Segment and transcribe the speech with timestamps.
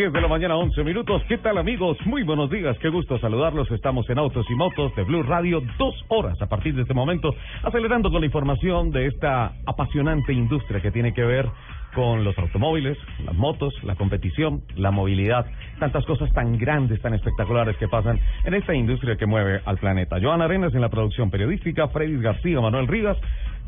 [0.00, 1.22] 10 de la mañana, 11 minutos.
[1.28, 1.98] ¿Qué tal, amigos?
[2.06, 2.74] Muy buenos días.
[2.78, 3.70] Qué gusto saludarlos.
[3.70, 7.34] Estamos en Autos y Motos de Blue Radio, dos horas a partir de este momento,
[7.62, 11.46] acelerando con la información de esta apasionante industria que tiene que ver
[11.94, 12.96] con los automóviles,
[13.26, 15.44] las motos, la competición, la movilidad,
[15.78, 20.16] tantas cosas tan grandes, tan espectaculares que pasan en esta industria que mueve al planeta.
[20.18, 23.18] Joan Arenas en la producción periodística, Freddy García, Manuel Rivas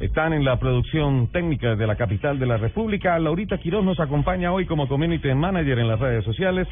[0.01, 3.19] están en la producción técnica de la capital de la República.
[3.19, 6.67] Laurita Quiroz nos acompaña hoy como Community Manager en las redes sociales.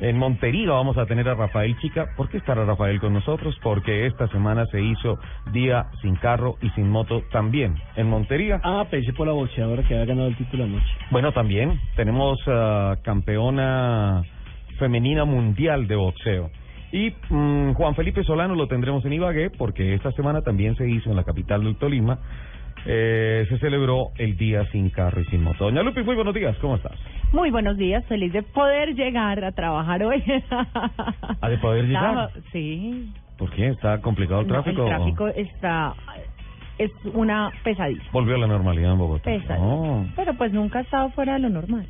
[0.00, 2.06] En Montería vamos a tener a Rafael Chica.
[2.16, 3.58] ¿Por qué estará Rafael con nosotros?
[3.62, 5.18] Porque esta semana se hizo
[5.52, 8.60] día sin carro y sin moto también en Montería.
[8.62, 10.86] Ah, pensé por la boxeadora que había ganado el título anoche.
[11.10, 14.22] Bueno, también tenemos uh, campeona
[14.78, 16.50] femenina mundial de boxeo.
[16.92, 21.10] Y mm, Juan Felipe Solano lo tendremos en Ibagué porque esta semana también se hizo
[21.10, 22.18] en la capital del Tolima
[22.86, 25.64] eh, se celebró el Día Sin Carro y Sin Moto.
[25.64, 26.98] Doña Lupi, muy buenos días, ¿cómo estás?
[27.32, 30.22] Muy buenos días, feliz de poder llegar a trabajar hoy.
[31.40, 32.30] ¿A de poder llegar?
[32.52, 33.12] sí.
[33.36, 33.68] ¿Por qué?
[33.68, 34.82] ¿Está complicado el tráfico?
[34.82, 35.94] el tráfico está...
[36.78, 38.02] es una pesadilla.
[38.12, 39.24] Volvió a la normalidad en Bogotá.
[39.24, 40.12] Pesadilla.
[40.16, 41.86] Pero pues nunca ha estado fuera de lo normal.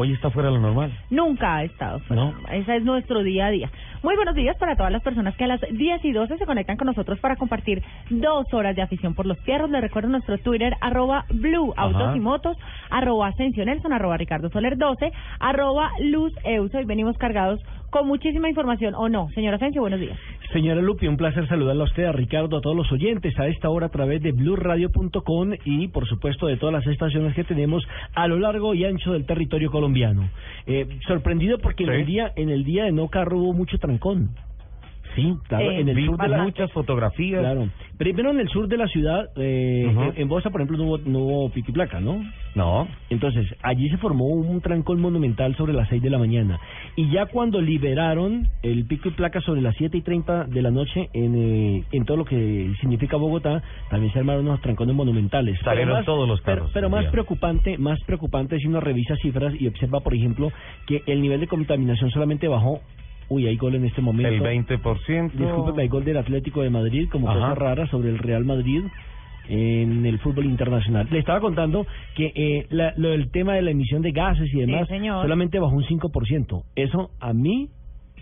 [0.00, 0.96] ¿Hoy está fuera de lo normal?
[1.10, 2.26] Nunca ha estado fuera.
[2.26, 2.32] No.
[2.52, 3.68] Ese es nuestro día a día.
[4.04, 6.76] Muy buenos días para todas las personas que a las 10 y 12 se conectan
[6.76, 9.70] con nosotros para compartir dos horas de afición por los fierros.
[9.70, 12.56] Les recuerdo nuestro Twitter, arroba Blue Autos y Motos,
[12.90, 16.78] arroba Nelson, arroba Ricardo Soler 12, arroba Luz Euso.
[16.78, 19.28] Y venimos cargados con muchísima información, ¿o no?
[19.34, 20.18] Señora Asensio, buenos días.
[20.52, 23.70] Señora Lupi, un placer saludarla a usted, a Ricardo, a todos los oyentes a esta
[23.70, 28.26] hora a través de blueradio.com y, por supuesto, de todas las estaciones que tenemos a
[28.28, 30.28] lo largo y ancho del territorio colombiano.
[30.66, 34.30] Eh, sorprendido porque en, el día, en el día de no carro hubo mucho trancón.
[35.14, 37.40] Sí, claro, en el sur de la, muchas fotografías.
[37.40, 37.68] Claro.
[37.96, 41.18] Primero en el sur de la ciudad, eh, en Bosa, por ejemplo, no hubo, no
[41.20, 42.22] hubo pico y placa, ¿no?
[42.54, 42.88] No.
[43.10, 46.60] Entonces, allí se formó un trancón monumental sobre las 6 de la mañana.
[46.96, 50.70] Y ya cuando liberaron el pico y placa sobre las 7 y 30 de la
[50.70, 55.58] noche en, eh, en todo lo que significa Bogotá, también se armaron unos trancones monumentales.
[55.64, 56.70] Salieron todos los carros.
[56.72, 60.50] Pero, pero más preocupante, más preocupante si uno revisa cifras y observa, por ejemplo,
[60.86, 62.80] que el nivel de contaminación solamente bajó
[63.28, 64.28] Uy, hay gol en este momento.
[64.28, 65.32] El 20%.
[65.32, 68.82] Disculpe, hay gol del Atlético de Madrid como cosa rara sobre el Real Madrid
[69.48, 71.08] en el fútbol internacional.
[71.10, 74.88] Le estaba contando que eh, lo del tema de la emisión de gases y demás
[74.88, 76.64] solamente bajó un 5%.
[76.76, 77.68] Eso a mí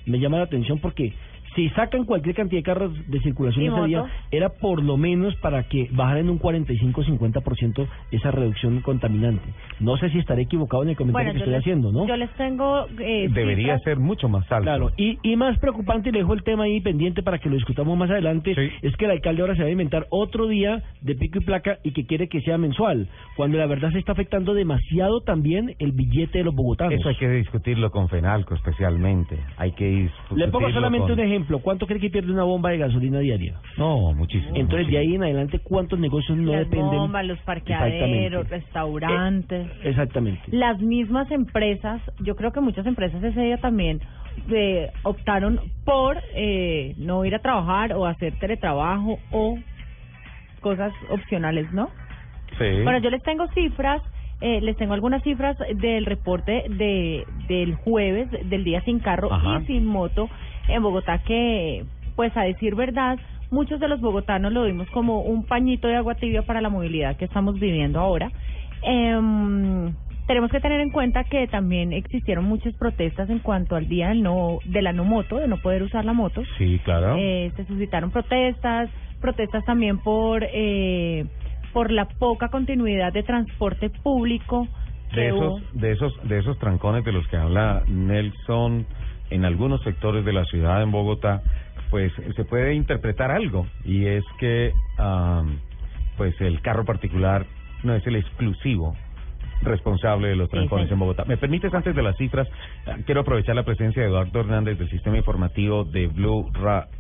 [0.07, 1.13] me llama la atención porque
[1.57, 5.65] si sacan cualquier cantidad de carros de circulación ese día, era por lo menos para
[5.65, 9.43] que bajaran un 45-50% esa reducción contaminante.
[9.81, 12.07] No sé si estaré equivocado en el comentario que estoy haciendo, ¿no?
[12.07, 12.87] Yo les tengo...
[13.01, 14.65] Eh, Debería ser mucho más alto.
[14.65, 17.55] Claro, y, y más preocupante, y le dejo el tema ahí pendiente para que lo
[17.55, 21.15] discutamos más adelante, es que el alcalde ahora se va a inventar otro día de
[21.15, 24.53] pico y placa y que quiere que sea mensual, cuando la verdad se está afectando
[24.53, 26.93] demasiado también el billete de los bogotanos.
[26.93, 29.39] Eso hay que discutirlo con FENALCO especialmente.
[29.57, 33.19] Hay que Le pongo solamente un ejemplo ¿cuánto cree que pierde una bomba de gasolina
[33.21, 33.61] diaria?
[33.77, 34.55] No, muchísimo.
[34.55, 36.99] Entonces, de ahí en adelante, ¿cuántos negocios no Las dependen?
[36.99, 39.67] bombas, los parqueaderos, restaurantes.
[39.67, 40.43] Eh, exactamente.
[40.49, 44.01] Las mismas empresas, yo creo que muchas empresas ese día también
[44.51, 49.59] eh, optaron por eh, no ir a trabajar o hacer teletrabajo o
[50.61, 51.91] cosas opcionales, ¿no?
[52.59, 52.83] Sí.
[52.83, 54.03] Bueno, yo les tengo cifras
[54.41, 59.65] eh, les tengo algunas cifras del reporte de del jueves del día sin carro y
[59.65, 60.29] sin moto
[60.69, 63.19] en Bogotá que, pues a decir verdad,
[63.51, 67.17] muchos de los bogotanos lo vimos como un pañito de agua tibia para la movilidad
[67.17, 68.31] que estamos viviendo ahora.
[68.83, 69.91] Eh,
[70.27, 74.23] tenemos que tener en cuenta que también existieron muchas protestas en cuanto al día del
[74.23, 76.43] no, de la no moto, de no poder usar la moto.
[76.59, 77.15] Sí, claro.
[77.17, 81.27] Eh, se suscitaron protestas, protestas también por eh,
[81.73, 84.67] por la poca continuidad de transporte público.
[85.15, 88.87] De esos, de esos, de esos trancones de los que habla Nelson
[89.31, 91.43] en algunos sectores de la ciudad en Bogotá,
[91.91, 94.73] pues se puede interpretar algo y es que
[96.17, 97.47] pues el carro particular
[97.83, 98.97] no es el exclusivo
[99.63, 101.25] responsable de los trancones en Bogotá.
[101.25, 102.49] ¿Me permites antes de las cifras?
[102.87, 106.51] Eh, quiero aprovechar la presencia de Eduardo Hernández del Sistema Informativo de Blue,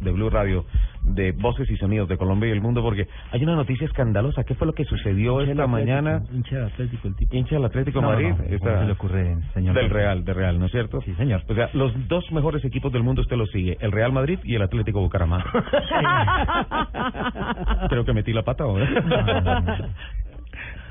[0.00, 0.64] de Blue Radio,
[1.02, 4.44] de Voces y Sonidos de Colombia y el Mundo, porque hay una noticia escandalosa.
[4.44, 6.22] ¿Qué fue lo que sucedió esta mañana?
[6.32, 7.36] Hincha del Atlético, el tipo.
[7.36, 8.32] Hincha del Atlético Madrid.
[8.48, 9.74] le ocurre, señor?
[9.74, 11.00] Del Real, de Real, ¿no es cierto?
[11.02, 11.42] Sí, señor.
[11.48, 14.54] O sea, los dos mejores equipos del mundo usted los sigue, el Real Madrid y
[14.54, 15.46] el Atlético Bucaramanga.
[17.88, 18.86] Creo que metí la pata ahora.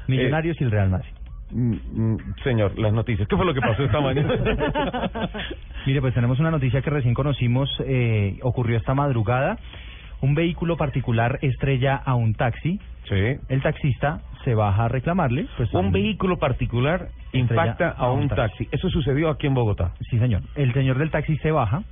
[0.08, 1.10] Millonarios y el Real Madrid.
[1.52, 3.28] Mm, mm, señor, las noticias.
[3.28, 4.34] ¿Qué fue lo que pasó esta mañana?
[5.86, 9.58] Mire, pues tenemos una noticia que recién conocimos, eh, ocurrió esta madrugada.
[10.22, 12.80] Un vehículo particular estrella a un taxi.
[13.08, 13.38] Sí.
[13.50, 15.48] El taxista se baja a reclamarle.
[15.58, 18.68] Pues, un vehículo particular impacta a, un, taxi.
[18.72, 19.94] Eso sucedió aquí en Bogotá.
[20.10, 20.42] Sí, señor.
[20.56, 21.84] El señor del taxi se baja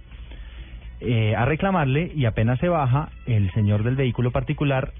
[1.05, 4.93] eh, a reclamarle y apenas se baja, el señor del vehículo particular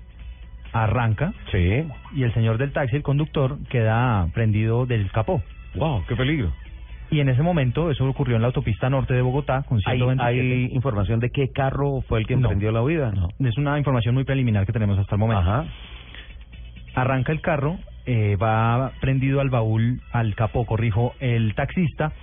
[0.74, 1.34] arranca.
[1.52, 1.86] Sí.
[2.16, 5.42] Y el señor del taxi, el conductor, queda prendido del capó.
[5.75, 6.04] ¡Wow!
[6.08, 6.52] ¡Qué peligro!
[7.10, 10.24] Y en ese momento, eso ocurrió en la autopista norte de Bogotá, con 127.
[10.24, 13.12] ¿Hay, información de qué carro fue el que emprendió la huida?
[13.12, 13.30] No.
[13.48, 15.42] Es una información muy preliminar que tenemos hasta el momento.
[15.42, 15.66] Ajá.
[16.96, 22.14] Arranca el carro, eh, va prendido al baúl, al capó, corrijo, el taxista,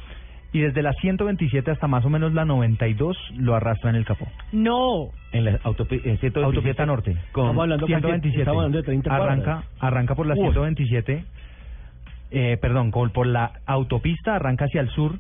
[0.53, 4.27] y desde la 127 hasta más o menos la 92 lo arrastra en el capó.
[4.53, 5.11] No.
[5.33, 7.13] En la autopista norte.
[7.13, 8.41] Estamos hablando, 127.
[8.41, 11.25] estamos hablando de 30 arranca, arranca por la 127,
[12.33, 15.19] eh, perdón, por la autopista arranca hacia el sur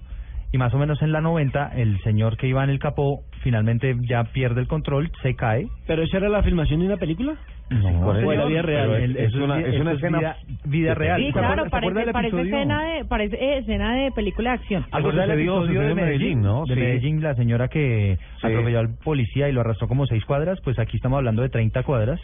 [0.52, 3.96] y más o menos en la 90 el señor que iba en el capó finalmente
[4.08, 5.68] ya pierde el control, se cae.
[5.86, 7.36] ¿Pero esa era la filmación de una película?
[7.70, 9.16] No, fue la vida real.
[9.16, 11.20] Es, una, es una escena vida, real.
[11.20, 14.86] Sí, claro, parece, parece, escena de, parece eh, escena de película de acción.
[14.90, 16.64] Algo sucedió, de Medellín, ¿no?
[16.66, 20.78] De Medellín, la señora que atropelló al policía y lo arrastró como seis cuadras, pues
[20.80, 22.20] aquí estamos hablando de 30 cuadras.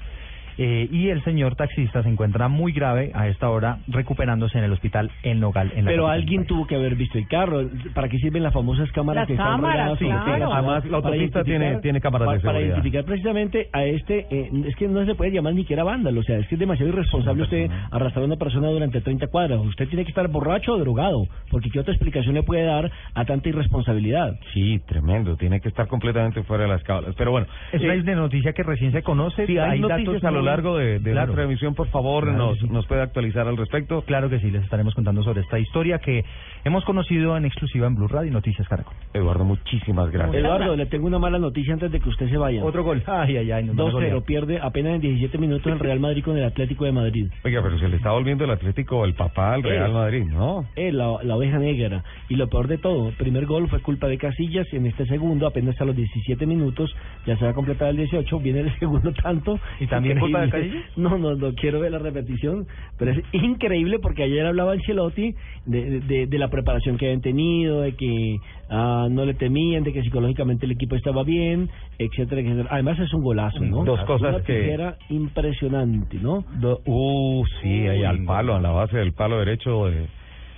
[0.59, 4.73] Eh, y el señor taxista se encuentra muy grave a esta hora recuperándose en el
[4.73, 5.73] hospital en Nogal.
[5.75, 7.63] En la Pero alguien tuvo que haber visto el carro.
[7.95, 10.53] ¿Para qué sirven las famosas cámaras las cámaras, claro.
[10.53, 12.53] Además, la autopista tiene, tiene cámaras de seguridad.
[12.53, 16.21] Para identificar precisamente a este, eh, es que no se puede llamar ni siquiera vándalo.
[16.21, 19.61] O sea, es que es demasiado irresponsable usted arrastrar a una persona durante 30 cuadras.
[19.61, 21.27] Usted tiene que estar borracho o drogado.
[21.51, 24.39] Porque ¿qué otra explicación le puede dar a tanta irresponsabilidad?
[24.53, 25.37] Sí, tremendo.
[25.37, 27.15] Tiene que estar completamente fuera de las cámaras.
[27.17, 27.47] Pero bueno.
[27.73, 29.47] Es eh, de noticia que recién se conoce.
[29.47, 33.03] Sí, hay, noticias a lo largo de, de la transmisión, por favor, nos, nos puede
[33.03, 34.03] actualizar al respecto.
[34.03, 36.25] Claro que sí, les estaremos contando sobre esta historia que
[36.65, 38.95] hemos conocido en exclusiva en Blue Radio y Noticias Caracol.
[39.13, 40.37] Eduardo, muchísimas gracias.
[40.37, 42.65] Eduardo, le tengo una mala noticia antes de que usted se vaya.
[42.65, 43.03] Otro gol.
[43.07, 43.67] Ay, ay, ay.
[43.67, 47.27] 2-0, pierde apenas en 17 minutos el Real Madrid con el Atlético de Madrid.
[47.45, 50.67] Oiga, pero se le está volviendo el Atlético el papá al Real Madrid, ¿no?
[50.77, 52.03] Eh, la, la oveja negra.
[52.29, 55.07] Y lo peor de todo, el primer gol fue culpa de Casillas y en este
[55.07, 56.95] segundo, apenas a los 17 minutos,
[57.27, 59.59] ya se va a completar el 18, viene el segundo tanto.
[59.81, 60.83] ¿Y también culpa de?
[60.97, 62.67] No, no, no quiero ver la repetición,
[62.99, 65.35] pero es increíble porque ayer hablaba Ancelotti
[65.67, 68.39] de, de, de la preparación que habían tenido, de que
[68.71, 71.69] ah, no le temían, de que psicológicamente el equipo estaba bien,
[71.99, 72.69] etcétera, etcétera.
[72.71, 73.85] Además es un golazo, ¿no?
[73.85, 74.73] Dos cosas que...
[74.73, 76.45] Era impresionante, ¿no?
[76.85, 80.07] uh, sí, ahí al palo, a la base del palo derecho de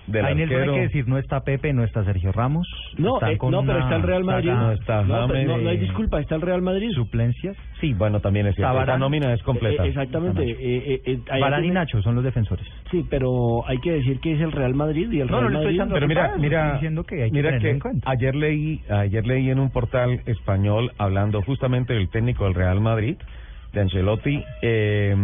[0.09, 2.67] del hay que decir, no está Pepe, no está Sergio Ramos.
[2.97, 4.51] No, eh, no pero está el Real Madrid.
[4.51, 6.91] No, está no, no, hay disculpa, está el Real Madrid.
[6.93, 7.57] ¿Suplencias?
[7.81, 8.85] Sí, bueno, también es cierto.
[8.85, 9.85] La nómina es completa.
[9.85, 10.43] Eh, exactamente.
[10.43, 11.21] Eh, eh,
[11.63, 12.67] y Nacho son los defensores.
[12.91, 15.81] Sí, pero hay que decir que es el Real Madrid y el Real Madrid.
[15.93, 20.21] pero mira, mira, diciendo que hay mira que, ayer leí, ayer leí en un portal
[20.27, 23.17] español hablando justamente del técnico del Real Madrid,
[23.73, 24.43] de Ancelotti.
[24.63, 25.15] Eh,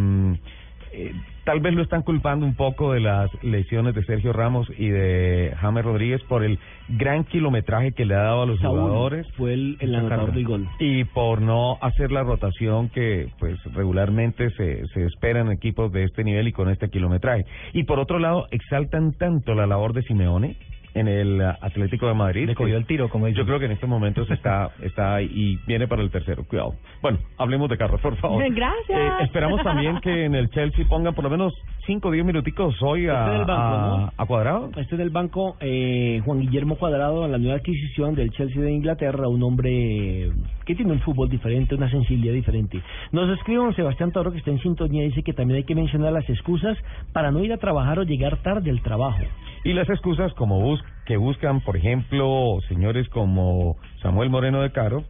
[0.92, 1.12] eh,
[1.44, 5.54] tal vez lo están culpando un poco de las lesiones de Sergio Ramos y de
[5.60, 6.58] James Rodríguez por el
[6.88, 9.26] gran kilometraje que le ha dado a los jugadores.
[9.36, 10.68] Fue el, el anotador del gol.
[10.78, 16.04] Y por no hacer la rotación que pues regularmente se, se espera en equipos de
[16.04, 17.44] este nivel y con este kilometraje.
[17.72, 20.56] Y por otro lado, exaltan tanto la labor de Simeone
[20.94, 22.46] en el Atlético de Madrid.
[22.46, 25.88] Le cogió el tiro, como Yo creo que en estos momentos está está y viene
[25.88, 26.44] para el tercero.
[26.44, 26.74] Cuidado.
[27.02, 28.42] Bueno, hablemos de carros, por favor.
[28.54, 28.98] Gracias.
[28.98, 31.52] Eh, esperamos también que en el Chelsea pongan por lo menos
[31.86, 34.70] 5 o 10 minuticos hoy a, este a, Cuadrado.
[34.76, 39.28] Este del banco, eh, Juan Guillermo Cuadrado, en la nueva adquisición del Chelsea de Inglaterra,
[39.28, 40.30] un hombre
[40.64, 42.80] que tiene un fútbol diferente, una sensibilidad diferente.
[43.12, 46.28] Nos escribe Sebastián Toro, que está en sintonía, dice que también hay que mencionar las
[46.28, 46.76] excusas
[47.12, 49.22] para no ir a trabajar o llegar tarde al trabajo.
[49.64, 55.04] Y las excusas como bus que buscan, por ejemplo, señores como Samuel Moreno de Caro,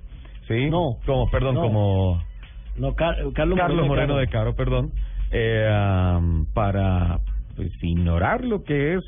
[0.49, 0.71] ¿sí?
[0.71, 0.97] No.
[1.07, 2.23] Como, perdón, como...
[2.77, 4.57] No, Carlos, Moreno, de, Caro.
[4.57, 4.91] perdón,
[5.31, 5.69] eh,
[6.55, 7.21] para
[7.57, 9.05] pues ignorar lo que es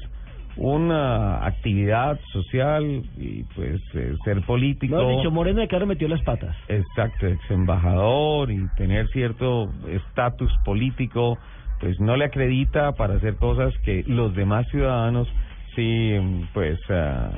[0.56, 4.96] una actividad social y pues eh, ser político.
[4.96, 6.56] No, dicho, Moreno de Caro metió las patas.
[6.68, 11.38] Exacto, ex embajador y tener cierto estatus político
[11.80, 15.28] pues no le acredita para hacer cosas que los demás ciudadanos
[15.75, 16.14] sí,
[16.54, 16.78] pues...
[16.88, 17.30] Uh,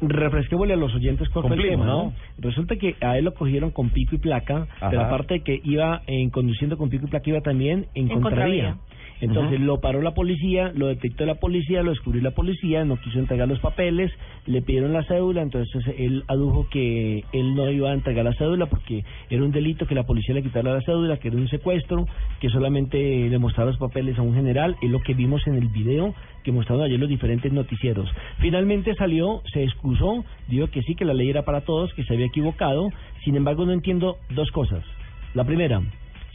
[0.00, 2.12] refresquémosle a los oyentes cuál fue el tema, ¿no?
[2.38, 6.02] Resulta que a él lo cogieron con pico y placa, pero aparte de que iba
[6.06, 8.76] en conduciendo con pico y placa, iba también en, en contravía.
[9.20, 13.18] Entonces lo paró la policía, lo detectó la policía, lo descubrió la policía, no quiso
[13.18, 14.12] entregar los papeles,
[14.46, 18.66] le pidieron la cédula, entonces él adujo que él no iba a entregar la cédula
[18.66, 22.06] porque era un delito que la policía le quitara la cédula, que era un secuestro,
[22.40, 25.68] que solamente le mostraba los papeles a un general, es lo que vimos en el
[25.68, 28.08] video que mostraron ayer los diferentes noticieros.
[28.38, 32.14] Finalmente salió, se excusó, dijo que sí, que la ley era para todos, que se
[32.14, 32.90] había equivocado,
[33.24, 34.84] sin embargo no entiendo dos cosas.
[35.32, 35.80] La primera,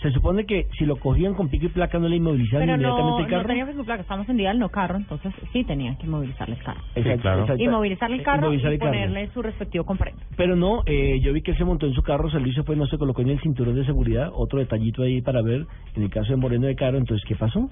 [0.01, 3.27] se supone que si lo cogían con pico y placa no le inmovilizaban inmediatamente el
[3.27, 3.41] carro.
[3.41, 6.05] No, tenía pico y placa, estamos en día del no carro, entonces sí tenían que
[6.05, 6.81] inmovilizarle el carro.
[6.95, 7.55] Exacto, claro.
[7.57, 10.21] Inmovilizarle el carro y ponerle su respectivo comprendo.
[10.37, 12.63] Pero no, eh, yo vi que él se montó en su carro, se lo hizo,
[12.63, 14.29] pues no se colocó en el cinturón de seguridad.
[14.33, 15.65] Otro detallito ahí para ver,
[15.95, 17.69] en el caso de Moreno de Caro, entonces, ¿qué pasó?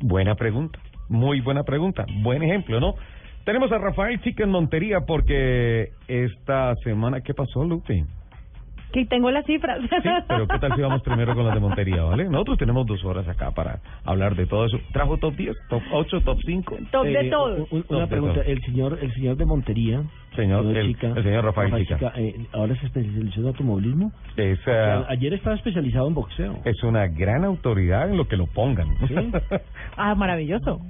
[0.00, 2.94] Buena pregunta, muy buena pregunta, buen ejemplo, ¿no?
[3.44, 8.04] Tenemos a Rafael Chica en Montería porque esta semana, ¿qué pasó, Lupe?
[8.92, 9.80] Que tengo las cifras.
[9.80, 12.28] Sí, pero ¿qué tal si vamos primero con las de Montería, vale?
[12.28, 14.78] Nosotros tenemos dos horas acá para hablar de todo eso.
[14.92, 16.76] ¿Trajo top 10, top 8, top 5?
[16.90, 17.66] Top de eh, todo.
[17.88, 20.02] una pregunta, el señor el señor de Montería,
[20.34, 24.12] señor, el, el señor Rafael, Chica, eh, ¿ahora se especializó en automovilismo?
[24.36, 24.58] Es,
[25.08, 26.58] ayer estaba especializado en boxeo.
[26.64, 28.88] Es una gran autoridad en lo que lo pongan.
[29.06, 29.14] ¿Sí?
[29.96, 30.80] ah, maravilloso.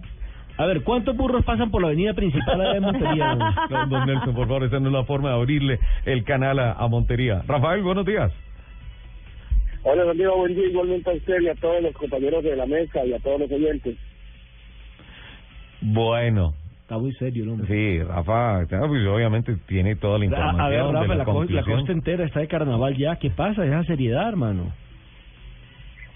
[0.58, 3.36] A ver, ¿cuántos burros pasan por la avenida principal de Montería?
[3.88, 7.42] Don, Nelson, por favor, esa no es la forma de abrirle el canal a, Montería.
[7.46, 8.32] Rafael, buenos días.
[9.84, 12.66] Hola, don Diego, buen día igualmente a usted y a todos los compañeros de la
[12.66, 13.96] mesa y a todos los oyentes.
[15.80, 16.54] Bueno.
[16.82, 17.64] Está muy serio ¿no?
[17.66, 20.60] Sí, Rafa, pues, obviamente tiene toda la información.
[20.60, 23.16] A, ver, Rafa, la, la, costa entera está de carnaval ya.
[23.16, 23.64] ¿Qué pasa?
[23.64, 24.72] Esa seriedad, hermano.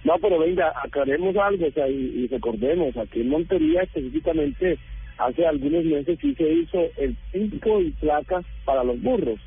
[0.04, 4.78] No, pero venga, aclaremos algo, o sea, y, recordemos, aquí en Montería específicamente
[5.18, 9.38] hace algunos meses sí se hizo el pico y placa para los burros,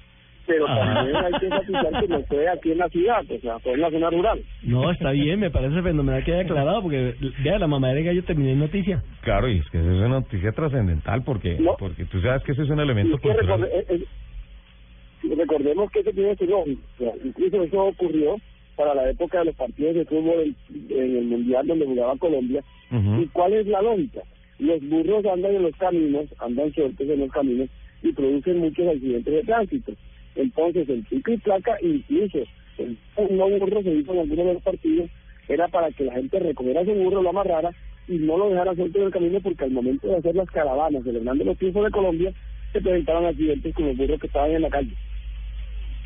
[0.48, 3.74] pero también hay que enfatizar que no fue aquí en la ciudad, o sea, fue
[3.74, 4.42] en la zona rural.
[4.64, 8.24] No, está bien, me parece fenomenal que haya aclarado, porque vea, la mamá de gallo
[8.24, 9.04] terminó en noticia.
[9.22, 12.64] Claro, y es que eso es una noticia trascendental, porque porque tú sabes que ese
[12.64, 13.64] es un elemento cultural.
[13.66, 18.38] Eh, eh, recordemos que ese tiene su lógica, incluso eso ocurrió
[18.76, 20.56] para la época de los partidos de fútbol
[20.90, 22.64] en, el Mundial donde jugaba Colombia.
[22.92, 24.22] ¿Y cuál es la lógica?
[24.60, 27.70] Los burros andan en los caminos, andan sueltos en los caminos
[28.04, 29.94] y producen muchos accidentes de tránsito.
[30.36, 32.40] Entonces, el pico y placa, incluso
[32.78, 32.98] el
[33.32, 35.10] no burro se hizo en algunos de los partidos,
[35.48, 37.72] era para que la gente recogiera ese burro, lo amarrara
[38.08, 41.04] y no lo dejara suelto en el camino porque al momento de hacer las caravanas
[41.04, 42.34] celebrando los triunfos de Colombia,
[42.74, 44.94] se presentaban accidentes con los burros que estaban en la calle.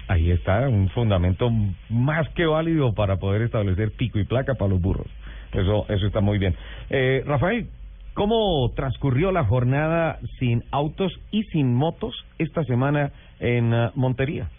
[0.10, 1.52] Ahí está un fundamento
[1.88, 5.06] más que válido para poder establecer pico y placa para los burros.
[5.54, 6.56] Eso, eso está muy bien.
[6.90, 7.68] Eh, Rafael,
[8.16, 14.50] ¿cómo transcurrió la jornada sin autos y sin motos esta semana en uh, Montería?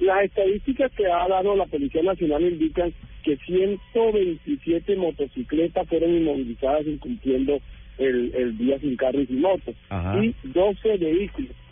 [0.00, 2.90] Las estadísticas que ha dado la Policía Nacional indican
[3.22, 7.58] que 127 motocicletas fueron inmovilizadas incumpliendo
[7.98, 9.74] el, el día sin carro y sin moto.
[10.22, 11.63] Y 12 vehículos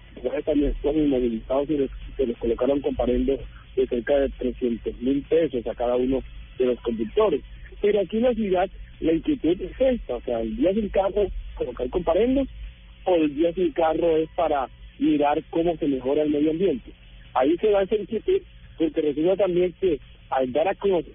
[0.44, 3.40] también fueron inmovilizados y se les colocaron comparendos
[3.76, 6.22] de cerca de 300 mil pesos a cada uno
[6.58, 7.40] de los conductores.
[7.80, 11.26] Pero aquí en la ciudad la inquietud es esta, o sea, el día sin carro
[11.56, 12.48] colocar comparendos
[13.04, 16.90] o el día sin carro es para mirar cómo se mejora el medio ambiente.
[17.34, 18.40] Ahí se da esa inquietud
[18.78, 19.98] porque resulta también que
[20.30, 21.12] al dar a conocer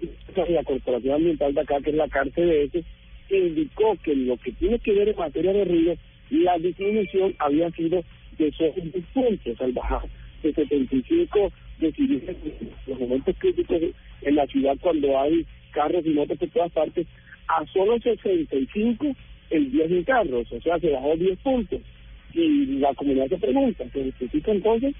[0.48, 2.84] la Corporación Ambiental de acá, que es la CARCBS,
[3.30, 5.94] indicó que lo que tiene que ver en materia de ruido,
[6.30, 8.04] la disminución había sido
[8.38, 8.74] de esos
[9.12, 10.02] puntos al bajar
[10.42, 13.82] de 75 decididos en los momentos críticos
[14.22, 17.06] en la ciudad cuando hay carros y motos por todas partes
[17.48, 19.06] a solo 65
[19.50, 21.80] el día sin carros, o sea, se bajó 10 puntos.
[22.34, 24.94] Y la comunidad se pregunta, ¿se necesita entonces?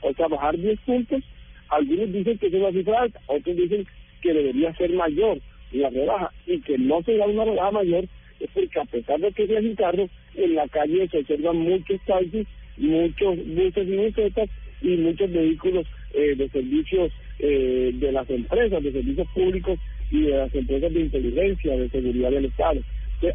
[0.00, 1.22] O sea, bajar 10 puntos.
[1.68, 3.86] Algunos dicen que es una cifra alta, otros dicen
[4.22, 5.38] que debería ser mayor
[5.72, 8.04] la rebaja y que no se da una rebaja mayor
[8.40, 12.00] es porque a pesar de que sea sin carros, en la calle se observan muchos
[12.06, 12.46] taxis
[12.80, 14.48] muchos buses y busetas
[14.82, 19.78] y muchos vehículos eh, de servicios eh, de las empresas, de servicios públicos
[20.10, 22.80] y de las empresas de inteligencia, de seguridad del Estado.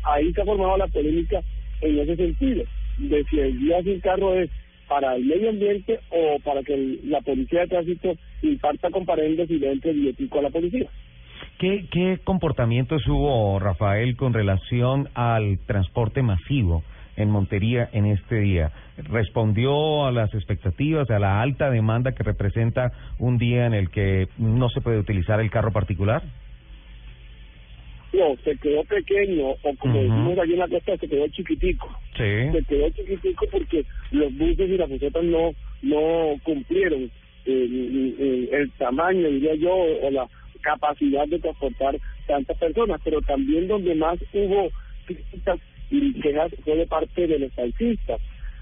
[0.04, 1.42] ahí se ha formado la polémica
[1.82, 2.64] en ese sentido,
[2.98, 4.50] de si el día sin carro es
[4.88, 9.72] para el medio ambiente o para que la policía de tránsito imparta comparendos y le
[9.72, 10.88] entre billetico a la policía.
[11.60, 16.84] ¿Qué, ¿Qué comportamientos hubo, Rafael, con relación al transporte masivo?
[17.18, 18.72] en Montería en este día.
[18.98, 24.28] ¿Respondió a las expectativas, a la alta demanda que representa un día en el que
[24.38, 26.24] no se puede utilizar el carro particular?
[28.16, 31.90] no, se quedó pequeño, o como decimos allí en la costa, se quedó chiquitico.
[32.16, 37.12] Se quedó chiquitico porque los buses y las busetas no, no cumplieron
[37.46, 40.28] el, el, tamaño, diría yo, o la
[40.62, 44.70] capacidad de transportar tantas personas, pero también donde más hubo
[45.06, 45.60] críticas
[45.92, 48.20] y quejas fue de parte de los taxistas.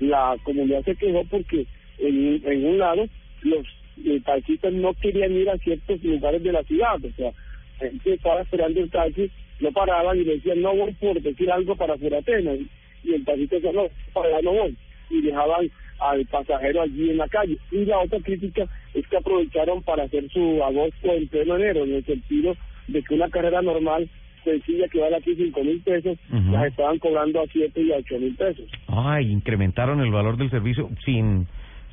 [0.09, 1.65] La comunidad se quejó porque
[1.99, 3.07] en, en un lado
[3.43, 3.65] los
[4.05, 7.31] eh, taxistas no querían ir a ciertos lugares de la ciudad, o sea,
[7.79, 9.29] gente estaba esperando el taxi,
[9.59, 12.57] no paraban y decían no voy por decir algo para hacer Atenas,
[13.03, 14.75] y el taxista decía no, para allá no voy,
[15.09, 15.69] y dejaban
[15.99, 17.57] al pasajero allí en la calle.
[17.71, 21.93] Y la otra crítica es que aprovecharon para hacer su agosto en pleno enero, en
[21.93, 22.55] el sentido
[22.87, 24.09] de que una carrera normal
[24.43, 28.19] sencilla que vale aquí cinco mil pesos, las estaban cobrando a siete y a ocho
[28.19, 28.65] mil pesos.
[28.87, 31.47] Ay, incrementaron el valor del servicio sin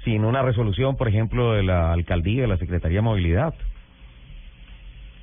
[0.04, 3.54] sin una resolución, por ejemplo, de la alcaldía, de la Secretaría de Movilidad.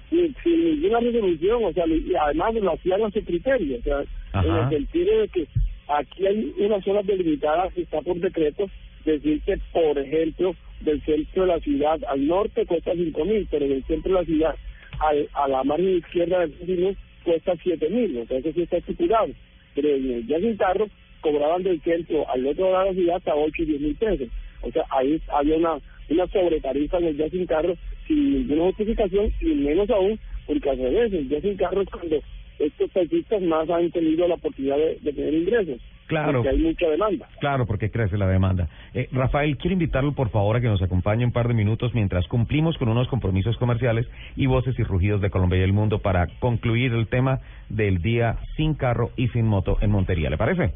[0.10, 4.04] Sin, sin ninguna resolución, o sea, y además lo hacían a su criterio, o sea,
[4.44, 5.48] en el sentido de que
[5.88, 8.70] aquí hay una zona delimitada que está por decreto,
[9.04, 13.68] decir que, por ejemplo, del centro de la ciudad al norte cuesta cinco mil, pero
[13.68, 14.56] del centro de la ciudad
[15.00, 16.96] al, a la margen izquierda del vecino
[17.28, 19.28] cuesta siete mil, entonces sí está estipulado.
[19.76, 20.88] Pero en día sin carro
[21.20, 24.30] cobraban del centro al otro lado de la ciudad hasta ocho y diez mil pesos.
[24.62, 25.78] O sea, ahí había una,
[26.10, 27.76] una sobretarifa en el día sin carro
[28.08, 32.20] sin ninguna justificación y menos aún porque al revés, el día sin carro es cuando
[32.60, 35.82] estos taxistas más han tenido la oportunidad de, tener ingresos.
[36.08, 36.44] Claro.
[36.44, 37.28] Porque hay mucha demanda.
[37.40, 38.68] Claro, porque crece la demanda.
[38.94, 42.28] Eh, Rafael, quiero invitarlo por favor a que nos acompañe un par de minutos mientras
[42.28, 46.28] cumplimos con unos compromisos comerciales y voces y rugidos de Colombia y el mundo para
[46.40, 50.30] concluir el tema del día sin carro y sin moto en Montería.
[50.30, 50.74] ¿Le parece?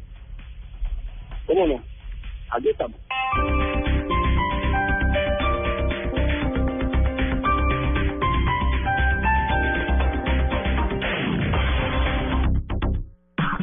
[1.46, 1.82] ¿Cómo no?
[2.50, 2.98] Aquí estamos.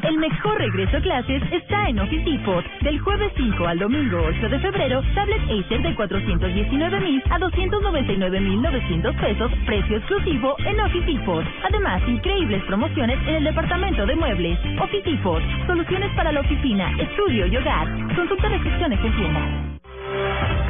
[0.10, 2.66] El mejor regreso a clases está en Office Depot.
[2.82, 8.40] Del jueves 5 al domingo 8 de febrero, tablet Acer de 419 mil a 299
[8.40, 11.46] mil 900 pesos, precio exclusivo en Office Depot.
[11.64, 14.58] Además, increíbles promociones en el departamento de muebles.
[14.82, 17.88] Office Depot, soluciones para la oficina, estudio y hogar.
[18.16, 19.42] Consulta restricciones en tienda.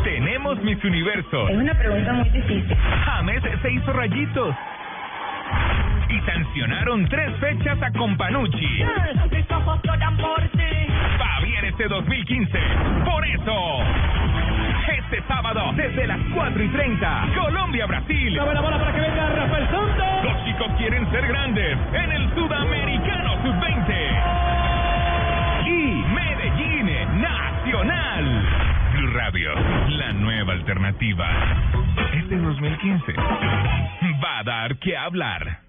[0.04, 1.48] Tenemos Miss Universo.
[1.48, 2.76] Es una pregunta muy difícil.
[3.06, 4.54] James se hizo rayitos
[6.10, 8.84] y sancionaron tres fechas a Companucci.
[11.22, 12.60] Va bien este 2015.
[13.06, 13.84] Por eso,
[14.98, 18.34] este sábado, desde las 4 y 30, Colombia-Brasil.
[18.36, 20.24] la bola para que venga Rafael Santos.
[20.24, 23.94] Los chicos quieren ser grandes en el Sudamericano Sub-20.
[25.68, 28.46] Y Medellín Nacional.
[28.94, 29.54] Blue Radio,
[29.90, 31.28] la nueva alternativa.
[32.14, 33.14] Este 2015
[34.24, 35.69] va a dar que hablar.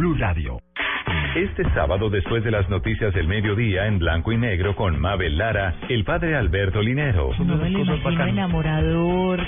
[0.01, 0.59] Blue Radio.
[1.35, 5.75] Este sábado, después de las noticias del mediodía en blanco y negro con Mabel Lara,
[5.87, 7.31] el padre Alberto Linero.
[7.39, 9.39] No me lo imagino enamorador,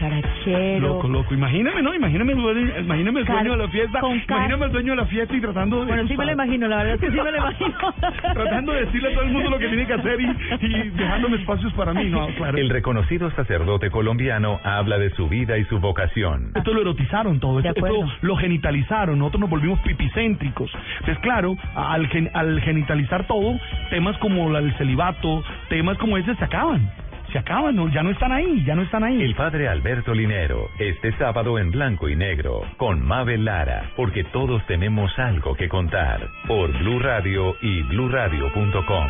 [0.00, 0.88] charachero.
[0.88, 1.34] Loco, loco.
[1.34, 1.94] Imagíname, ¿no?
[1.94, 4.00] Imagíname, imagíname el dueño de la fiesta.
[4.00, 5.86] Imagíname el dueño de la fiesta y tratando de...
[5.86, 7.74] Bueno, sí me lo imagino, la verdad es que sí me lo imagino.
[8.32, 10.24] tratando de decirle a todo el mundo lo que tiene que hacer y,
[10.60, 12.26] y dejándome espacios para mí, ¿no?
[12.36, 12.56] Claro.
[12.56, 16.52] El reconocido sacerdote colombiano habla de su vida y su vocación.
[16.54, 20.70] Esto lo erotizaron todo, esto, esto lo genitalizaron, nosotros nos volvimos pipicéntricos.
[21.00, 23.58] Entonces, claro, al, al genitalizar todo,
[23.90, 26.90] temas como el celibato, temas como ese se acaban.
[27.32, 27.88] Se acaban, ¿no?
[27.88, 29.22] ya no están ahí, ya no están ahí.
[29.22, 34.64] El padre Alberto Linero, este sábado en blanco y negro, con Mabel Lara, porque todos
[34.66, 39.08] tenemos algo que contar, por Blue Radio y bluradio.com.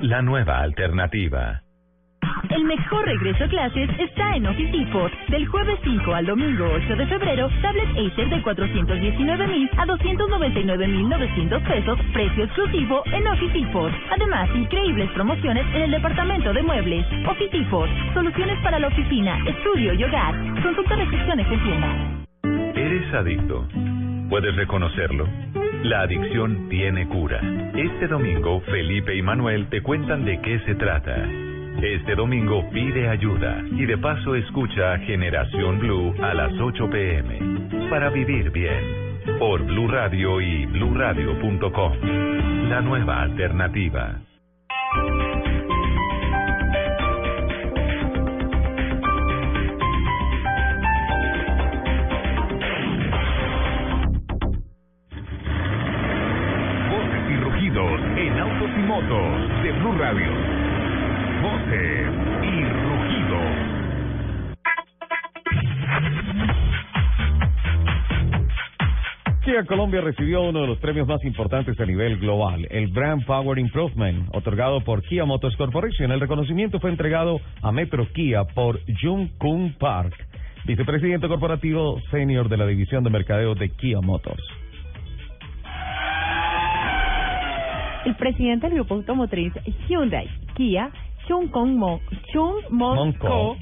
[0.00, 1.62] La nueva alternativa.
[2.50, 5.10] El mejor regreso a clases está en Office Depot.
[5.28, 10.88] Del jueves 5 al domingo 8 de febrero, tablet Acer de 419 mil a 299
[10.88, 13.90] mil 900 pesos, precio exclusivo en Office Depot.
[14.10, 17.06] Además, increíbles promociones en el departamento de muebles.
[17.26, 20.34] Office Depot, soluciones para la oficina, estudio y hogar.
[20.62, 22.22] Consulta restricciones en tienda.
[22.74, 23.66] ¿Eres adicto?
[24.28, 25.26] ¿Puedes reconocerlo?
[25.84, 27.40] La adicción tiene cura.
[27.74, 31.51] Este domingo, Felipe y Manuel te cuentan de qué se trata.
[31.80, 38.10] Este domingo pide ayuda y de paso escucha Generación Blue a las 8 pm para
[38.10, 39.02] vivir bien.
[39.38, 41.92] por Blue Radio y bluradio.com.
[42.68, 44.20] La nueva alternativa.
[56.90, 60.71] Voces y rugidos en autos y motos de Blue Radio.
[61.42, 62.08] Voces
[62.44, 63.72] y rugidos.
[69.44, 73.58] Kia Colombia recibió uno de los premios más importantes a nivel global, el Brand Power
[73.58, 76.12] Improvement, otorgado por Kia Motors Corporation.
[76.12, 80.14] El reconocimiento fue entregado a Metro Kia por Jung Kung Park,
[80.64, 84.44] vicepresidente corporativo senior de la división de mercadeo de Kia Motors.
[88.04, 89.52] El presidente del grupo automotriz
[89.88, 90.90] Hyundai, Kia,
[91.26, 92.00] Chung Kong Mo,
[92.32, 93.56] Chung Mon Ko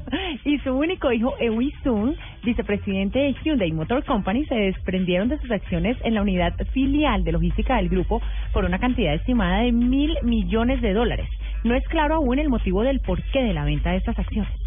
[0.44, 5.50] y su único hijo Eui Sun, vicepresidente de Hyundai Motor Company, se desprendieron de sus
[5.50, 8.20] acciones en la unidad filial de logística del grupo
[8.52, 11.28] por una cantidad estimada de mil millones de dólares.
[11.64, 14.65] No es claro aún el motivo del porqué de la venta de estas acciones.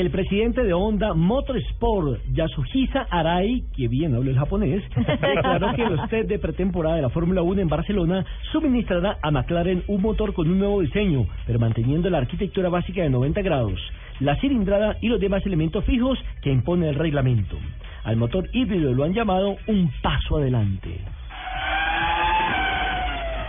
[0.00, 6.08] El presidente de Honda Motorsport, Yasuhisa Arai, que bien habla el japonés, declaró que los
[6.08, 10.50] test de pretemporada de la Fórmula 1 en Barcelona suministrará a McLaren un motor con
[10.50, 13.78] un nuevo diseño, pero manteniendo la arquitectura básica de 90 grados,
[14.18, 17.56] la cilindrada y los demás elementos fijos que impone el reglamento.
[18.02, 20.98] Al motor híbrido lo han llamado un paso adelante.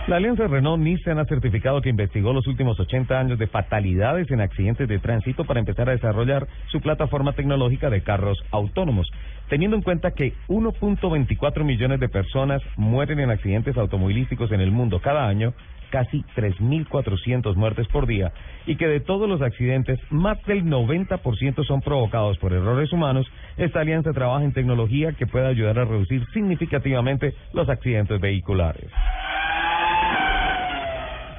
[0.06, 4.86] La alianza Renault-Nissan ha certificado que investigó los últimos 80 años de fatalidades en accidentes
[4.86, 9.10] de tránsito para empezar a desarrollar su plataforma tecnológica de carros autónomos,
[9.48, 15.00] teniendo en cuenta que 1.24 millones de personas mueren en accidentes automovilísticos en el mundo
[15.00, 15.54] cada año,
[15.90, 18.30] casi 3.400 muertes por día,
[18.64, 23.80] y que de todos los accidentes, más del 90% son provocados por errores humanos, esta
[23.80, 28.88] alianza trabaja en tecnología que puede ayudar a reducir significativamente los accidentes vehiculares.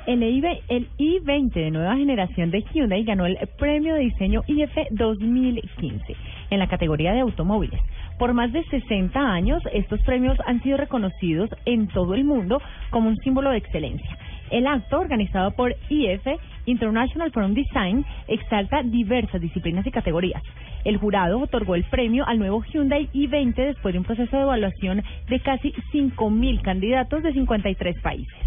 [0.07, 6.15] El, el i20 de nueva generación de Hyundai ganó el premio de diseño IF 2015
[6.49, 7.81] en la categoría de automóviles.
[8.17, 13.09] Por más de 60 años, estos premios han sido reconocidos en todo el mundo como
[13.09, 14.17] un símbolo de excelencia.
[14.49, 16.25] El acto, organizado por IF,
[16.65, 20.41] International Forum Design, exalta diversas disciplinas y categorías.
[20.85, 25.03] El jurado otorgó el premio al nuevo Hyundai i20 después de un proceso de evaluación
[25.27, 28.37] de casi 5.000 candidatos de 53 países.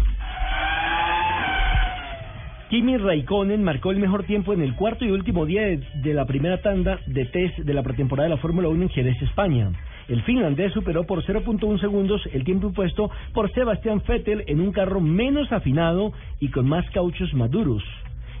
[2.71, 6.61] Kimi Raikkonen marcó el mejor tiempo en el cuarto y último día de, la primera
[6.61, 9.73] tanda de test de la pretemporada de la Fórmula 1 en Jerez, España.
[10.07, 15.01] El finlandés superó por 0.1 segundos el tiempo impuesto por Sebastián Vettel en un carro
[15.01, 17.83] menos afinado y con más cauchos maduros.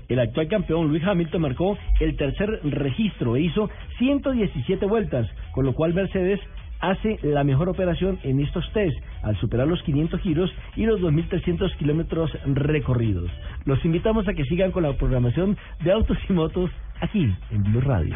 [0.07, 5.73] El actual campeón Luis Hamilton marcó el tercer registro e hizo 117 vueltas, con lo
[5.73, 6.39] cual Mercedes
[6.81, 11.77] hace la mejor operación en estos test al superar los 500 giros y los 2.300
[11.77, 13.31] kilómetros recorridos.
[13.65, 17.81] Los invitamos a que sigan con la programación de Autos y Motos aquí en Blue
[17.81, 18.15] Radio.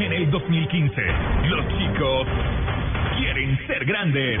[0.00, 1.02] En el 2015,
[1.44, 2.26] los chicos
[3.18, 4.40] quieren ser grandes.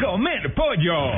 [0.00, 1.10] comer pollo.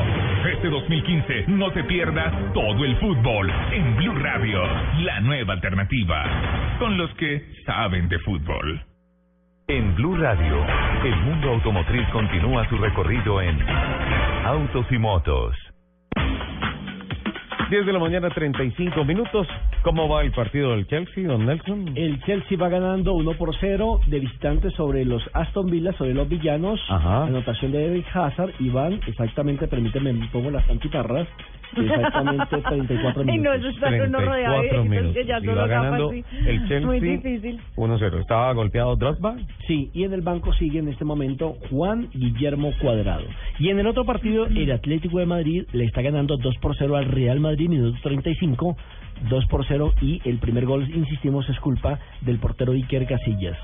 [0.52, 4.62] Este 2015 no te pierdas todo el fútbol en Blue Radio,
[5.00, 8.82] la nueva alternativa, con los que saben de fútbol.
[9.68, 10.64] En Blue Radio,
[11.04, 13.58] el mundo automotriz continúa su recorrido en
[14.44, 15.56] Autos y Motos.
[17.70, 19.46] 10 de la mañana, 35 minutos.
[19.82, 21.92] ¿Cómo va el partido del Chelsea, don Nelson?
[21.94, 26.28] El Chelsea va ganando 1 por 0 de visitante sobre los Aston Villa, sobre los
[26.28, 26.78] villanos.
[26.90, 27.24] Ajá.
[27.24, 31.26] Anotación de Eric Hazard y van, exactamente, permíteme, me pongo las tantitarras.
[31.74, 33.34] Exactamente 34 minutos.
[33.34, 35.14] Y no, eso está 34 minutos.
[35.14, 37.60] Que ya y va ganando el Chelsea Muy difícil.
[37.76, 38.20] 1-0.
[38.20, 39.36] ¿Estaba golpeado Drogba?
[39.66, 43.24] Sí, y en el banco sigue en este momento Juan Guillermo Cuadrado.
[43.58, 46.96] Y en el otro partido, el Atlético de Madrid le está ganando 2 por 0
[46.96, 48.76] al Real Madrid, minuto 35.
[49.28, 53.58] 2 por 0 y el primer gol, insistimos, es culpa del portero Iker Casillas.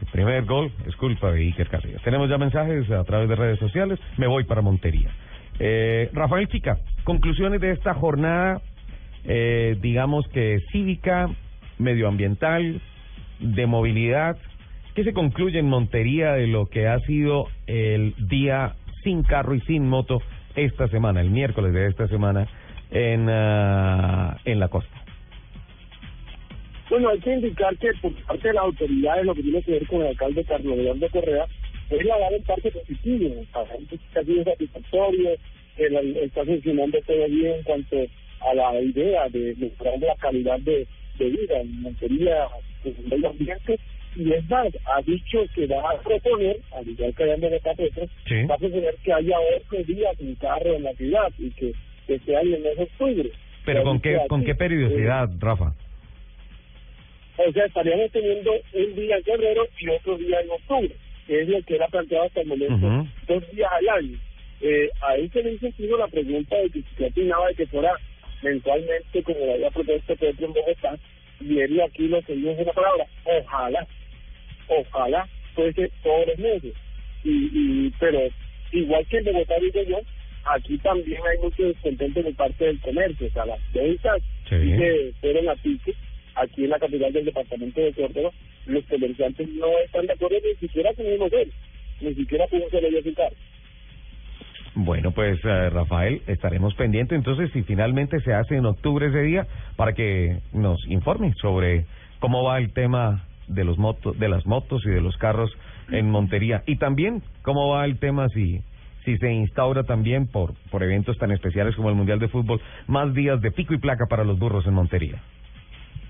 [0.00, 2.02] El primer gol es culpa de Iker Casillas.
[2.02, 3.98] Tenemos ya mensajes a través de redes sociales.
[4.16, 5.10] Me voy para Montería.
[5.58, 8.60] Eh, Rafael Chica, conclusiones de esta jornada,
[9.24, 11.28] eh, digamos que cívica,
[11.78, 12.80] medioambiental,
[13.40, 14.36] de movilidad.
[14.94, 19.60] ¿Qué se concluye en Montería de lo que ha sido el día sin carro y
[19.62, 20.22] sin moto
[20.54, 22.46] esta semana, el miércoles de esta semana?
[22.90, 25.04] En, uh, en la costa.
[26.90, 29.86] Bueno, hay que indicar que por parte de las autoridades lo que tiene que ver
[29.86, 31.46] con el alcalde Carlos León de Correa
[31.90, 35.36] es la dar en parte positivo, está sido satisfactorio,
[35.76, 37.96] él está funcionando todo bien en cuanto
[38.40, 40.86] a la idea de mejorar la calidad de,
[41.18, 42.46] de vida en Montería,
[42.84, 43.78] en el medio ambiente,
[44.16, 48.06] y es más, ha dicho que va a proponer, al igual que allá de Petro,
[48.50, 51.72] va a proponer que haya otro día sin carro en la ciudad y que
[52.14, 53.30] este año en ese octubre.
[53.64, 55.74] ¿Pero con qué, con qué periodicidad, Rafa?
[57.36, 60.90] O sea, estaríamos teniendo un día en febrero y otro día en octubre,
[61.26, 64.18] que es lo que era planteado hasta el momento, dos días al año.
[64.60, 67.92] Eh, ahí se le hizo la pregunta de que si opinaba de que fuera
[68.42, 70.96] mensualmente, como lo había propuesto Pedro en Bogotá,
[71.40, 73.86] y él aquí lo que dijo es una palabra, ojalá,
[74.66, 76.74] ojalá fuese todos los meses.
[77.22, 78.20] Y, y, pero
[78.72, 79.98] igual que en Bogotá digo yo,
[80.54, 84.56] aquí también hay mucho descontento de parte del comercio, o sea, las ventas sí.
[84.56, 85.94] que fueron a pique
[86.34, 88.30] aquí en la capital del departamento de Córdoba,
[88.66, 91.52] los comerciantes no están de acuerdo ni siquiera con un hotel,
[92.00, 93.36] ni siquiera con un su carro.
[94.74, 99.46] Bueno, pues eh, Rafael, estaremos pendientes entonces si finalmente se hace en octubre ese día
[99.76, 101.86] para que nos informe sobre
[102.20, 105.50] cómo va el tema de los motos, de las motos y de los carros
[105.90, 108.60] en Montería y también cómo va el tema si
[109.08, 113.14] si se instaura también por, por eventos tan especiales como el Mundial de Fútbol, más
[113.14, 115.22] días de pico y placa para los burros en Montería.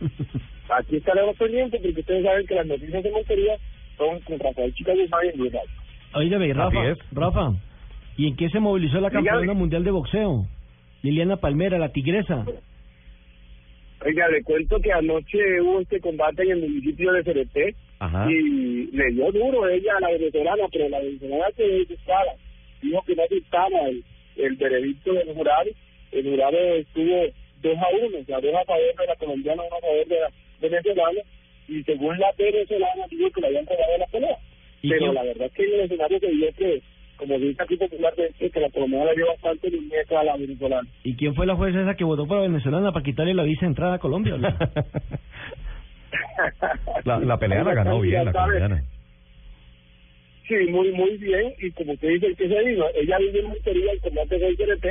[0.68, 3.56] Aquí estaremos pendientes porque ustedes saben que las noticias de Montería
[3.96, 5.52] son con Rafael Chica Guzmán y Luis
[6.14, 6.80] Oígame, Rafa,
[7.12, 7.52] Rafa,
[8.16, 10.46] ¿y en qué se movilizó la campeona mundial de boxeo?
[11.02, 12.44] Liliana Palmera, la tigresa.
[14.04, 17.74] Oiga, le cuento que anoche hubo este combate en el municipio de Cereté
[18.28, 22.32] y le dio duro ella a la venezolana, pero la venezolana se disparaba
[22.82, 24.04] dijo que no aceptaba el,
[24.36, 25.70] el veredicto del jurado.
[26.12, 27.26] El jurado estuvo
[27.62, 30.20] 2 a 1, o sea, 2 a favor de la colombiana, 1 a favor de
[30.20, 30.28] la
[30.60, 31.20] venezolana,
[31.68, 34.36] y según la venezolana dijo que le habían robado la pelea.
[34.80, 36.82] Pero la verdad es que en el escenario se vio que,
[37.16, 40.88] como dice aquí popularmente, que la colombiana le dio bastante niñeta a la venezolana.
[41.02, 43.62] ¿Y quién fue la jueza esa que votó por la venezolana para quitarle la visa
[43.62, 44.36] de entrada a Colombia?
[47.04, 48.84] la, la pelea la ganó bien la colombiana.
[50.48, 51.52] Sí, muy, muy bien.
[51.58, 54.84] Y como usted dice, que se dijo, ella vive en Montería, el combate del CRT,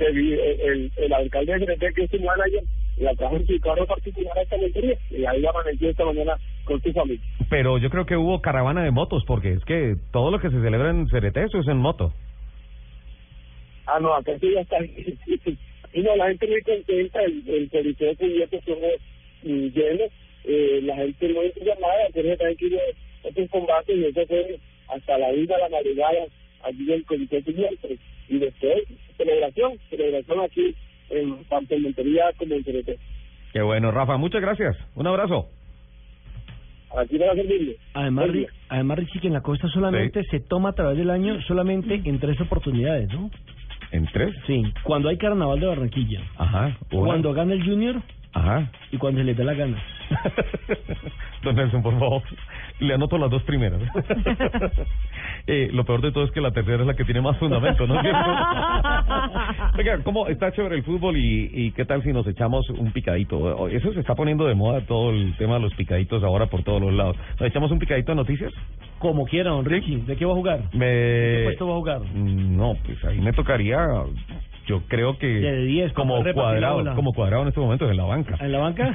[0.00, 2.64] el, el, alcalde de CRT, que es su manager,
[2.96, 4.98] la trajo en su carro particular a esta Montería.
[5.10, 6.34] Y ahí la amaneció esta mañana
[6.64, 7.24] con su familia.
[7.48, 10.60] Pero yo creo que hubo caravana de motos, porque es que todo lo que se
[10.60, 12.12] celebra en CRT, eso es en moto.
[13.86, 14.78] Ah, no, acá sí ya está.
[15.92, 18.86] y no, la gente muy contenta, el, el de cubierto estuvo
[19.42, 20.04] lleno,
[20.44, 22.80] eh, la gente muy entusiasmada, pero también quiere
[23.22, 24.58] otros combates y eso fue
[24.88, 26.26] hasta la vida, la madrugada,
[26.64, 27.98] allí en el Comité de
[28.28, 28.84] Y después,
[29.16, 30.74] celebración, celebración aquí
[31.10, 32.98] en tanto en Montería como en CRT.
[33.52, 34.76] Qué bueno, Rafa, muchas gracias.
[34.94, 35.46] Un abrazo.
[36.96, 37.76] Aquí servirle.
[37.94, 38.30] Además,
[38.68, 42.18] además, Richie, que en la costa solamente se toma a través del año solamente en
[42.18, 43.30] tres oportunidades, ¿no?
[43.92, 44.34] ¿En tres?
[44.46, 46.22] Sí, cuando hay carnaval de Barranquilla.
[46.36, 46.76] Ajá.
[46.90, 48.02] Cuando gana el Junior.
[48.32, 48.70] Ajá.
[48.90, 49.82] Y cuando se le dé la gana.
[51.42, 52.22] Don Nelson, por favor,
[52.80, 53.80] le anoto las dos primeras.
[55.46, 57.86] eh, lo peor de todo es que la tercera es la que tiene más fundamento,
[57.86, 57.94] ¿no?
[59.78, 63.68] Oiga, ¿cómo está chévere el fútbol y, y qué tal si nos echamos un picadito?
[63.68, 66.80] Eso se está poniendo de moda todo el tema de los picaditos ahora por todos
[66.80, 67.16] los lados.
[67.38, 68.52] ¿Nos echamos un picadito de noticias?
[68.98, 69.96] Como quiera, don Ricky.
[69.96, 70.60] ¿De qué va a jugar?
[70.72, 70.86] Me...
[70.86, 72.00] ¿Qué puesto va a jugar?
[72.00, 73.78] Mm, no, pues ahí me tocaría
[74.68, 78.36] yo creo que de 10, como cuadrado como cuadrado en este momento en la banca
[78.38, 78.88] en la banca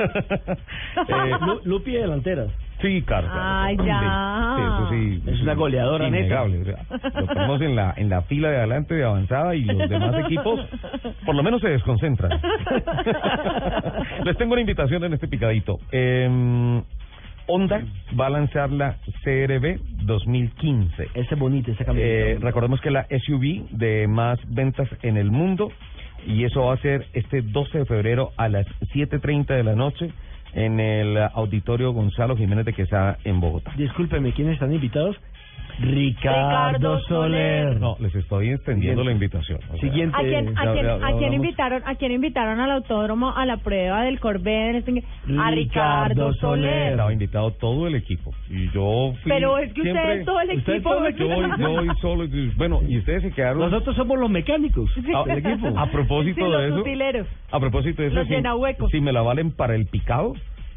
[1.07, 1.31] eh,
[1.65, 2.49] Lupi de delanteras
[2.81, 3.29] Sí, claro.
[3.31, 4.57] Ay, ya.
[4.59, 5.23] eso sí.
[5.25, 6.59] Es una goleadora innegable.
[6.59, 6.83] O sea,
[7.17, 10.59] lo ponemos en la, en la fila de adelante de avanzada y los demás equipos
[11.25, 12.31] por lo menos se desconcentran.
[14.25, 15.79] Les tengo una invitación en este picadito.
[15.93, 16.83] Eh,
[17.47, 17.83] Honda
[18.19, 21.09] va a lanzar la CRB 2015.
[21.13, 25.71] Ese bonito, ese eh, recordemos que la SUV de más ventas en el mundo
[26.25, 30.11] y eso va a ser este 12 de febrero a las 7.30 de la noche
[30.53, 33.73] en el auditorio Gonzalo Jiménez de Quesada en Bogotá.
[33.75, 35.17] Discúlpeme, ¿quiénes están invitados?
[35.79, 37.79] Ricardo, Soler.
[37.79, 39.59] No, les estoy extendiendo la invitación.
[39.79, 40.15] Siguiente.
[40.15, 41.81] ¿A quién, a quién, invitaron?
[41.85, 45.03] ¿A quién invitaron al autódromo a la prueba del Corvette?
[45.39, 46.91] A Ricardo Soler.
[46.91, 50.95] Estaba invitado todo el equipo y yo fui Pero es que ustedes todo el equipo.
[51.17, 52.25] Yo, yo solo.
[52.55, 53.59] Bueno, y ustedes se quedaron.
[53.59, 55.67] Nosotros somos los mecánicos del equipo.
[55.77, 57.27] A propósito de eso.
[57.51, 58.15] A propósito de eso.
[58.15, 60.33] Los si, me la valen para el picado.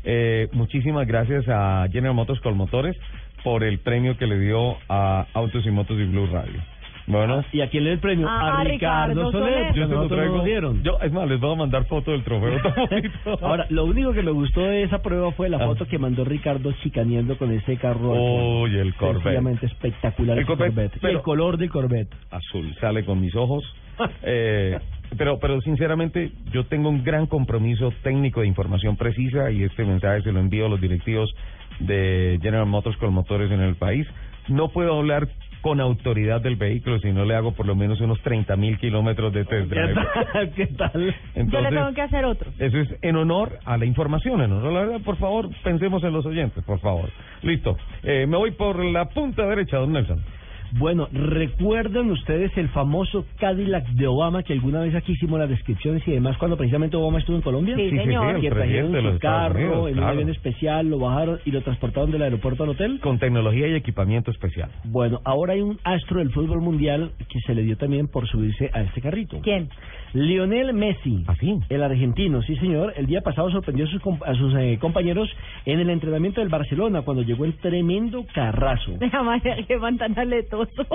[0.08, 2.96] Eh, muchísimas gracias a General Motors Colmotores
[3.46, 6.60] por el premio que le dio a Autos y Motos y Blue Radio.
[7.06, 7.44] Bueno.
[7.52, 8.28] ¿Y a quién le dio el premio?
[8.28, 9.72] a, Ricardo Soler.
[9.72, 10.42] Yo se lo traigo.
[10.42, 10.82] Dieron.
[10.82, 12.58] Yo, es más, les voy a mandar foto del trofeo.
[13.40, 15.66] Ahora, lo único que me gustó de esa prueba fue la ah.
[15.66, 18.62] foto que mandó Ricardo chicaneando con ese carro.
[18.62, 19.62] Uy, el Corvette.
[19.62, 20.40] espectacular.
[20.40, 20.98] El Corvette.
[21.04, 22.12] el color del Corvette.
[22.32, 22.74] Azul.
[22.80, 23.62] Sale con mis ojos.
[24.24, 24.76] eh,
[25.16, 30.22] pero, pero sinceramente, yo tengo un gran compromiso técnico de información precisa y este mensaje
[30.22, 31.32] se lo envío a los directivos
[31.80, 34.06] de General Motors con motores en el país.
[34.48, 35.28] No puedo hablar
[35.66, 39.32] con autoridad del vehículo si no le hago por lo menos unos 30 mil kilómetros
[39.32, 39.94] de test drive.
[40.54, 41.14] ¿Qué tal?
[41.34, 42.52] Yo le tengo que hacer otro.
[42.58, 45.00] Eso es en honor a la información, en honor a la verdad.
[45.04, 47.10] Por favor, pensemos en los oyentes, por favor.
[47.42, 47.76] Listo.
[48.04, 50.22] Eh, me voy por la punta derecha, don Nelson.
[50.72, 56.06] Bueno, ¿recuerdan ustedes el famoso Cadillac de Obama que alguna vez aquí hicimos las descripciones
[56.06, 57.76] y demás cuando precisamente Obama estuvo en Colombia?
[57.76, 58.40] Sí, señor.
[58.40, 62.64] que trajeron su carro en un avión especial, lo bajaron y lo transportaron del aeropuerto
[62.64, 63.00] al hotel.
[63.00, 64.70] Con tecnología y equipamiento especial.
[64.84, 68.70] Bueno, ahora hay un astro del fútbol mundial que se le dio también por subirse
[68.72, 69.40] a este carrito.
[69.42, 69.68] ¿Quién?
[70.16, 71.58] Lionel Messi, ¿Así?
[71.60, 75.28] ¿Ah, el argentino, sí señor, el día pasado sorprendió a sus, a sus eh, compañeros
[75.66, 78.92] en el entrenamiento del Barcelona cuando llegó el tremendo carrazo.
[79.68, 80.86] que van tan aletoso.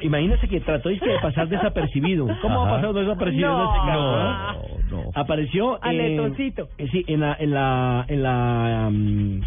[0.00, 2.26] Imagínese que trató de pasar desapercibido.
[2.40, 6.68] ¿Cómo va a pasar desapercibido no, este No, no, Apareció Aletosito.
[6.78, 9.40] Eh, sí, en la en la en la mm,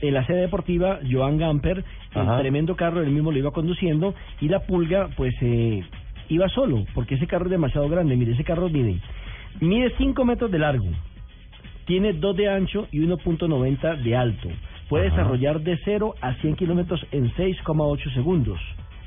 [0.00, 4.48] en la sede deportiva Joan Gamper, el tremendo carro él mismo lo iba conduciendo y
[4.48, 5.82] la pulga pues eh,
[6.28, 8.16] iba solo, porque ese carro es demasiado grande.
[8.16, 9.00] Mire, ese carro mide,
[9.60, 10.86] mide 5 metros de largo,
[11.86, 14.48] tiene 2 de ancho y 1.90 de alto.
[14.88, 18.60] Puede desarrollar de 0 a 100 kilómetros en 6,8 segundos.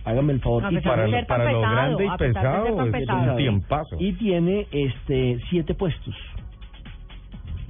[0.05, 0.71] Hágame el favor.
[0.71, 3.97] y para, para lo grande y pesado, es un tiempazo.
[3.99, 6.15] Y tiene este siete puestos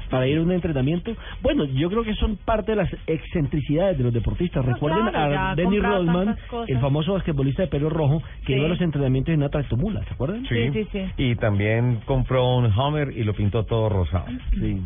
[0.09, 1.15] para ir a un entrenamiento.
[1.41, 4.65] Bueno, yo creo que son parte de las excentricidades de los deportistas.
[4.65, 6.35] Recuerden a Denny Rodman,
[6.67, 10.13] el famoso basquetbolista de pelo rojo, que iba a los entrenamientos en una tractomula, ¿se
[10.13, 10.45] acuerdan?
[10.47, 10.71] Sí.
[10.71, 14.25] sí, sí, Y también compró un Hummer y lo pintó todo rosado.
[14.51, 14.81] Sí.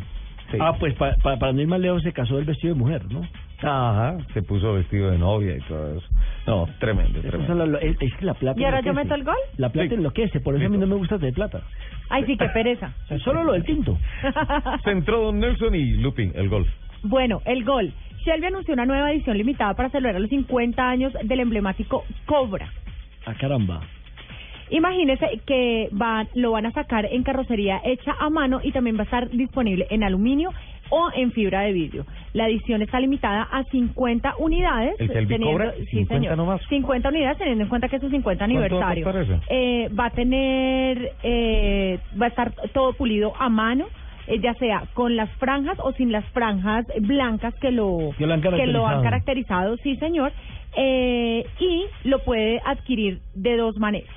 [0.59, 3.21] Ah, pues para no ir más lejos se casó el vestido de mujer, ¿no?
[3.63, 6.07] Ajá, se puso vestido de novia y todo eso.
[6.47, 7.77] No, tremendo, tremendo.
[7.79, 9.35] es, que la plata ¿Y ahora yo meto el gol?
[9.57, 11.61] La plata enloquece, por eso a mí no me gusta de plata.
[12.09, 12.91] Ay, sí, qué pereza.
[13.23, 13.97] Solo lo del tinto.
[14.83, 16.65] Centró Don Nelson y Lupi, el gol.
[17.03, 17.93] Bueno, el gol.
[18.25, 22.71] Shelby anunció una nueva edición limitada para celebrar los 50 años del emblemático Cobra.
[23.25, 23.81] Ah, caramba.
[24.71, 29.01] Imagínese que va, lo van a sacar en carrocería hecha a mano y también va
[29.01, 30.51] a estar disponible en aluminio
[30.89, 32.05] o en fibra de vidrio.
[32.33, 34.95] La edición está limitada a 50 unidades.
[34.99, 36.61] ¿El teniendo, sí, 50 señor, nomás?
[36.69, 39.05] 50 unidades teniendo en cuenta que es su 50 aniversario.
[39.49, 43.87] Eh, va a tener, eh, va a estar todo pulido a mano
[44.27, 48.87] eh, ya sea con las franjas o sin las franjas blancas que lo, que lo
[48.87, 50.31] han caracterizado, sí señor,
[50.75, 54.13] eh, y lo puede adquirir de dos maneras.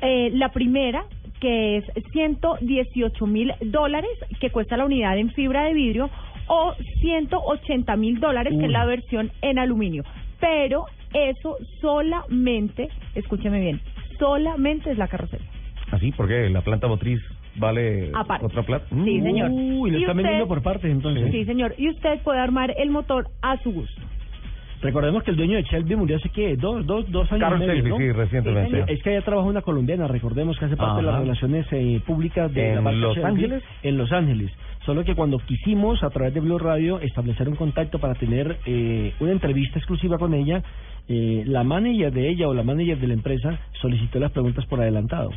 [0.00, 1.04] eh, la primera,
[1.40, 6.10] que es 118 mil dólares, que cuesta la unidad en fibra de vidrio,
[6.48, 10.04] o 180 mil dólares, que es la versión en aluminio.
[10.40, 13.80] Pero eso solamente, escúcheme bien,
[14.18, 15.46] solamente es la carrocería.
[15.90, 16.10] ¿Así?
[16.10, 17.20] ¿Ah, porque la planta motriz
[17.56, 18.86] vale otra plata.
[18.90, 19.50] Sí, señor.
[19.50, 21.30] Uy, lo está vendiendo por partes entonces.
[21.30, 21.74] Sí, señor.
[21.76, 24.00] Y usted puede armar el motor a su gusto.
[24.82, 27.96] Recordemos que el dueño de Shelby murió hace que dos, dos, dos años Carlos medio,
[27.96, 28.84] sí, recientemente.
[28.92, 32.52] es que ella trabaja una colombiana, recordemos que hace parte de las relaciones eh, públicas
[32.52, 33.62] de ¿En Los Ángeles?
[33.84, 34.50] En Los Ángeles.
[34.84, 39.14] Solo que cuando quisimos, a través de Blue Radio, establecer un contacto para tener eh,
[39.20, 40.62] una entrevista exclusiva con ella,
[41.08, 44.80] eh, la manager de ella o la manager de la empresa solicitó las preguntas por
[44.80, 45.30] adelantado.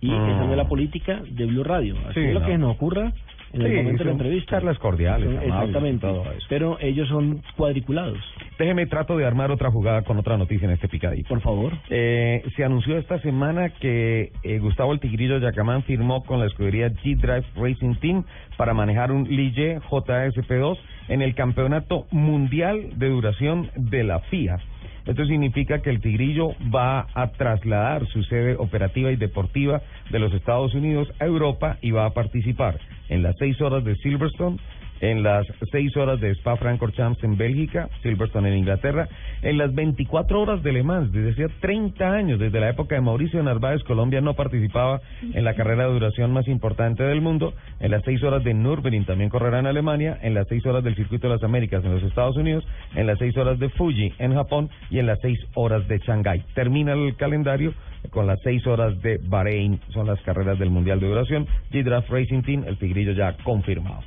[0.00, 0.68] Y esa no es la mm.
[0.68, 1.96] política de Blue Radio.
[2.08, 3.12] Así es lo que nos ocurra
[3.52, 4.50] en el momento de la entrevista.
[4.56, 6.06] Charlas cordiales, exactamente.
[6.06, 6.46] Todo eso.
[6.48, 8.18] Pero ellos son cuadriculados.
[8.58, 11.28] Déjeme trato de armar otra jugada con otra noticia en este picadito.
[11.28, 11.74] Por favor.
[11.90, 16.88] Eh, se anunció esta semana que eh, Gustavo El Tigrillo Yacamán firmó con la escudería
[16.88, 18.24] G-Drive Racing Team
[18.56, 20.76] para manejar un Lige JSP2
[21.08, 24.58] en el Campeonato Mundial de Duración de la FIA.
[25.06, 29.80] Esto significa que el Tigrillo va a trasladar su sede operativa y deportiva
[30.10, 32.78] de los Estados Unidos a Europa y va a participar
[33.08, 34.58] en las seis horas de Silverstone,
[35.00, 39.08] en las seis horas de Spa-Francorchamps en Bélgica, Silverstone en Inglaterra,
[39.42, 43.00] en las 24 horas de Le Mans, desde hace 30 años, desde la época de
[43.00, 47.90] Mauricio Narváez, Colombia no participaba en la carrera de duración más importante del mundo, en
[47.90, 51.28] las seis horas de Nürburgring también correrá en Alemania, en las seis horas del Circuito
[51.28, 54.70] de las Américas en los Estados Unidos, en las seis horas de Fuji en Japón
[54.90, 56.42] y en las seis horas de Shanghái.
[56.54, 57.74] Termina el calendario
[58.10, 62.42] con las seis horas de Bahrein, son las carreras del Mundial de Duración, G-Draft Racing
[62.42, 64.02] Team, el tigrillo ya confirmado.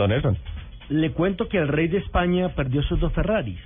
[0.00, 0.36] Don Nelson.
[0.88, 3.60] Le cuento que el rey de España perdió sus dos Ferraris.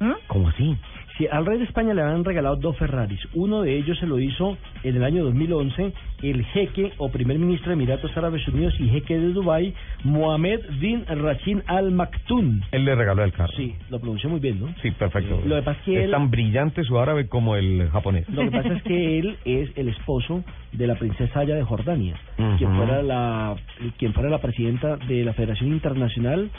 [0.00, 0.12] ¿Mm?
[0.26, 0.76] ¿Cómo así?
[1.16, 3.20] Sí, al rey de España le habían regalado dos Ferraris.
[3.34, 5.92] Uno de ellos se lo hizo en el año 2011
[6.22, 11.04] el jeque o primer ministro de Emiratos Árabes Unidos y jeque de Dubái, Mohamed bin
[11.06, 12.60] Rashid Al Maktoum.
[12.70, 13.52] Él le regaló el carro.
[13.56, 14.74] Sí, lo pronunció muy bien, ¿no?
[14.82, 15.40] Sí, perfecto.
[15.44, 18.28] lo que pasa es, que tan brillante su árabe como el japonés.
[18.28, 22.14] Lo que pasa es que él es el esposo de la princesa Aya de Jordania,
[22.36, 23.56] quien fuera la
[23.98, 26.50] quien fuera la presidenta de la Federación Internacional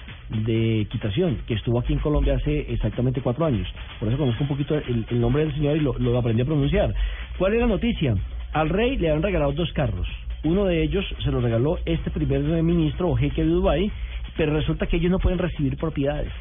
[0.46, 3.68] de Equitación, que estuvo aquí en Colombia hace exactamente cuatro años.
[4.00, 6.94] Por eso conozco un poquito el, nombre del señor y lo, lo aprendí a pronunciar.
[7.38, 8.14] ¿Cuál es la noticia?
[8.54, 10.08] Al rey le han regalado dos carros.
[10.44, 13.92] Uno de ellos se lo regaló este primer ministro o jeque de Dubái,
[14.38, 16.32] pero resulta que ellos no pueden recibir propiedades.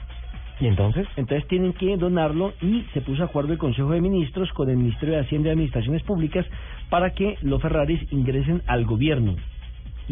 [0.60, 1.06] ¿Y entonces?
[1.16, 4.76] Entonces tienen que donarlo y se puso a acuerdo el Consejo de Ministros con el
[4.76, 6.46] Ministerio de Hacienda y Administraciones Públicas
[6.90, 9.36] para que los Ferraris ingresen al gobierno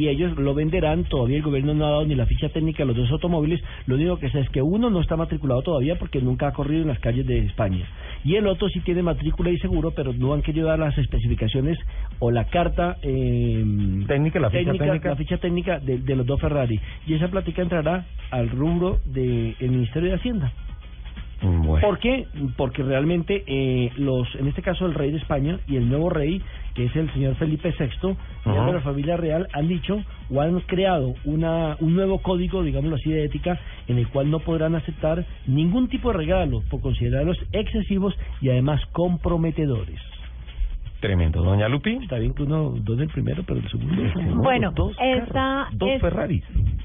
[0.01, 1.05] y ellos lo venderán.
[1.05, 3.61] Todavía el gobierno no ha dado ni la ficha técnica a los dos automóviles.
[3.87, 6.81] Lo único que sé es que uno no está matriculado todavía porque nunca ha corrido
[6.81, 7.85] en las calles de España.
[8.25, 11.79] Y el otro sí tiene matrícula y seguro, pero no han querido dar las especificaciones
[12.19, 13.63] o la carta eh,
[14.07, 16.81] técnica, la ficha técnica, La ficha técnica de, los dos Ferrari.
[17.07, 20.51] Y esa plática entrará al rubro del Ministerio de Hacienda.
[21.41, 22.27] ¿Por qué?
[22.57, 26.43] Porque realmente eh, los, en este caso el rey de España y el nuevo rey,
[26.75, 31.15] que es el señor Felipe VI, de la familia real, han dicho o han creado
[31.25, 33.59] una, un nuevo código, digámoslo así, de ética,
[33.89, 38.81] en el cual no podrán aceptar ningún tipo de regalo por considerarlos excesivos y además
[38.93, 40.01] comprometedores.
[41.01, 41.43] Tremendo.
[41.43, 41.97] Doña Lupi.
[41.97, 44.03] Está bien que uno dos el primero, pero el segundo.
[44.43, 46.45] Bueno, dos, esta dos Ferraris.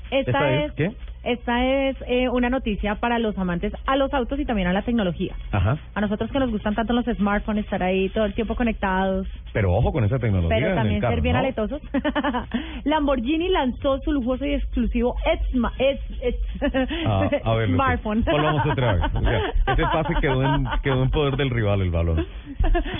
[0.09, 0.91] Esta, es, ¿qué?
[1.25, 4.83] Esta es eh, una noticia para los amantes a los autos y también a la
[4.83, 5.35] tecnología.
[5.51, 5.79] Ajá.
[5.95, 9.27] A nosotros que nos gustan tanto los smartphones, estar ahí todo el tiempo conectados.
[9.51, 10.55] Pero ojo con esa tecnología.
[10.55, 11.81] Pero también ser bien aletosos.
[12.83, 15.73] Lamborghini lanzó su lujoso y exclusivo Edsma,
[17.07, 17.27] ah,
[17.65, 18.23] smartphone.
[18.23, 19.03] Volvamos otra vez.
[19.67, 22.27] este pase quedó en, quedó en poder del rival el balón.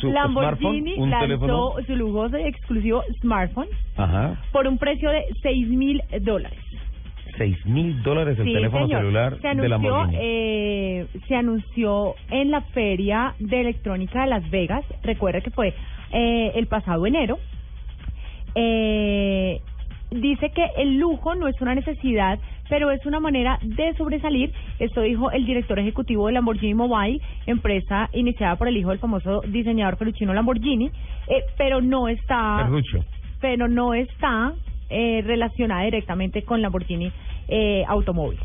[0.01, 3.67] Lamborghini lanzó su lujoso y exclusivo smartphone
[3.97, 4.41] Ajá.
[4.51, 6.59] por un precio de 6 mil dólares
[7.37, 13.61] seis mil dólares el teléfono celular se anunció, Eh, se anunció en la Feria de
[13.61, 14.83] Electrónica de Las Vegas.
[15.03, 15.73] Recuerda que fue
[16.11, 17.37] eh, el pasado enero.
[18.55, 19.59] Eh,
[20.11, 24.51] dice que el lujo no es una necesidad, pero es una manera de sobresalir.
[24.79, 29.41] Esto dijo el director ejecutivo de Lamborghini Mobile, empresa iniciada por el hijo del famoso
[29.47, 30.87] diseñador peluchino Lamborghini,
[31.27, 32.69] eh, pero no está,
[33.41, 34.53] pero no está
[34.89, 37.11] eh, relacionada directamente con Lamborghini
[37.47, 38.43] eh, Automóviles.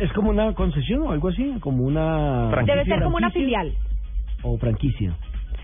[0.00, 1.54] ¿Es como una concesión o algo así?
[1.60, 3.72] como una Debe ser como una filial.
[4.42, 5.14] ¿O franquicia?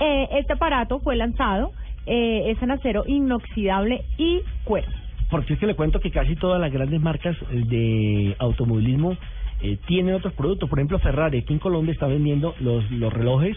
[0.00, 1.72] Eh, este aparato fue lanzado,
[2.06, 4.86] eh, es en acero inoxidable y cuero.
[5.30, 9.16] Porque es que le cuento que casi todas las grandes marcas de automovilismo
[9.60, 10.68] eh, tienen otros productos.
[10.70, 13.56] Por ejemplo, Ferrari aquí en Colombia está vendiendo los, los relojes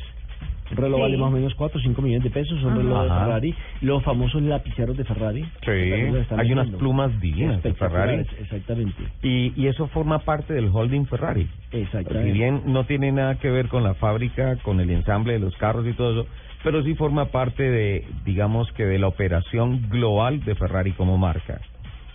[0.72, 3.10] un reloj vale más o menos 4 o 5 millones de pesos, un reloj de
[3.10, 3.56] Ferrari.
[3.82, 5.44] Los famosos lapiceros de Ferrari.
[5.64, 8.26] Sí, hay unas plumas divinas de Ferrari.
[8.40, 9.04] Exactamente.
[9.22, 11.48] Y, y eso forma parte del holding Ferrari.
[11.72, 12.32] Exactamente.
[12.32, 15.56] Si bien no tiene nada que ver con la fábrica, con el ensamble de los
[15.58, 16.30] carros y todo eso,
[16.64, 21.60] pero sí forma parte de, digamos que de la operación global de Ferrari como marca.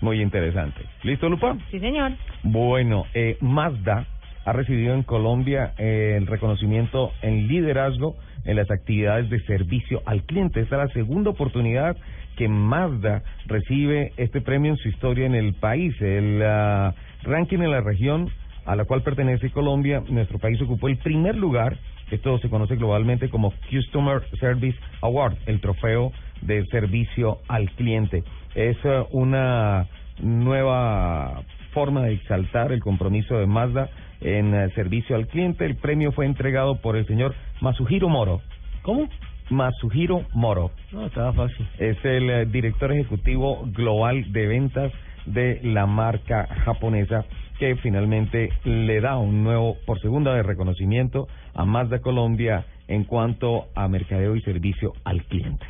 [0.01, 0.83] Muy interesante.
[1.03, 1.57] ¿Listo, Lupa?
[1.71, 2.13] Sí, señor.
[2.43, 4.07] Bueno, eh, Mazda
[4.45, 8.17] ha recibido en Colombia eh, el reconocimiento en liderazgo
[8.47, 10.61] en las actividades de servicio al cliente.
[10.61, 11.97] Esta es la segunda oportunidad
[12.37, 15.95] que Mazda recibe este premio en su historia en el país.
[16.01, 18.31] El ah, ranking en la región
[18.65, 21.77] a la cual pertenece Colombia, nuestro país ocupó el primer lugar.
[22.11, 28.23] Esto se conoce globalmente como Customer Service Award, el trofeo de servicio al cliente.
[28.55, 29.87] Es ah, una
[30.21, 31.43] nueva
[31.73, 33.91] forma de exaltar el compromiso de Mazda
[34.21, 35.65] en eh, servicio al cliente.
[35.65, 38.41] El premio fue entregado por el señor Masuhiro Moro.
[38.83, 39.09] ¿Cómo?
[39.51, 40.71] Masuhiro Moro.
[40.93, 41.67] No, estaba fácil.
[41.79, 44.93] Es el eh, director ejecutivo global de ventas
[45.27, 47.25] de la marca japonesa
[47.59, 53.67] que finalmente le da un nuevo, por segunda vez, reconocimiento a Mazda Colombia en cuanto
[53.75, 55.67] a mercadeo y servicio al cliente.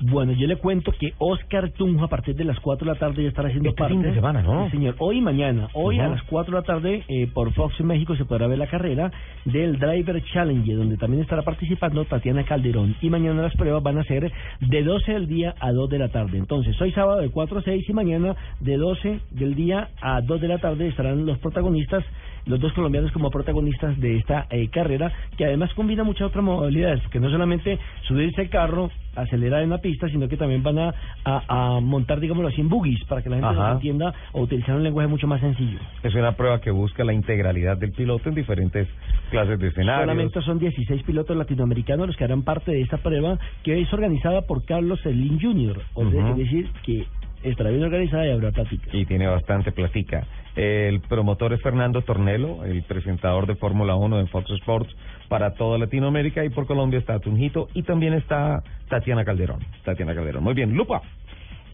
[0.00, 3.22] Bueno, yo le cuento que Oscar Tunjo a partir de las 4 de la tarde
[3.22, 3.94] ya estará haciendo este parte.
[3.94, 4.66] fin de semana, ¿no?
[4.66, 4.94] Sí, señor.
[4.98, 5.68] Hoy y mañana.
[5.72, 8.58] Hoy a las 4 de la tarde eh, por Fox en México se podrá ver
[8.58, 9.10] la carrera
[9.44, 12.96] del Driver Challenge, donde también estará participando Tatiana Calderón.
[13.00, 14.30] Y mañana las pruebas van a ser
[14.60, 16.38] de 12 del día a 2 de la tarde.
[16.38, 20.40] Entonces, hoy sábado de 4 a 6 y mañana de 12 del día a 2
[20.40, 22.04] de la tarde estarán los protagonistas
[22.46, 27.06] los dos colombianos como protagonistas de esta eh, carrera, que además combina muchas otras modalidades,
[27.08, 30.94] que no solamente subirse el carro, acelerar en la pista, sino que también van a,
[31.24, 34.82] a, montar, digámoslo así, en boogies, para que la gente lo entienda o utilizar un
[34.82, 35.78] lenguaje mucho más sencillo.
[36.02, 38.88] Es una prueba que busca la integralidad del piloto en diferentes
[39.30, 40.02] clases de escenarios.
[40.02, 44.42] Solamente son 16 pilotos latinoamericanos los que harán parte de esta prueba, que es organizada
[44.42, 47.06] por Carlos Slim Jr., es decir, que
[47.42, 48.90] estará bien organizada y habrá plática.
[48.92, 50.26] Y tiene bastante plática.
[50.56, 54.96] El promotor es Fernando Tornelo, el presentador de Fórmula 1 de Fox Sports
[55.28, 59.60] para toda Latinoamérica y por Colombia está Tunjito y también está Tatiana Calderón.
[59.84, 60.42] Tatiana Calderón.
[60.42, 61.02] Muy bien, Lupa.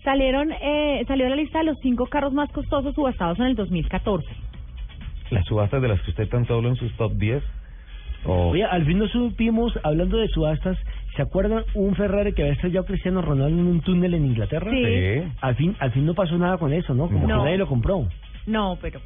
[0.02, 3.54] Salieron, eh, salió a la lista de los cinco carros más costosos subastados en el
[3.54, 4.26] 2014.
[5.30, 7.40] ¿Las subastas de las que usted tanto habló en sus top 10?
[8.24, 10.76] Oye, al fin nos supimos, hablando de subastas,
[11.16, 14.70] ¿se acuerdan un Ferrari que había estrellado Cristiano Ronaldo en un túnel en Inglaterra?
[14.70, 15.22] Sí.
[15.40, 17.06] Al fin, al fin no pasó nada con eso, ¿no?
[17.06, 18.08] Como que nadie lo compró.
[18.46, 19.00] No, pero...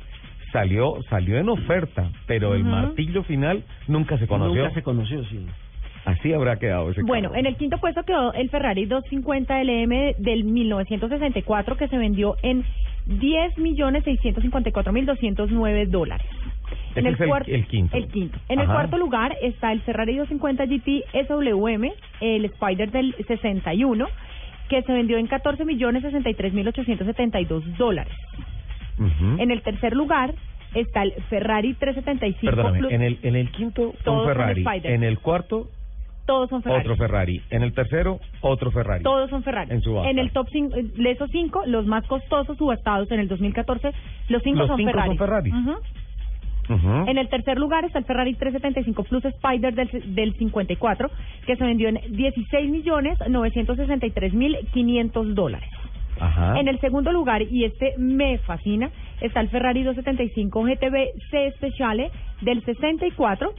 [0.53, 4.62] Salió, salió en oferta, pero el martillo final nunca se conoció.
[4.62, 5.47] Nunca se conoció, sí.
[6.07, 10.45] Así habrá quedado ese Bueno, en el quinto puesto quedó el Ferrari 250 LM del
[10.45, 12.64] 1964 que se vendió en
[13.09, 16.28] 10.654.209 dólares.
[16.95, 17.97] En el, cuarto, el, quinto.
[17.97, 18.39] El quinto.
[18.49, 24.07] En el cuarto lugar está el Ferrari 250 GT SWM, el Spider del 61,
[24.68, 28.14] que se vendió en 14.063.872 dólares.
[28.99, 30.34] En el tercer lugar
[30.74, 35.68] está el Ferrari 375 Perdóname, en el en el quinto un Ferrari, en el cuarto
[36.26, 36.82] todos son Ferrari.
[36.82, 37.40] Otro Ferrari.
[37.51, 39.05] En el tercero, otro Ferrari.
[39.05, 39.70] Todos son Ferrari.
[39.70, 43.92] En, en el top 5, de esos cinco, los más costosos subastados en el 2014,
[44.28, 45.09] los cinco los son cinco Ferrari.
[45.11, 45.53] Son Ferrari.
[46.68, 51.11] En el tercer lugar está el Ferrari 375 Plus Spider del, del 54,
[51.47, 55.68] que se vendió en 16 millones 963 mil 500 dólares.
[56.20, 56.58] Ajá.
[56.58, 58.90] En el segundo lugar, y este me fascina,
[59.20, 62.10] está el Ferrari 275 GTB C Speciale
[62.40, 63.52] del 64,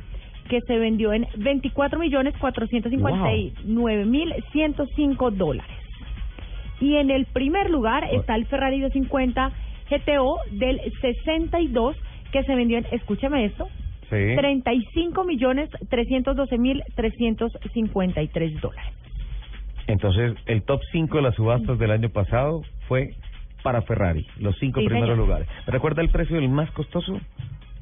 [0.49, 5.75] que se vendió en 24 millones 459 mil 105 dólares.
[6.79, 9.51] Y en el primer lugar está el Ferrari 250
[9.89, 11.95] GTO del 62,
[12.31, 13.67] que se vendió en, escúchame esto,
[14.09, 14.35] sí.
[14.35, 18.93] 35 millones 312 mil 353 dólares.
[19.87, 23.15] Entonces, el top 5 de las subastas del año pasado fue
[23.63, 25.47] para Ferrari, los cinco primeros lugares.
[25.65, 27.19] ¿Recuerda el precio del más costoso?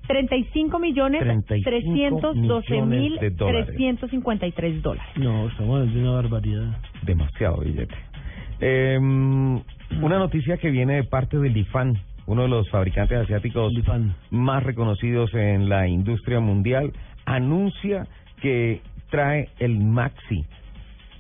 [0.08, 5.12] 35 millones 312 mil 353 dólares.
[5.16, 6.78] No, estamos de una barbaridad.
[7.02, 7.96] Demasiado billete.
[8.62, 11.98] Eh, una noticia que viene de parte del IFAN,
[12.28, 13.74] uno de los fabricantes asiáticos
[14.30, 16.94] más reconocidos en la industria mundial,
[17.26, 18.08] anuncia
[18.42, 20.46] que trae el Maxi,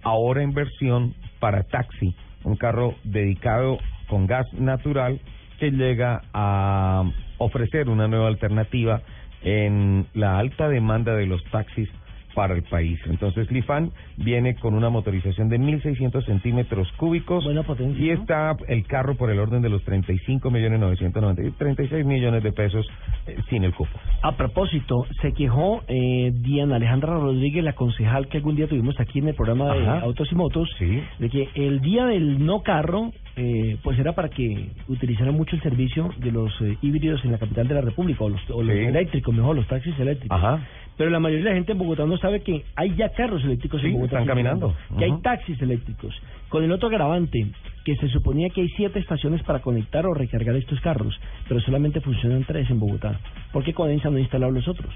[0.05, 5.19] ahora en versión para taxi, un carro dedicado con gas natural
[5.59, 7.03] que llega a
[7.39, 9.01] ofrecer una nueva alternativa
[9.41, 11.89] en la alta demanda de los taxis
[12.35, 12.99] para el país.
[13.07, 18.85] Entonces, Lifan viene con una motorización de 1.600 centímetros cúbicos Buena potencia, y está el
[18.85, 22.85] carro por el orden de los 35 millones 990 36 millones de pesos
[23.27, 23.91] eh, sin el cupo.
[24.21, 29.19] A propósito, se quejó eh, Diana Alejandra Rodríguez, la concejal que algún día tuvimos aquí
[29.19, 29.99] en el programa de Ajá.
[30.01, 31.01] Autos y Motos, Sí.
[31.19, 35.61] de que el día del no carro, eh, pues era para que utilizaran mucho el
[35.61, 38.75] servicio de los eh, híbridos en la capital de la República, o los, o los
[38.75, 38.81] Sí.
[38.83, 40.37] eléctricos, mejor, los taxis eléctricos.
[40.37, 40.61] Ajá.
[40.97, 43.81] Pero la mayoría de la gente en Bogotá no sabe que hay ya carros eléctricos
[43.81, 44.19] Sí, en Bogotá.
[44.19, 44.75] están caminando.
[44.97, 46.15] Que hay taxis eléctricos.
[46.49, 47.47] Con el otro agravante,
[47.83, 51.13] que se suponía que hay siete estaciones para conectar o recargar estos carros,
[51.49, 53.19] pero solamente funcionan tres en Bogotá.
[53.51, 54.93] ¿Por qué Codensa no ha instalado los otros?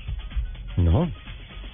[0.77, 1.09] No.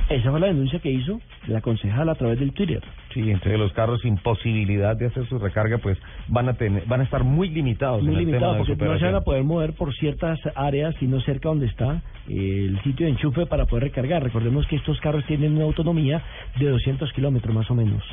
[0.10, 2.84] Esa fue la denuncia que hizo la concejal a través del Twitter.
[3.14, 5.98] Sí, entre los carros sin posibilidad de hacer su recarga, pues
[6.28, 8.04] van a tener, van a estar muy limitados.
[8.04, 9.96] Muy en el limitado, tema de su porque no se van a poder mover por
[9.96, 14.22] ciertas áreas, sino cerca donde está eh, el sitio de enchufe para poder recargar.
[14.22, 16.22] Recordemos que estos carros tienen una autonomía
[16.60, 18.04] de 200 kilómetros más o menos.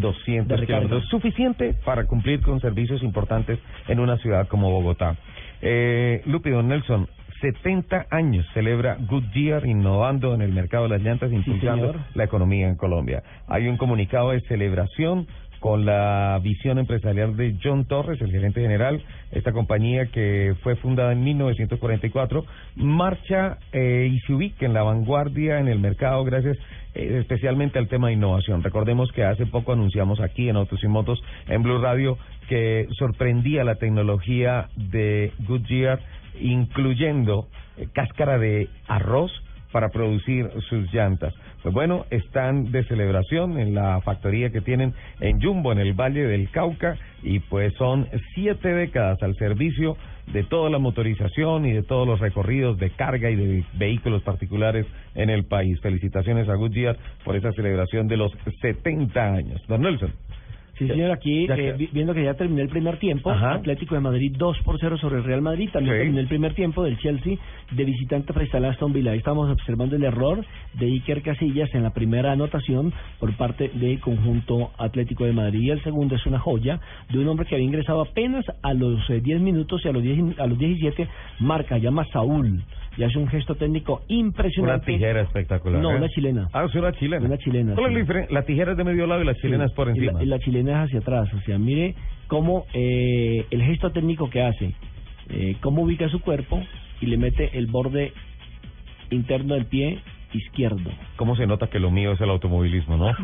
[0.00, 5.16] 200 kilómetros, suficiente para cumplir con servicios importantes en una ciudad como Bogotá.
[5.60, 7.08] Eh, Lupi Don Nelson,
[7.42, 12.76] 70 años celebra Goodyear innovando en el mercado de las llantas, impulsando la economía en
[12.76, 13.22] Colombia.
[13.48, 15.26] Hay un comunicado de celebración
[15.58, 19.02] con la visión empresarial de John Torres, el gerente general.
[19.30, 22.44] Esta compañía que fue fundada en 1944
[22.76, 26.58] marcha eh, y se ubica en la vanguardia en el mercado gracias
[26.94, 28.62] eh, especialmente al tema de innovación.
[28.62, 32.18] Recordemos que hace poco anunciamos aquí en Autos y Motos en Blue Radio
[32.48, 36.00] que sorprendía la tecnología de Goodyear
[36.40, 39.32] incluyendo eh, cáscara de arroz
[39.72, 41.34] para producir sus llantas.
[41.62, 46.26] Pues bueno, están de celebración en la factoría que tienen en Jumbo, en el Valle
[46.26, 51.82] del Cauca, y pues son siete décadas al servicio de toda la motorización y de
[51.82, 55.80] todos los recorridos de carga y de vehículos particulares en el país.
[55.80, 59.62] Felicitaciones a Goodyear por esa celebración de los 70 años.
[59.68, 60.12] Don Nelson.
[60.78, 64.58] Sí, señor, aquí eh, viendo que ya terminó el primer tiempo, Atlético de Madrid 2
[64.64, 67.36] por 0 sobre el Real Madrid, también terminó el primer tiempo del Chelsea
[67.70, 69.12] de visitante frente a Aston Villa.
[69.12, 70.44] Ahí estamos observando el error
[70.74, 75.70] de Iker Casillas en la primera anotación por parte del conjunto Atlético de Madrid y
[75.70, 79.26] el segundo es una joya de un hombre que había ingresado apenas a los 10
[79.28, 81.06] eh, minutos y a los 10 a los 17
[81.40, 82.62] marca, llama Saúl
[82.96, 84.92] y hace un gesto técnico impresionante.
[84.92, 85.80] Una tijera espectacular.
[85.80, 85.96] No, ¿eh?
[85.96, 86.48] una chilena.
[86.52, 87.24] Ah, es una chilena.
[87.24, 87.74] Una chilena.
[88.30, 90.22] la tijera es de medio lado y la chilena es por encima.
[90.22, 91.32] Y la, chilena es hacia atrás.
[91.34, 91.94] O sea, mire
[92.26, 94.72] cómo eh, el gesto técnico que hace,
[95.30, 96.62] eh, cómo ubica su cuerpo
[97.00, 98.12] y le mete el borde
[99.10, 100.00] interno del pie
[100.34, 100.90] izquierdo.
[101.16, 103.08] ¿Cómo se nota que lo mío es el automovilismo, no?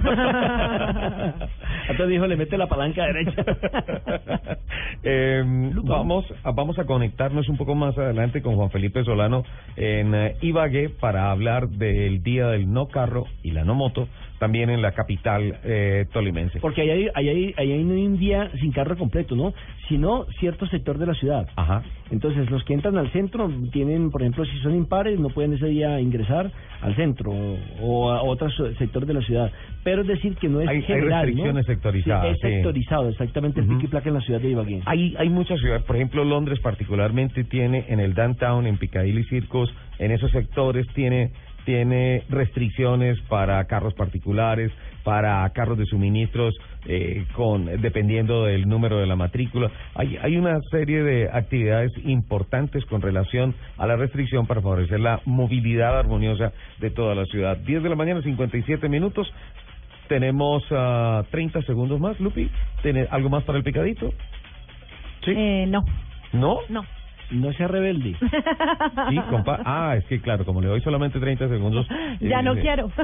[1.89, 3.45] Entonces dijo, le mete la palanca derecha.
[5.03, 5.43] eh,
[5.85, 9.43] vamos, a, vamos a conectarnos un poco más adelante con Juan Felipe Solano
[9.77, 14.09] en eh, Ibagué para hablar del Día del No Carro y la No Moto,
[14.39, 16.61] también en la capital eh, tolimense.
[16.61, 19.53] Porque ahí hay, ahí, hay, hay un día sin carro completo, ¿no?
[19.89, 21.49] Sino cierto sector de la ciudad.
[21.57, 21.83] Ajá.
[22.11, 25.67] Entonces, los que entran al centro tienen, por ejemplo, si son impares, no pueden ese
[25.67, 27.33] día ingresar al centro
[27.81, 29.53] o a otro sector de la ciudad.
[29.85, 32.35] Pero es decir que no es general, hay restricciones sectorizadas.
[32.35, 34.83] es sectorizado, exactamente, el pico y placa en la ciudad de Ibagué.
[34.87, 39.73] Hay, hay muchas ciudades, por ejemplo, Londres particularmente tiene en el downtown, en Piccadilly Circus,
[39.99, 41.33] en esos sectores tiene
[41.69, 44.73] tiene restricciones para carros particulares,
[45.05, 46.55] para carros de suministros,
[46.87, 49.71] eh, con dependiendo del número de la matrícula.
[49.95, 55.21] Hay, hay una serie de actividades importantes con relación a la restricción para favorecer la
[55.27, 57.59] movilidad armoniosa de toda la ciudad.
[57.59, 59.31] 10 de la mañana, 57 minutos.
[60.09, 62.51] Tenemos uh, 30 segundos más, Lupi.
[62.81, 64.09] ¿Tiene algo más para el picadito?
[65.23, 65.33] ¿Sí?
[65.37, 65.85] Eh, no.
[66.33, 66.61] ¿No?
[66.71, 66.83] No.
[67.31, 68.17] No sea rebelde.
[69.11, 69.61] Sí, compa.
[69.71, 71.87] Ah, es que claro, como le doy solamente 30 segundos.
[72.21, 72.91] Ya no eh, quiero.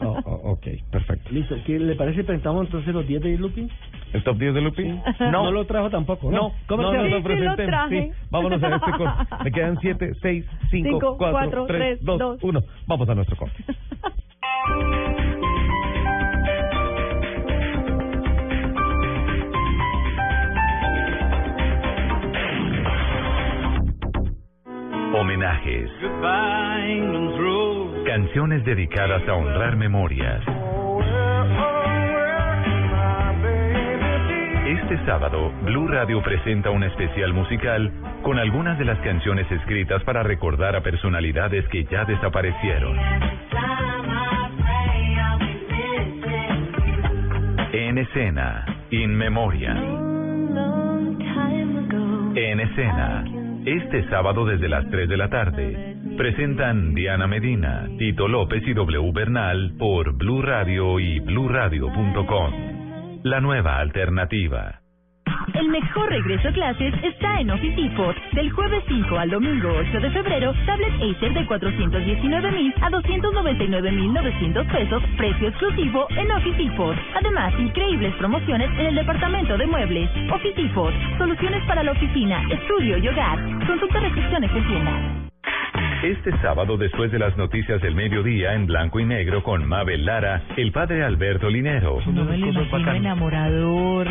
[0.00, 1.30] Oh, oh, ok, perfecto.
[1.30, 1.56] Listo.
[1.64, 2.24] ¿Qué le parece?
[2.24, 3.68] ¿Presentamos entonces los 10 de Lupi?
[4.12, 4.84] ¿El top 10 de Lupi?
[4.84, 5.44] No.
[5.44, 6.30] No lo trajo tampoco.
[6.30, 7.70] No, ¿Cómo no, se no, lo presenten.
[7.88, 9.34] Sí, vámonos a este corte.
[9.44, 12.62] Me quedan 7, 6, 5, 4, 3, 2, 1.
[12.86, 13.64] Vamos a nuestro corte.
[25.16, 25.88] Homenajes.
[28.04, 30.40] Canciones dedicadas a honrar memorias.
[34.66, 37.92] Este sábado, Blue Radio presenta un especial musical
[38.24, 42.98] con algunas de las canciones escritas para recordar a personalidades que ya desaparecieron.
[47.72, 49.76] En escena, In Memoria.
[52.34, 53.24] En escena,
[53.66, 59.12] este sábado desde las 3 de la tarde, presentan Diana Medina, Tito López y W
[59.12, 62.52] Bernal por Blue Radio y bluradio.com.
[63.22, 64.83] La nueva alternativa.
[65.54, 68.16] El mejor regreso a clases está en Office Depot.
[68.32, 73.92] Del jueves 5 al domingo 8 de febrero, tablet Acer de 419 mil a 299
[73.92, 76.96] mil 900 pesos, precio exclusivo en Office Depot.
[77.14, 80.10] Además, increíbles promociones en el departamento de muebles.
[80.32, 83.38] Office Depot, soluciones para la oficina, estudio y hogar.
[83.66, 85.23] Consulta restricciones en tienda.
[86.02, 90.42] Este sábado, después de las noticias del mediodía en blanco y negro con Mabel Lara,
[90.56, 92.00] el padre Alberto Linero.
[92.06, 94.08] No me lo imagino enamorador,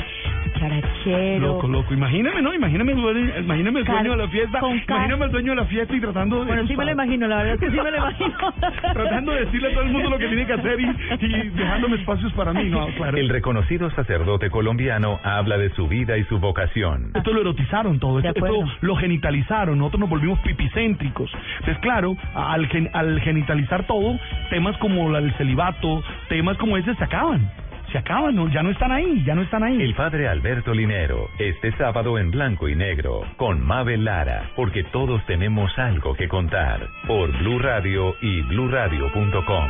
[0.60, 1.40] charachero.
[1.40, 1.94] Loco, loco.
[1.94, 2.54] Imagíname, ¿no?
[2.54, 4.60] Imagíname, imagíname el dueño de la fiesta.
[4.60, 6.46] Imagíname el dueño de la fiesta y tratando de...
[6.46, 8.34] Bueno, sí me lo imagino, la verdad es que sí me lo imagino.
[8.94, 11.96] tratando de decirle a todo el mundo lo que tiene que hacer y, y dejándome
[11.98, 12.88] espacios para mí, ¿no?
[12.96, 13.18] Claro.
[13.18, 17.12] El reconocido sacerdote colombiano habla de su vida y su vocación.
[17.16, 21.32] Esto lo erotizaron todo, esto, esto lo genitalizaron, nosotros nos volvimos pipicéntricos.
[21.60, 24.18] Entonces, claro, al, al genitalizar todo,
[24.50, 27.52] temas como el celibato, temas como ese se acaban.
[27.92, 29.80] se acaban, ya no están ahí, ya no están ahí.
[29.80, 35.24] El padre Alberto Linero, este sábado en blanco y negro, con Mabel Lara, porque todos
[35.28, 39.70] tenemos algo que contar, por Blue Radio y bluradio.com.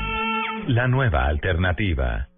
[0.67, 2.29] La nueva alternativa.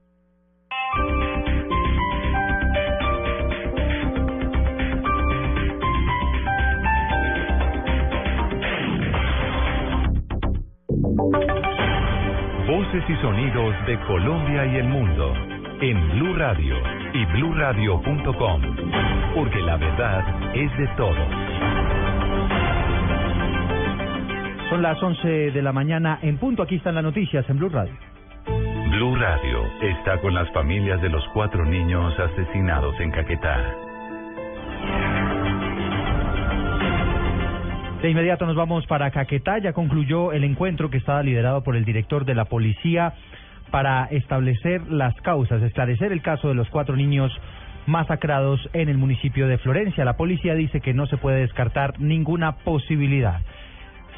[11.18, 15.34] Voces y sonidos de Colombia y el mundo
[15.80, 16.76] en Blue Radio
[17.14, 18.62] y bluradio.com,
[19.34, 21.28] porque la verdad es de todos.
[24.70, 27.94] Son las 11 de la mañana en punto, aquí están las noticias en Blue Radio.
[28.90, 33.74] Blue Radio está con las familias de los cuatro niños asesinados en Caquetá.
[38.06, 39.58] De inmediato nos vamos para Caquetá.
[39.58, 43.16] Ya concluyó el encuentro que estaba liderado por el director de la policía
[43.72, 47.32] para establecer las causas, esclarecer el caso de los cuatro niños
[47.88, 50.06] masacrados en el municipio de Florencia.
[50.06, 53.42] La policía dice que no se puede descartar ninguna posibilidad.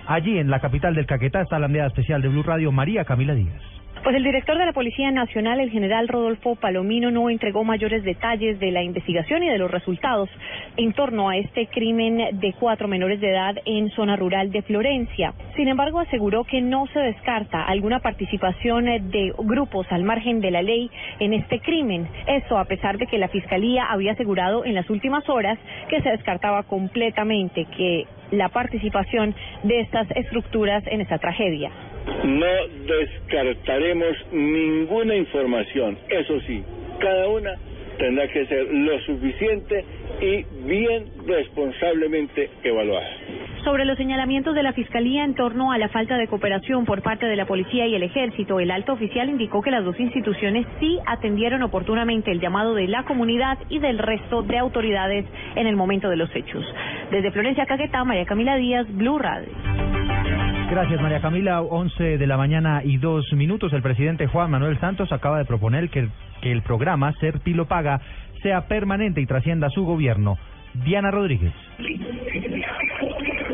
[0.05, 3.35] Allí, en la capital del Caquetá, está la enviada especial de Blue Radio, María Camila
[3.35, 3.76] Díaz.
[4.03, 8.59] Pues el director de la Policía Nacional, el general Rodolfo Palomino, no entregó mayores detalles
[8.59, 10.29] de la investigación y de los resultados
[10.77, 15.33] en torno a este crimen de cuatro menores de edad en zona rural de Florencia.
[15.55, 20.61] Sin embargo, aseguró que no se descarta alguna participación de grupos al margen de la
[20.61, 20.89] ley
[21.19, 22.07] en este crimen.
[22.27, 25.57] Eso a pesar de que la Fiscalía había asegurado en las últimas horas
[25.89, 31.71] que se descartaba completamente que la participación de estas estructuras en esta tragedia.
[32.23, 32.47] No
[32.87, 35.97] descartaremos ninguna información.
[36.09, 36.63] Eso sí,
[36.99, 37.55] cada una
[37.97, 39.83] tendrá que ser lo suficiente
[40.21, 43.07] y bien responsablemente evaluada.
[43.63, 47.25] Sobre los señalamientos de la Fiscalía en torno a la falta de cooperación por parte
[47.25, 50.99] de la Policía y el Ejército, el alto oficial indicó que las dos instituciones sí
[51.05, 56.09] atendieron oportunamente el llamado de la comunidad y del resto de autoridades en el momento
[56.09, 56.63] de los hechos.
[57.11, 59.49] Desde Florencia Caquetá, María Camila Díaz, Blue Radio.
[60.69, 61.61] Gracias, María Camila.
[61.61, 63.71] 11 de la mañana y dos minutos.
[63.71, 66.09] El presidente Juan Manuel Santos acaba de proponer que,
[66.41, 68.01] que el programa Ser Pilo Paga
[68.43, 70.37] sea permanente y trascienda su gobierno.
[70.73, 71.53] Diana Rodríguez.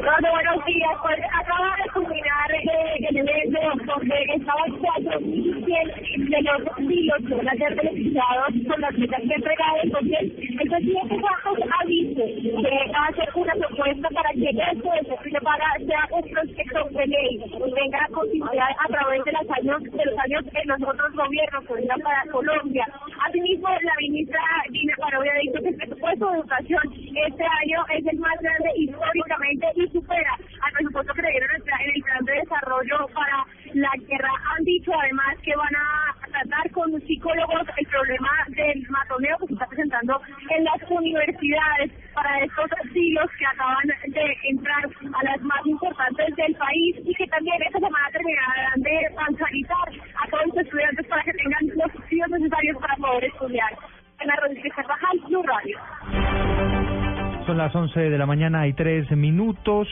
[0.04, 0.92] Bueno, buenos días.
[1.02, 7.48] Pues acaba de culminar eh, el evento donde estaban cuatro de los pilos que van
[7.48, 9.84] a ser beneficiados con las metas que entregadas.
[9.84, 10.20] Entonces,
[10.60, 15.40] el presidente Santos ha dicho que va a hacer una propuesta para que esto de
[15.40, 19.84] para sea un proyecto de ley y venga a continuidad a través de los años
[19.84, 22.86] de los años en los otros gobiernos, ejemplo, para Colombia.
[23.26, 24.40] Asimismo, la ministra
[24.70, 28.70] Dina Parodi ha dicho que el presupuesto de educación este año es el más grande
[28.76, 33.92] históricamente y supera al presupuesto que le dieron en el plan de desarrollo para la
[34.08, 34.34] guerra.
[34.52, 39.54] Han dicho además que van a tratar con psicólogos el problema del matoneo que se
[39.54, 45.66] está presentando en las universidades para estos asilos que acaban de entrar a las más
[45.66, 49.88] importantes del país y que también esta semana terminarán de bancarizar
[50.22, 53.78] a todos los estudiantes para que tengan los estudios necesarios para poder estudiar.
[54.20, 57.03] En la Rodríguez Carvajal, Blue Radio.
[57.46, 59.88] Son las 11 de la mañana y tres minutos.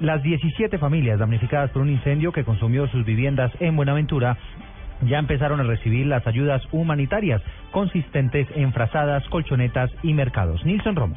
[0.00, 4.36] Las 17 familias damnificadas por un incendio que consumió sus viviendas en Buenaventura
[5.08, 10.64] ya empezaron a recibir las ayudas humanitarias consistentes en frazadas, colchonetas y mercados.
[10.64, 11.16] Nilson Romo.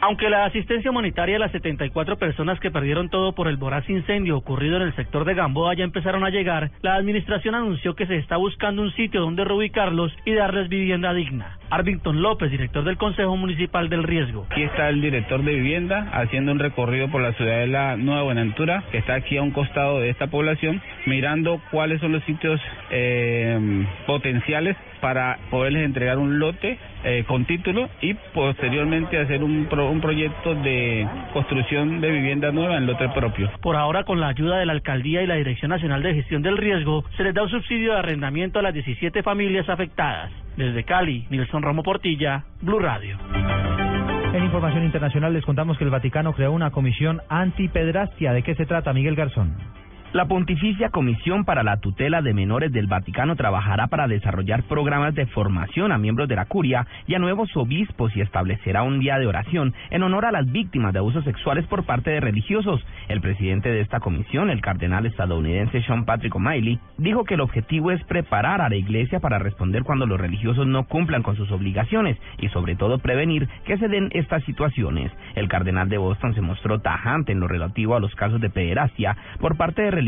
[0.00, 4.36] Aunque la asistencia humanitaria a las 74 personas que perdieron todo por el voraz incendio
[4.36, 8.16] ocurrido en el sector de Gamboa ya empezaron a llegar, la administración anunció que se
[8.16, 11.58] está buscando un sitio donde reubicarlos y darles vivienda digna.
[11.70, 14.46] Arvington López, director del Consejo Municipal del Riesgo.
[14.50, 18.22] Aquí está el director de vivienda haciendo un recorrido por la ciudad de la Nueva
[18.22, 22.60] Buenaventura, que está aquí a un costado de esta población, mirando cuáles son los sitios
[22.90, 30.00] eh, potenciales para poderles entregar un lote eh, con título y posteriormente hacer un, un
[30.00, 33.50] proyecto de construcción de vivienda nueva en lote propio.
[33.60, 36.56] Por ahora, con la ayuda de la Alcaldía y la Dirección Nacional de Gestión del
[36.56, 40.32] Riesgo, se les da un subsidio de arrendamiento a las 17 familias afectadas.
[40.56, 43.18] Desde Cali, Nilson Ramo Portilla, Blue Radio.
[44.32, 48.32] En información internacional les contamos que el Vaticano creó una comisión antipedrastia.
[48.32, 49.54] ¿De qué se trata, Miguel Garzón?
[50.14, 55.26] La Pontificia Comisión para la Tutela de Menores del Vaticano trabajará para desarrollar programas de
[55.26, 59.26] formación a miembros de la curia y a nuevos obispos y establecerá un día de
[59.26, 62.80] oración en honor a las víctimas de abusos sexuales por parte de religiosos.
[63.08, 67.90] El presidente de esta comisión, el cardenal estadounidense Sean Patrick O'Malley, dijo que el objetivo
[67.90, 72.16] es preparar a la iglesia para responder cuando los religiosos no cumplan con sus obligaciones
[72.38, 75.10] y sobre todo prevenir que se den estas situaciones.
[75.34, 79.16] El cardenal de Boston se mostró tajante en lo relativo a los casos de pederastia
[79.40, 80.03] por parte de religiosos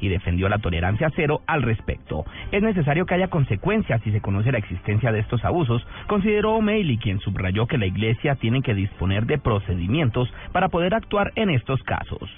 [0.00, 2.24] y defendió la tolerancia cero al respecto.
[2.52, 6.98] Es necesario que haya consecuencias si se conoce la existencia de estos abusos, consideró O'Malley,
[6.98, 11.82] quien subrayó que la Iglesia tiene que disponer de procedimientos para poder actuar en estos
[11.82, 12.30] casos.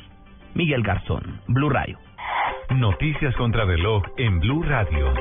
[0.55, 1.99] Miguel Garzón, Blue Radio.
[2.71, 5.13] Noticias contra reloj en Blue Radio.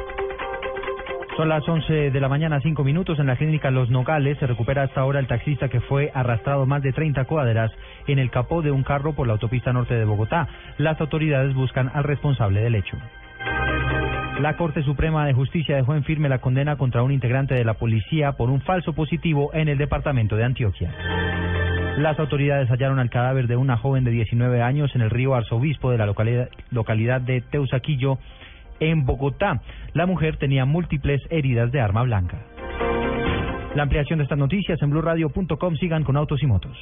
[1.40, 3.18] Son las 11 de la mañana, 5 minutos.
[3.18, 6.84] En la clínica Los Nogales se recupera hasta ahora el taxista que fue arrastrado más
[6.84, 7.72] de 30 cuadras
[8.08, 10.50] en el capó de un carro por la autopista norte de Bogotá.
[10.78, 12.98] Las autoridades buscan al responsable del hecho.
[14.42, 17.76] La Corte Suprema de Justicia dejó en firme la condena contra un integrante de la
[17.76, 20.94] policía por un falso positivo en el departamento de Antioquia.
[22.00, 25.90] Las autoridades hallaron el cadáver de una joven de 19 años en el río Arzobispo
[25.90, 28.20] de la localidad, localidad de Teusaquillo,
[28.80, 29.62] en Bogotá.
[29.94, 32.38] La mujer tenía múltiples heridas de arma blanca.
[33.76, 35.76] La ampliación de estas noticias en blurradio.com.
[35.76, 36.78] Sigan con autos y motos.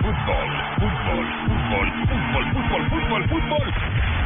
[0.00, 3.72] Fútbol, fútbol, fútbol, fútbol, fútbol, fútbol, fútbol,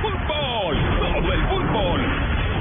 [0.02, 2.00] fútbol, todo el fútbol.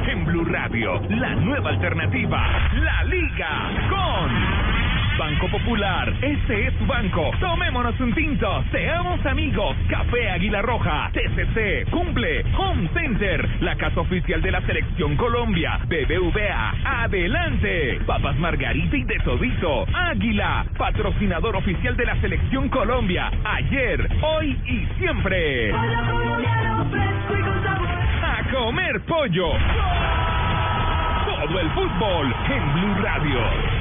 [0.08, 4.61] En Blue Radio, la nueva alternativa, la Liga con
[5.22, 7.30] Banco Popular, este es tu banco.
[7.40, 9.78] Tomémonos un tinto, seamos amigos.
[9.88, 17.04] Café Águila Roja, TCC, Cumple, Home Center, la casa oficial de la Selección Colombia, BBVA,
[17.04, 18.00] adelante.
[18.08, 24.88] Papas Margarita y de Todito, Águila, patrocinador oficial de la Selección Colombia, ayer, hoy y
[24.98, 25.72] siempre.
[28.24, 29.52] A comer pollo.
[31.28, 33.81] Todo el fútbol en Blue Radio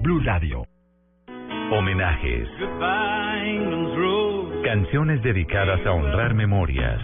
[0.01, 0.65] Blue Radio.
[1.71, 2.47] Homenajes.
[4.63, 6.99] Canciones dedicadas a honrar memorias.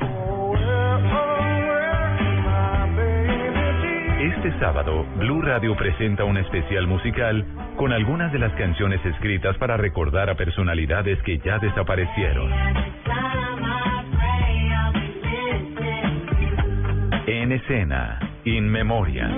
[4.20, 7.45] Este sábado, Blue Radio presenta un especial musical
[7.76, 12.52] con algunas de las canciones escritas para recordar a personalidades que ya desaparecieron.
[17.28, 19.30] En escena, In Memoria.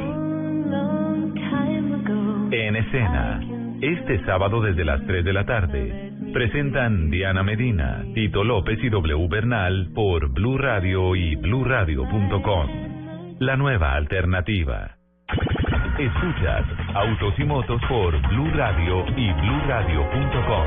[2.52, 3.42] En escena,
[3.80, 9.28] este sábado desde las 3 de la tarde, presentan Diana Medina, Tito López y W
[9.28, 12.68] Bernal por Blue Radio y bluradio.com.
[13.40, 14.96] La nueva alternativa.
[16.00, 20.66] Escuchas Autos y Motos por Blue Radio y bluradio.com.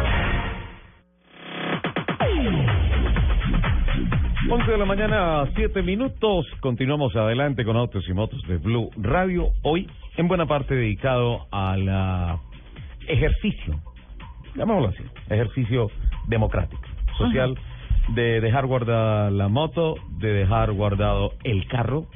[4.50, 6.46] 11 de la mañana, 7 minutos.
[6.60, 9.48] Continuamos adelante con Autos y Motos de Blue Radio.
[9.62, 12.40] Hoy, en buena parte dedicado a la
[13.08, 13.80] ejercicio,
[14.54, 15.90] llamémoslo así, ejercicio
[16.28, 16.82] democrático,
[17.16, 17.58] social,
[18.14, 22.06] de dejar guardada la moto, de dejar guardado el carro.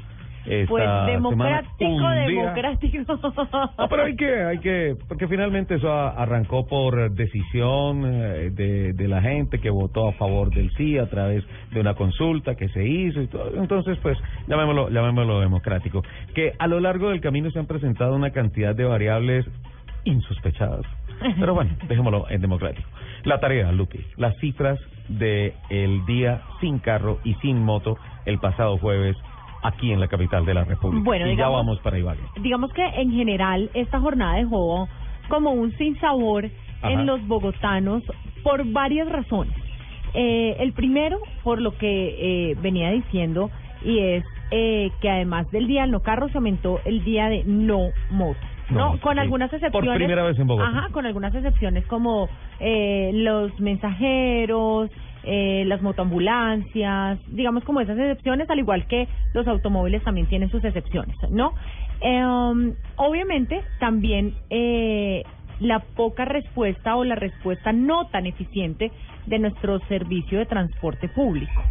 [0.49, 3.18] Esta Pues democrático, democrático.
[3.78, 9.09] No, pero hay que, hay que, porque finalmente eso arrancó por decisión eh, de, de
[9.09, 12.84] la gente que votó a favor del sí a través de una consulta que se
[12.84, 13.53] hizo y todo.
[13.57, 16.03] Entonces, pues, llamémoslo, llamémoslo democrático.
[16.34, 19.47] Que a lo largo del camino se han presentado una cantidad de variables
[20.05, 20.86] insospechadas.
[21.38, 22.88] Pero bueno, dejémoslo en democrático.
[23.24, 24.78] La tarea, Lupi, las cifras
[25.09, 29.16] de el día sin carro y sin moto el pasado jueves
[29.67, 31.05] aquí en la capital de la República.
[31.05, 32.21] Bueno, y ya digamos- vamos para Ibagué.
[32.41, 34.89] digamos que en general esta jornada dejó
[35.29, 36.49] como un sinsabor
[36.83, 36.93] Ajá.
[36.93, 38.03] en los bogotanos
[38.43, 39.55] por varias razones.
[40.14, 43.51] Eh, el primero, por lo que eh, venía diciendo,
[43.85, 47.43] y es eh, que además del día del no carro se aumentó el día de
[47.45, 48.39] no moto.
[48.71, 49.21] No con sí.
[49.21, 49.97] algunas Por excepciones.
[49.97, 50.69] primera vez en Bogotá.
[50.69, 52.29] Ajá, con algunas excepciones como
[52.61, 54.91] eh, los mensajeros,
[55.27, 60.64] eh, las motoambulancias, digamos como esas excepciones, al igual que los automóviles también tienen sus
[60.64, 61.53] excepciones, ¿no?
[62.01, 65.24] Eh, obviamente también eh,
[65.61, 68.93] la poca respuesta o la respuesta no tan eficiente
[69.27, 71.62] de nuestro servicio de transporte público.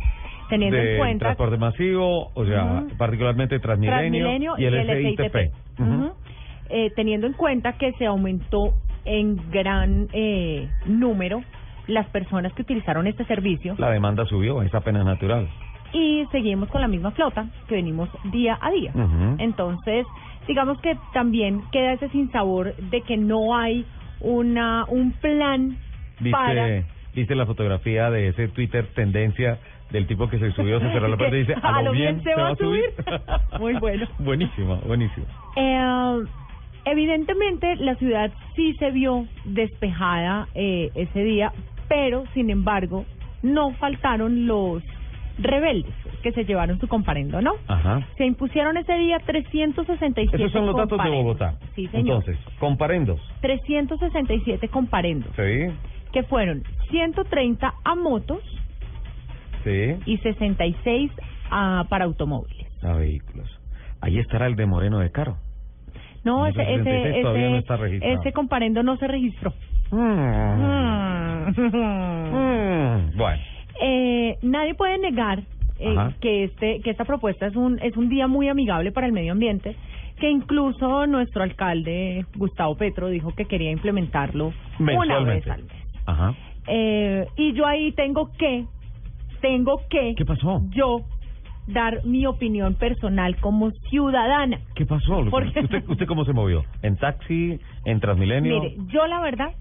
[0.50, 5.36] Teniendo de en cuenta transporte masivo, o sea, particularmente Transmilenio, Transmilenio y el, el SITP.
[6.70, 8.74] Eh, teniendo en cuenta que se aumentó
[9.06, 11.42] en gran eh, número
[11.88, 15.48] las personas que utilizaron este servicio La demanda subió, es apenas natural.
[15.94, 18.92] y seguimos con la misma flota que venimos día a día.
[19.38, 20.06] Entonces,
[20.48, 23.86] digamos que también queda ese sinsabor de que no hay
[24.20, 25.78] una un plan
[26.20, 26.84] Dice, para
[27.14, 29.58] ¿Viste la fotografía de ese Twitter tendencia
[29.92, 32.36] del tipo que se subió, se cerró la puerta y dice, a, lo bien, se
[32.36, 32.90] va a subir?
[33.60, 34.06] Muy bueno.
[34.20, 35.26] buenísimo, buenísimo.
[35.56, 36.26] Eh,
[36.86, 41.54] evidentemente la ciudad sí se vio despejada eh, ese día,
[41.88, 43.06] pero sin embargo
[43.42, 44.84] no faltaron los
[45.38, 47.54] rebeldes que se llevaron su comparendo, ¿no?
[47.68, 48.08] Ajá.
[48.18, 51.56] Se impusieron ese día 367 Esos son los datos de Bogotá.
[51.76, 52.24] Sí, señor.
[52.24, 53.22] Entonces, comparendos.
[53.42, 55.30] 367 comparendos.
[55.36, 55.72] Sí.
[56.12, 58.40] Que fueron 130 a motos.
[59.64, 59.98] Sí.
[60.08, 61.12] Y 66
[61.52, 62.68] a, para automóviles.
[62.84, 63.48] A vehículos.
[64.02, 65.38] Ahí estará el de Moreno de Caro.
[66.24, 69.54] No, ese, ese, ese, no ese comparendo no se registró.
[69.92, 69.98] Mm.
[70.62, 71.56] Mm.
[73.16, 73.42] Bueno.
[73.82, 75.44] Eh, nadie puede negar
[75.80, 79.14] eh, que este que esta propuesta es un es un día muy amigable para el
[79.14, 79.76] medio ambiente
[80.20, 85.74] que incluso nuestro alcalde Gustavo Petro dijo que quería implementarlo una vez al mes.
[86.06, 86.34] Ajá.
[86.68, 88.66] Eh, y yo ahí tengo que
[89.42, 90.62] tengo que ¿Qué pasó?
[90.70, 91.02] Yo
[91.68, 94.60] dar mi opinión personal como ciudadana.
[94.76, 95.20] ¿Qué pasó?
[95.20, 96.64] ¿Usted, ¿Usted cómo se movió?
[96.82, 97.60] ¿En taxi?
[97.86, 98.62] ¿En Transmilenio?
[98.62, 99.52] Mire, yo la verdad,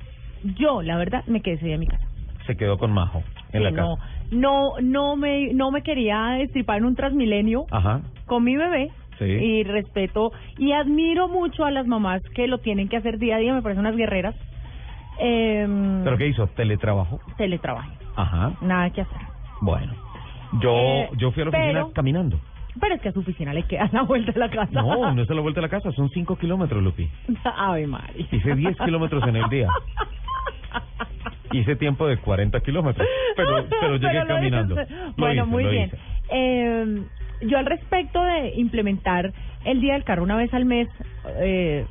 [0.56, 2.06] yo la verdad me quedé en mi casa.
[2.46, 3.22] Se quedó con Majo
[3.52, 4.02] en la casa.
[4.30, 8.02] No, no me, no me quería destripar en un Transmilenio Ajá.
[8.26, 8.90] con mi bebé.
[9.18, 9.24] Sí.
[9.24, 13.38] Y respeto y admiro mucho a las mamás que lo tienen que hacer día a
[13.38, 14.34] día, me parecen unas guerreras.
[15.20, 15.66] Eh,
[16.02, 16.46] ¿Pero qué hizo?
[16.48, 17.20] ¿Teletrabajo?
[17.36, 17.92] Teletrabajo.
[18.16, 18.52] Ajá.
[18.60, 19.20] Nada que hacer.
[19.60, 19.92] Bueno.
[20.60, 22.40] Yo, Eh, yo fui a la oficina pero- caminando.
[22.80, 24.72] Pero es que a su oficina le queda la vuelta de la casa.
[24.82, 27.08] No, no es a la vuelta de la casa, son 5 kilómetros, Lupi.
[27.44, 28.26] Ave María.
[28.32, 29.68] Hice 10 kilómetros en el día.
[31.52, 33.06] Hice tiempo de 40 kilómetros,
[33.36, 34.82] pero, pero llegué Pero caminando.
[34.82, 34.94] hice.
[35.16, 35.90] Bueno, hice, muy bien.
[36.30, 37.02] Eh,
[37.42, 39.32] yo al respecto de implementar
[39.64, 40.88] el Día del Carro una vez al mes,
[41.40, 41.86] eh,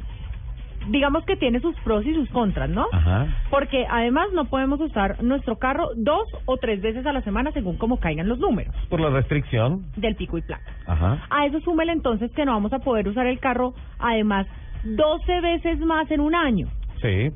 [0.90, 2.88] digamos que tiene sus pros y sus contras, ¿no?
[2.92, 3.28] Ajá.
[3.50, 7.78] Porque además no podemos usar nuestro carro dos o tres veces a la semana según
[7.78, 9.86] como caigan los números Por la restricción.
[9.96, 10.72] del pico y placa.
[10.88, 11.26] Ajá.
[11.30, 14.46] A eso súmele entonces que no vamos a poder usar el carro además
[14.84, 16.68] 12 veces más en un año.
[17.02, 17.32] Sí.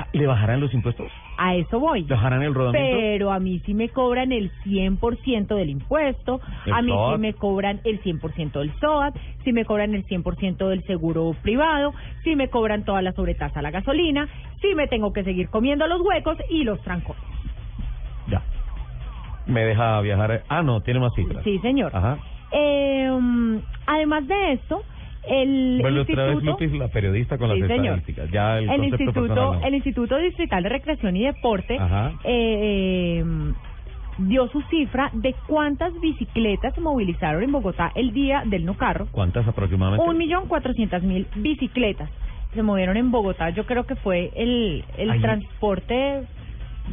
[0.00, 1.10] Ah, ¿Le bajarán los impuestos?
[1.38, 2.02] A eso voy.
[2.02, 2.96] ¿Le bajarán el rodamiento?
[3.00, 7.14] Pero a mí sí me cobran el 100% del impuesto, El a mí SOAT.
[7.16, 11.94] sí me cobran el 100% del SOAT, sí me cobran el 100% del seguro privado,
[12.22, 14.28] sí me cobran toda la sobretasa a la gasolina,
[14.60, 17.22] sí me tengo que seguir comiendo los huecos y los trancones.
[18.28, 18.40] Ya.
[19.46, 20.44] ¿Me deja viajar?
[20.48, 21.42] Ah, no, tiene más cifras.
[21.42, 21.90] Sí, señor.
[21.94, 22.18] Ajá.
[22.52, 23.10] Eh,
[23.86, 24.80] además de esto,
[25.26, 26.64] el Vuelve otra vez instituto...
[26.64, 27.84] Lupi, la periodista con Sí, las señor.
[27.98, 28.30] estadísticas.
[28.30, 29.60] Ya el, instituto no.
[29.64, 31.80] el instituto distrital de recreación y deporte eh,
[32.24, 33.24] eh,
[34.18, 39.06] dio su cifra de cuántas bicicletas se movilizaron en Bogotá el día del no carro
[39.12, 40.04] ¿Cuántas aproximadamente?
[40.08, 42.10] un millón cuatrocientas mil bicicletas
[42.54, 45.20] se movieron en Bogotá yo creo que fue el el Ay.
[45.20, 46.22] transporte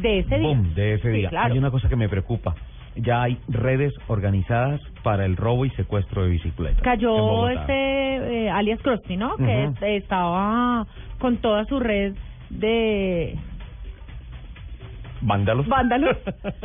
[0.00, 1.28] de ese día Boom, de ese Sí, día.
[1.30, 1.52] claro.
[1.52, 2.54] Hay una cosa que me preocupa.
[2.96, 6.82] Ya hay redes organizadas para el robo y secuestro de bicicletas.
[6.82, 9.36] cayó este eh, alias Krusty, ¿no?
[9.36, 10.86] Que estaba
[11.18, 12.14] con toda su red
[12.50, 13.36] de
[15.22, 15.66] ¿Vándalos?
[15.66, 16.16] Vándalos.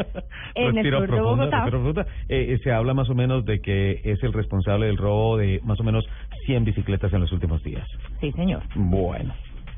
[0.56, 1.66] en el sur de Bogotá.
[2.30, 5.60] Eh, eh, se habla más o menos de que es el responsable del robo de
[5.64, 6.06] más o menos
[6.46, 7.88] 100 bicicletas en los últimos días.
[8.20, 8.62] Sí, señor.
[8.76, 9.34] Bueno.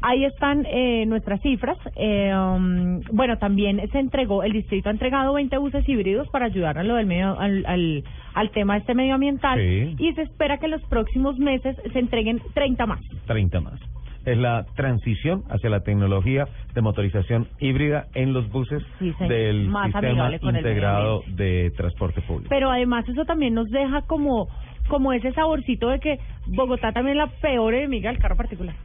[0.05, 1.77] Ahí están eh, nuestras cifras.
[1.95, 6.77] Eh, um, bueno, también se entregó, el distrito ha entregado 20 buses híbridos para ayudar
[6.77, 9.95] a lo del medio, al, al, al tema este medioambiental Sí.
[9.97, 12.99] y se espera que en los próximos meses se entreguen 30 más.
[13.27, 13.79] 30 más.
[14.25, 19.89] Es la transición hacia la tecnología de motorización híbrida en los buses Sí, del Más
[19.91, 22.49] sistema integrado de transporte público.
[22.49, 24.49] Pero además eso también nos deja como,
[24.89, 28.75] como ese saborcito de que Bogotá también es la peor enemiga del carro particular.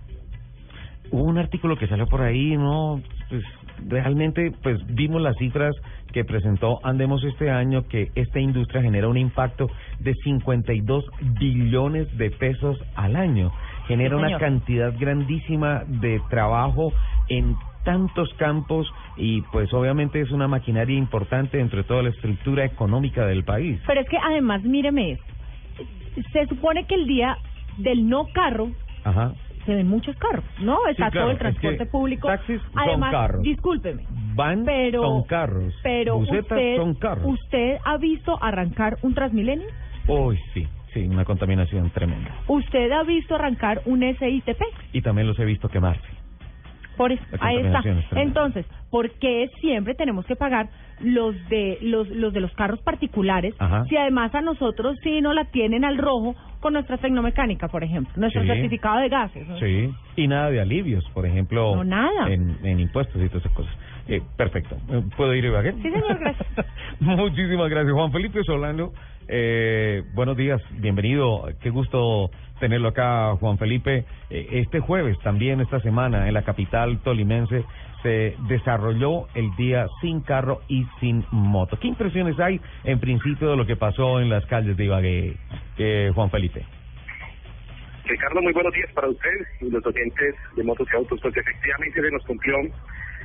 [1.11, 3.01] Hubo un artículo que salió por ahí, ¿no?
[3.29, 3.43] Pues
[3.87, 5.75] realmente pues vimos las cifras
[6.13, 9.69] que presentó Andemos este año que esta industria genera un impacto
[10.01, 11.05] de 52
[11.39, 13.53] billones de pesos al año.
[13.87, 16.93] Genera Sí, una cantidad grandísima de trabajo
[17.29, 18.87] en tantos campos
[19.17, 23.81] y pues obviamente es una maquinaria importante dentro de toda la estructura económica del país.
[23.87, 25.25] Pero es que además, míreme esto.
[26.33, 27.39] Se supone que el día
[27.79, 28.71] del no carro
[29.05, 29.33] Ajá.
[29.69, 30.79] Se ven muchos carros, ¿no?
[30.91, 32.27] Está Sí, claro, todo el es que transporte público.
[32.29, 33.43] taxis son Además, carros.
[33.43, 34.05] discúlpeme,
[34.35, 37.25] Van Pero- son carros, pero usted, son carros.
[37.27, 39.67] ¿usted ha visto arrancar un Transmilenio?
[40.07, 42.35] Uy, sí, sí, una contaminación tremenda.
[42.47, 44.63] ¿Usted ha visto arrancar un SITP?
[44.95, 46.09] Y también los he visto quemarse.
[46.99, 47.81] Por eso, ahí está.
[48.17, 50.69] Entonces, ¿por qué siempre tenemos que pagar
[51.01, 53.85] los de los los de los carros particulares Ajá.
[53.89, 58.13] si además a nosotros sí no la tienen al rojo con nuestra tecnomecánica, por ejemplo,
[58.17, 58.49] nuestro Sí.
[58.49, 59.47] certificado de gases?
[59.49, 59.59] ¿no?
[59.61, 62.29] Sí, y nada de alivios, por ejemplo, No, nada.
[62.31, 63.73] En, en impuestos y todas esas cosas.
[64.09, 64.77] Eh, perfecto.
[65.17, 65.73] ¿Puedo ir, Ibagué?
[65.75, 66.49] Sí, señor, gracias.
[67.01, 68.93] Muchísimas gracias, Juan Felipe Solano.
[69.29, 71.49] Eh, buenos días, bienvenido.
[71.63, 74.05] Qué gusto tenerlo acá, Juan Felipe.
[74.31, 77.63] Eh, este jueves, también esta semana, en la capital tolimense,
[78.03, 81.79] se desarrolló el día sin carro y sin moto.
[81.79, 85.37] ¿Qué impresiones hay, en principio, de lo que pasó en las calles de Ibagué,
[85.77, 86.65] eh, Juan Felipe?
[88.05, 91.21] Ricardo, muy buenos días para ustedes y los oyentes de Motos y Autos.
[91.21, 92.57] Pues efectivamente se nos cumplió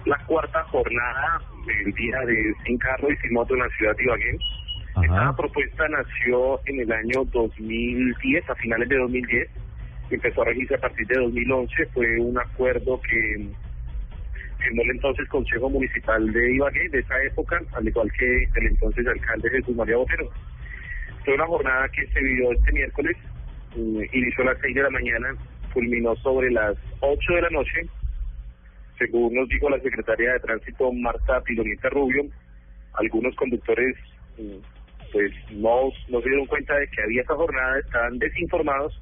[0.06, 4.04] la cuarta jornada del día de sin carro y sin moto en la ciudad de
[4.04, 4.38] Ibagué.
[5.02, 9.50] Esta propuesta nació en el año 2010, a finales de 2010,
[10.12, 11.86] empezó a regirse a partir de 2011.
[11.88, 13.50] Fue un acuerdo que
[14.60, 19.08] firmó el entonces Consejo Municipal de Ibagué de esa época, al igual que el entonces
[19.08, 20.30] alcalde Jesús María Botero.
[21.26, 23.18] Fue una jornada que se vivió este miércoles,
[23.76, 25.36] eh, inició a las 6 de la mañana,
[25.74, 27.90] culminó sobre las 8 de la noche
[28.98, 32.26] según nos dijo la secretaria de Tránsito Marta Pilonita Rubio,
[32.94, 33.96] algunos conductores
[34.38, 34.58] mm,
[35.14, 39.00] pues no, no se dieron cuenta de que había esa jornada, estaban desinformados,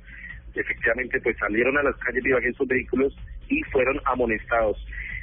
[0.54, 4.78] efectivamente pues salieron a las calles de sus vehículos y fueron amonestados.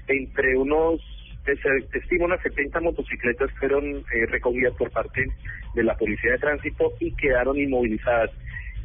[0.08, 1.00] Entre unos,
[1.44, 5.26] se estima unas 70 motocicletas fueron eh, recogidas por parte
[5.74, 8.30] de la Policía de Tránsito y quedaron inmovilizadas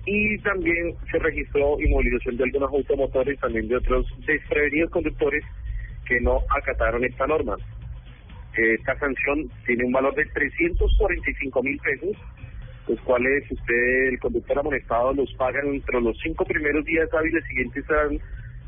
[0.06, 5.43] y también se registró inmovilización de algunos automotores, también de otros desprevenidos conductores
[6.06, 7.56] que no acataron esta norma.
[8.56, 12.16] Esta sanción tiene un valor de 345 mil pesos,
[12.88, 17.84] los cuales usted, el conductor amonestado, los pagan entre los cinco primeros días hábiles siguientes
[17.89, 18.22] al,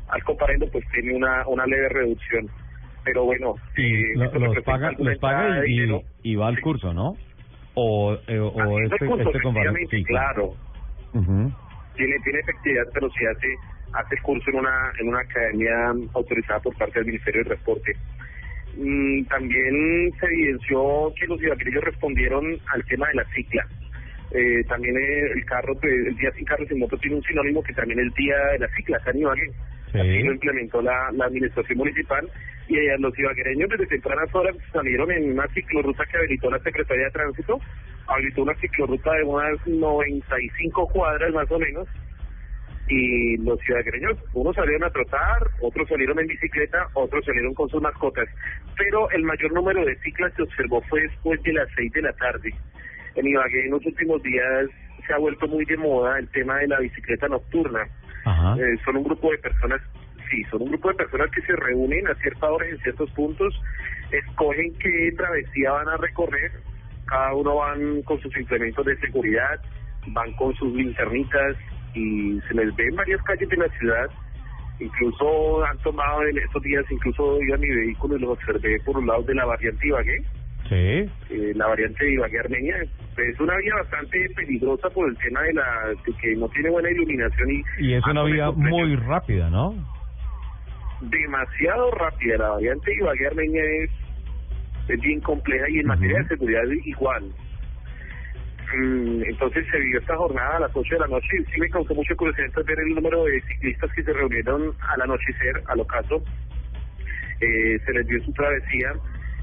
[0.08, 2.48] al comparendo, pues tiene una, una leve reducción.
[3.04, 5.86] Pero bueno, eh, los, paga, los paga y,
[6.24, 7.16] y, va al curso, ¿no?
[7.74, 10.54] O, eh, o este, curso, este Claro.
[11.12, 13.46] Tiene, tiene efectividad, pero si hace
[13.92, 17.96] hace el curso en una, en una academia autorizada por parte del Ministerio de Transporte.
[18.76, 23.66] Mm, también se evidenció que los ibaguereños respondieron al tema de la cicla.
[24.32, 27.72] Eh, también el carro, pues, el día sin carro sin moto tiene un sinónimo que
[27.72, 29.50] también el día de la cicla, acá en Ibagué.
[29.94, 32.28] Así lo implementó la, la administración municipal
[32.68, 37.04] y eh, los ibaguereños desde tempranas horas salieron en una ciclorruta que habilitó la Secretaría
[37.04, 37.60] de Tránsito,
[38.08, 41.88] habilitó una ciclorruta de unas 95 cuadras más o menos,
[42.88, 47.82] y los ciudadanos, unos salieron a trotar, otros salieron en bicicleta, otros salieron con sus
[47.82, 48.28] mascotas,
[48.76, 52.12] pero el mayor número de ciclas se observó fue después de las seis de la
[52.12, 52.54] tarde.
[53.16, 54.66] En Ibagué en los últimos días
[55.06, 57.86] se ha vuelto muy de moda el tema de la bicicleta nocturna.
[58.58, 59.80] Eh, son un grupo de personas,
[60.30, 63.54] sí, son un grupo de personas que se reúnen a ciertas horas en ciertos puntos,
[64.10, 66.52] escogen qué travesía van a recorrer,
[67.06, 69.60] cada uno van con sus implementos de seguridad,
[70.08, 71.56] van con sus linternitas,
[71.96, 74.10] y se les ve en varias calles de la ciudad.
[74.78, 79.06] Incluso han tomado en estos días, incluso iba mi vehículo y los observé por un
[79.06, 80.22] lado de la variante Ibagué.
[80.68, 81.10] Sí.
[81.30, 82.76] Eh, la variante de Ibagué Armenia.
[83.16, 87.50] Es una vía bastante peligrosa por el tema de la que no tiene buena iluminación.
[87.50, 89.74] Y, y es una vía muy rápida, ¿no?
[91.00, 92.36] Demasiado rápida.
[92.36, 93.90] La variante Ibagué Armenia es,
[94.88, 97.32] es bien compleja y en materia de seguridad igual.
[98.74, 101.94] Mm, entonces se vivió esta jornada a las 8 de la noche sí me causó
[101.94, 106.22] mucha curiosidad ver el número de ciclistas que se reunieron al anochecer, al ocaso.
[107.40, 108.92] Eh, se les dio su travesía.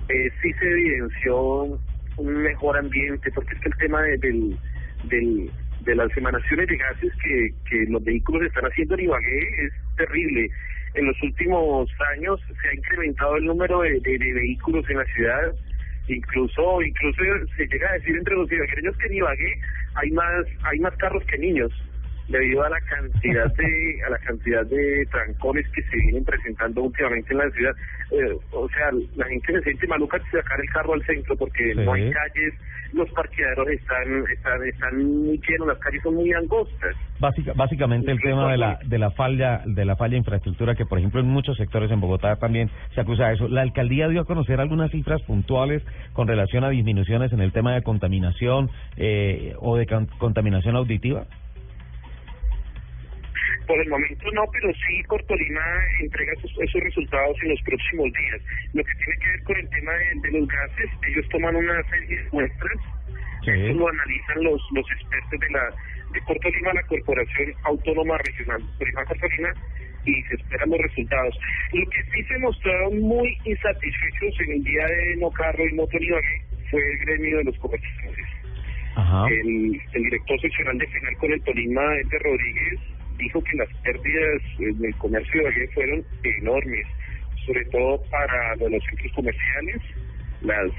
[0.10, 1.80] Eh, sí se evidenció
[2.18, 4.58] un mejor ambiente, porque es que el tema de, del,
[5.06, 5.52] del,
[5.82, 10.50] de las emanaciones de gases que, que los vehículos están haciendo en Ibagué es terrible.
[10.96, 15.56] En los últimos años se ha incrementado el número de vehículos en la ciudad
[16.08, 17.22] incluso incluso
[17.56, 19.54] se llega a decir entre los ibaguereños que en Ibagué
[19.96, 21.72] hay más hay más carros que niños
[22.28, 27.34] debido a la cantidad de a la cantidad de trancones que se vienen presentando últimamente
[27.34, 27.76] en la ciudad.
[28.12, 31.74] Eh, o sea la gente se siente maluca de sacar el carro al centro porque
[31.76, 32.54] no hay calles
[32.94, 36.96] los parqueaderos están están están muy llenos las calles son muy angostas.
[37.56, 41.00] Básicamente el tema de la de la falla de la falla de infraestructura que por
[41.00, 43.48] ejemplo en muchos sectores en Bogotá también se acusa de eso.
[43.48, 45.84] La alcaldía dio a conocer algunas cifras puntuales
[46.14, 49.88] con relación a disminuciones en el tema de contaminación eh, o de
[50.18, 51.26] contaminación auditiva
[53.66, 55.62] por el momento no, pero sí Cortolima
[56.02, 58.42] entrega esos, esos resultados en los próximos días.
[58.74, 62.18] Lo que tiene que ver con el tema de, los gases, ellos toman una serie
[62.18, 62.78] de muestras,
[63.46, 65.70] eso lo analizan los los expertos de la
[66.14, 69.54] de Cortolima, la Corporación Autónoma Regional Prima Cortolima,
[70.06, 71.38] y se esperan los resultados.
[71.74, 76.02] Lo que sí se mostraron muy insatisfechos en el día de No Carro y Motor
[76.70, 78.26] fue el gremio de los comerciantes.
[78.96, 82.80] El, el director seccional de final con el Tolima, Eder Rodríguez,
[83.18, 86.88] dijo que las pérdidas en el comercio de ayer fueron enormes.
[87.46, 89.82] sobre todo para los centros comerciales,
[90.44, 90.72] las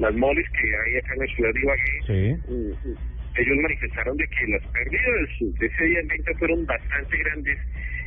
[0.00, 2.38] las moles que hay acá en la ciudad de Ibagué.
[2.48, 2.96] Mm, mm,
[3.36, 7.58] ellos manifestaron de que las pérdidas de ese día en venta fueron bastante grandes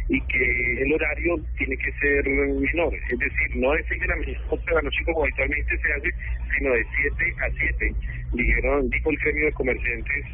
[0.10, 4.16] y que el horario tiene que ser menor, es decir, no de 6 de la
[4.18, 6.10] mañana a la noche como habitualmente se hace,
[6.58, 6.86] sino de
[7.18, 7.96] 7 a 7.
[8.34, 10.26] Dijeron, dijo el gremio de comerciantes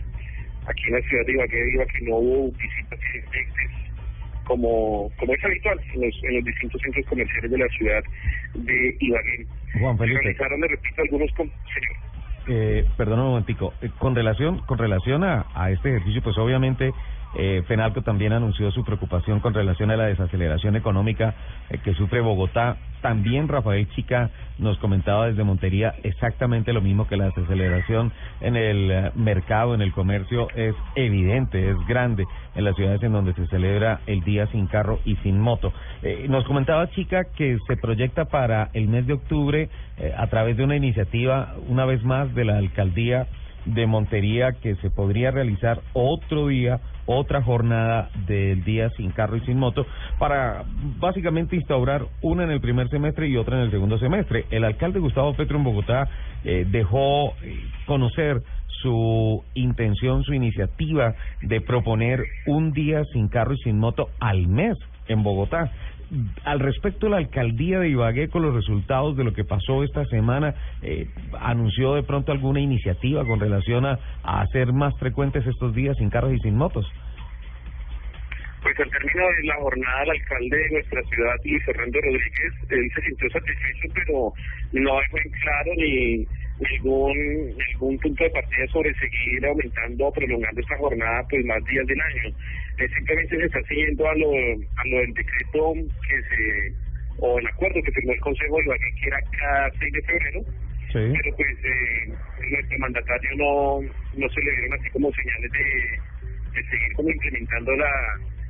[0.69, 2.99] aquí en la ciudad de Ibagué, que no hubo visitas
[4.45, 8.03] como, como es habitual en los, en los distintos centros comerciales de la ciudad
[8.55, 9.45] de Ibagué.
[9.79, 10.21] Juan Felipe.
[10.21, 11.31] Realizaron, repito, algunos...
[12.47, 16.91] Eh, perdón un momentico, eh, con relación con relación a, a este ejercicio, pues obviamente
[17.35, 21.35] eh, FENALCO también anunció su preocupación con relación a la desaceleración económica
[21.69, 22.77] eh, que sufre Bogotá.
[23.01, 28.11] También Rafael Chica nos comentaba desde Montería exactamente lo mismo que la desaceleración
[28.41, 32.25] en el eh, mercado, en el comercio es evidente, es grande
[32.55, 35.71] en las ciudades en donde se celebra el día sin carro y sin moto.
[36.01, 39.69] Eh, nos comentaba Chica que se proyecta para el mes de octubre
[40.17, 43.27] a través de una iniciativa, una vez más, de la alcaldía
[43.65, 49.41] de Montería que se podría realizar otro día, otra jornada del día sin carro y
[49.41, 49.85] sin moto
[50.17, 50.63] para
[50.99, 54.45] básicamente instaurar una en el primer semestre y otra en el segundo semestre.
[54.51, 56.07] El alcalde Gustavo Petro en Bogotá
[56.43, 58.41] eh, dejó eh, conocer
[58.81, 64.77] su intención, su iniciativa de proponer un día sin carro y sin moto al mes
[65.07, 65.71] en Bogotá
[66.43, 70.55] al respecto, la alcaldía de Ibagué, con los resultados de lo que pasó esta semana,
[70.81, 71.07] eh,
[71.39, 76.33] anunció de pronto alguna iniciativa con relación a, hacer más frecuentes estos días sin carros
[76.33, 76.85] y sin motos.
[78.61, 82.91] Pues al término de la jornada, el alcalde de nuestra ciudad, Luis Fernando Rodríguez, él
[82.93, 84.33] se sintió satisfecho, pero
[84.73, 86.27] no dejó en claro ni
[86.59, 91.87] ningún, ningún punto de partida sobre seguir aumentando o prolongando esta jornada pues más días
[91.87, 92.35] del año.
[92.87, 95.73] Simplemente se está siguiendo a lo, a lo del decreto
[96.07, 96.73] que se,
[97.19, 100.41] o el acuerdo que firmó el Consejo de Ibagué, que era cada 6 de febrero,
[100.93, 102.13] pero pues eh,
[102.51, 103.81] nuestro mandatario no,
[104.15, 107.91] no se le dieron así como señales de, de seguir como implementando la,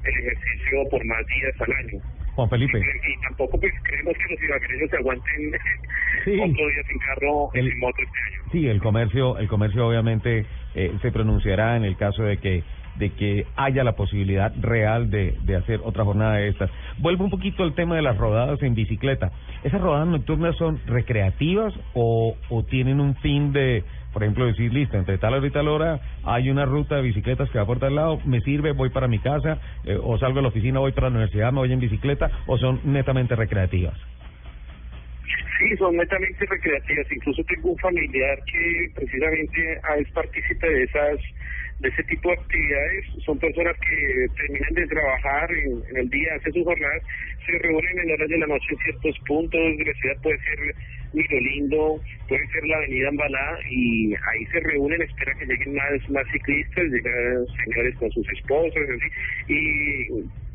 [0.05, 1.99] el ejercicio por más días al año.
[2.35, 2.79] Juan Felipe.
[2.79, 5.51] Y, tampoco pues creemos que los ibaguereños se aguanten
[6.25, 6.39] sí.
[6.39, 8.51] otro día sin carro el, sin moto este año.
[8.51, 10.45] Sí, el comercio, el comercio obviamente
[10.75, 12.63] eh, se pronunciará en el caso de que
[12.99, 16.69] de que haya la posibilidad real de, de hacer otra jornada de estas.
[16.99, 19.31] Vuelvo un poquito al tema de las rodadas en bicicleta.
[19.63, 24.97] ¿Esas rodadas nocturnas son recreativas o, o tienen un fin de, por ejemplo, decir, listo,
[24.97, 27.95] entre tal hora y tal hora hay una ruta de bicicletas que va por tal
[27.95, 31.09] lado, me sirve, voy para mi casa, eh, o salgo de la oficina, voy para
[31.09, 33.97] la universidad, me voy en bicicleta, o son netamente recreativas?
[35.59, 37.05] Sí, son netamente recreativas.
[37.11, 41.19] Incluso tengo un familiar que precisamente es partícipe de esas
[41.79, 43.05] de ese tipo de actividades.
[43.25, 47.03] Son personas que terminan de trabajar en, el día, hacen sus jornadas,
[47.45, 50.75] se reúnen en horas de la noche en ciertos puntos de la ciudad, puede ser
[51.13, 56.09] Miro Lindo, puede ser la avenida Ambalá, y ahí se reúnen, espera que lleguen más,
[56.09, 60.07] más ciclistas, llegan señores con sus esposas, así, y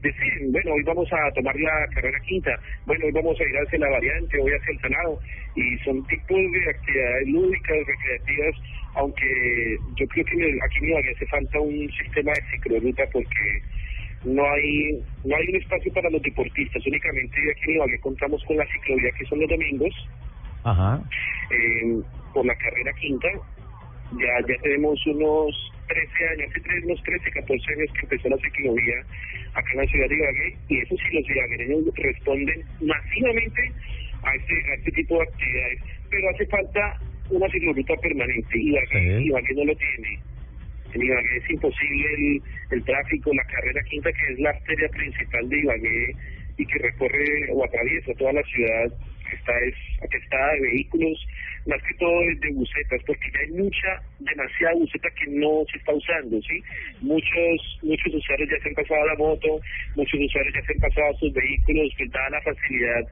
[0.05, 2.51] deciden, bueno, hoy vamos a tomar la carrera quinta,
[2.87, 5.19] bueno, hoy vamos a ir hacia la variante, hoy hacia el Senado,
[5.57, 8.55] y son tipos de actividades lúdicas, recreativas,
[8.95, 13.63] aunque yo creo que aquí en Ibagué hace falta un sistema de cicloruta porque
[14.25, 18.57] no hay no hay un espacio para los deportistas, únicamente aquí en Ibagué contamos con
[18.57, 19.95] la ciclovía que son los domingos,
[20.65, 21.03] Ajá.
[21.51, 22.01] Eh,
[22.33, 23.29] por la carrera quinta,
[24.13, 28.39] ya ya tenemos unos 13 años, hace tres, unos 13, 14 años que empezó la
[28.39, 28.99] ciclovía
[29.55, 33.73] acá en la ciudad de Ibagué, y eso sí los ibaguereños responden masivamente
[34.23, 35.81] a este, a este tipo de actividades,
[36.11, 37.01] pero hace falta
[37.31, 39.25] una cicloruta permanente, Ibagué, sí.
[39.27, 40.19] Ibagué no lo tiene.
[40.95, 45.49] En Ibagué es imposible el, el tráfico, la carrera quinta, que es la arteria principal
[45.49, 46.17] de Ibagué
[46.57, 48.93] y que recorre o atraviesa toda la ciudad,
[49.35, 51.27] está es atestada de vehículos,
[51.67, 55.93] más que todo de bucetas, porque ya hay mucha, demasiada buceta que no se está
[55.93, 56.63] usando, ¿sí?
[57.01, 59.61] Muchos muchos usuarios ya se han pasado a la moto,
[59.97, 63.05] muchos usuarios ya se han pasado a sus vehículos, que da la facilidad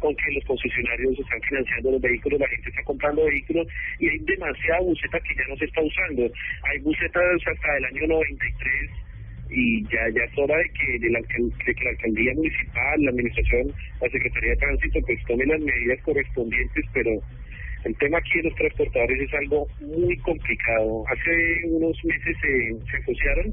[0.00, 3.66] con que los concesionarios están financiando los vehículos, la gente está comprando vehículos
[3.98, 6.30] y hay demasiada buceta que ya no se está usando.
[6.64, 8.90] Hay bucetas hasta el año 93
[9.50, 13.10] y ya ya es hora de que, de, la, de que la alcaldía municipal, la
[13.10, 13.66] administración,
[14.00, 17.10] la Secretaría de Tránsito, pues tome las medidas correspondientes, pero
[17.84, 21.04] el tema aquí de los transportadores es algo muy complicado.
[21.08, 23.52] Hace unos meses se, se asociaron,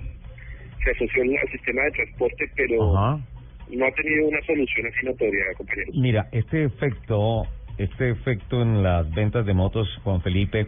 [0.84, 5.96] se asoció al sistema de transporte, pero no ha tenido una solución así notoria, compañeros.
[5.96, 7.44] Mira, este efecto,
[7.78, 10.68] este efecto en las ventas de motos, Juan Felipe,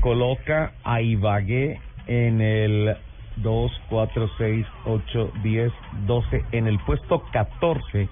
[0.00, 2.96] coloca a Ibagué en el
[3.36, 5.72] 2, 4, 6, 8, 10,
[6.06, 8.08] 12, en el puesto 14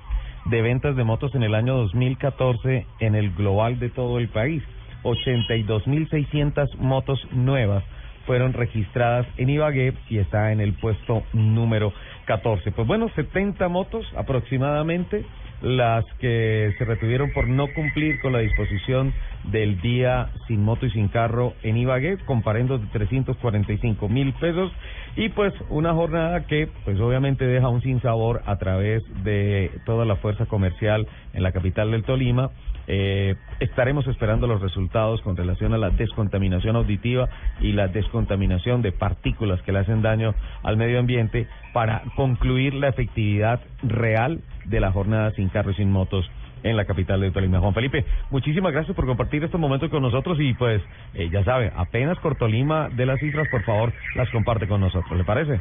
[0.47, 4.63] de ventas de motos en el año 2014 en el global de todo el país.
[5.03, 7.85] 82.600 motos nuevas
[8.27, 11.93] fueron registradas en Ibagué y está en el puesto número
[12.27, 12.73] 14.
[12.73, 15.25] Pues bueno, 70 motos aproximadamente
[15.65, 19.15] las que se retuvieron por no cumplir con la disposición
[19.45, 24.71] del día sin moto y sin carro en Ibagué, comparando de 345 mil pesos.
[25.17, 30.17] Y pues una jornada que pues obviamente deja un sinsabor a través de toda la
[30.17, 32.51] fuerza comercial en la capital del Tolima.
[32.87, 37.31] Eh, estaremos esperando los resultados con relación a la descontaminación auditiva
[37.61, 42.89] y la descontaminación de partículas que le hacen daño al medio ambiente para concluir la
[42.89, 46.29] efectividad real de la jornada sin carros y sin motos
[46.65, 47.61] en la capital de Tolima.
[47.61, 50.83] Juan Felipe, muchísimas gracias por compartir estos momentos con nosotros y pues
[51.15, 55.17] eh, ya sabe, apenas por Tolima de las cifras, por favor, las comparte con nosotros.
[55.17, 55.61] ¿Le parece?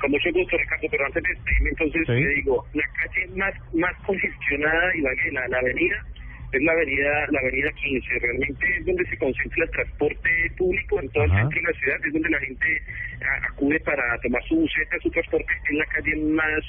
[0.00, 4.94] Con mucho gusto, Ricardo, pero antes de entonces te digo, la calle más más congestionada
[4.94, 5.96] y la, la avenida
[6.52, 8.18] es la avenida la avenida 15.
[8.20, 11.96] Realmente es donde se concentra el transporte público en todo el centro de la ciudad,
[12.06, 12.82] es donde la gente
[13.48, 15.52] acude para tomar su buseta, su transporte.
[15.68, 16.62] Es la calle más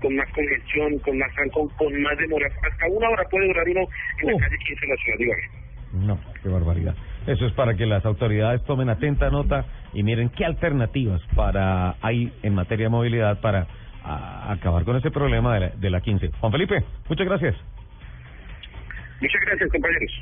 [0.00, 2.46] con más congestión, con más con, con más demora.
[2.46, 3.80] Hasta una hora puede durar uno
[4.22, 5.48] en la calle 15 de la ciudad de Ibagué.
[5.92, 6.94] No, qué barbaridad.
[7.26, 12.32] Eso es para que las autoridades tomen atenta nota y miren qué alternativas para hay
[12.42, 13.66] en materia de movilidad para
[14.02, 16.30] acabar con este problema de la, de la 15.
[16.40, 17.54] Juan Felipe, muchas gracias.
[19.20, 20.12] Muchas gracias, compañeros.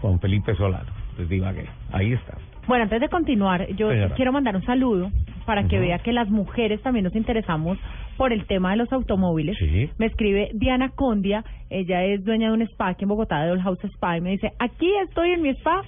[0.00, 2.36] Juan Felipe Solano, les digo que ahí está.
[2.66, 5.10] Bueno, antes de continuar, yo quiero mandar un saludo
[5.44, 7.78] para que vea que las mujeres también nos interesamos
[8.16, 9.56] por el tema de los automóviles.
[9.98, 13.62] Me escribe Diana Condia, ella es dueña de un spa aquí en Bogotá, de Old
[13.62, 15.82] House Spa, y me dice, aquí estoy en mi spa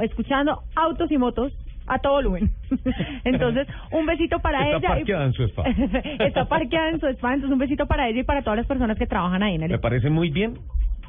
[0.00, 1.52] escuchando autos y motos
[1.86, 2.50] a todo volumen.
[3.24, 4.76] Entonces, un besito para ella.
[4.76, 5.62] Está parqueada en su spa.
[6.20, 8.96] Está parqueada en su spa, entonces un besito para ella y para todas las personas
[8.98, 10.54] que trabajan ahí en el Me parece muy bien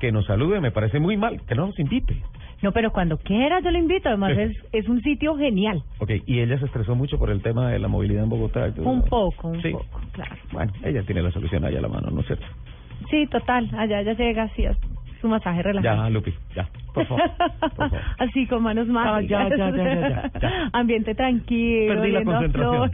[0.04, 2.22] que nos salude, me parece muy mal que no nos invite.
[2.62, 5.82] No, pero cuando quiera yo le invito, además es, es un sitio genial.
[6.00, 8.66] Ok, y ella se estresó mucho por el tema de la movilidad en Bogotá.
[8.80, 10.36] Un poco, un poco, claro.
[10.52, 12.46] Bueno, ella tiene la solución allá a la mano, ¿no es cierto?
[13.10, 14.66] Sí, total, allá ya llega así
[15.22, 16.04] su masaje relajado.
[16.04, 17.24] Ya, Lupi, ya, por favor.
[18.20, 19.26] Así con manos más.
[19.26, 21.94] ya, ya, ya, ya, Ambiente tranquilo.
[21.96, 22.92] Perdí la concentración.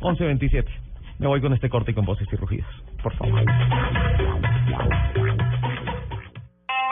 [0.00, 0.66] 11.27.
[1.18, 2.68] Me voy con este corte y con voces y rugidos.
[3.02, 3.42] Por favor.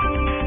[0.01, 0.38] Thank you.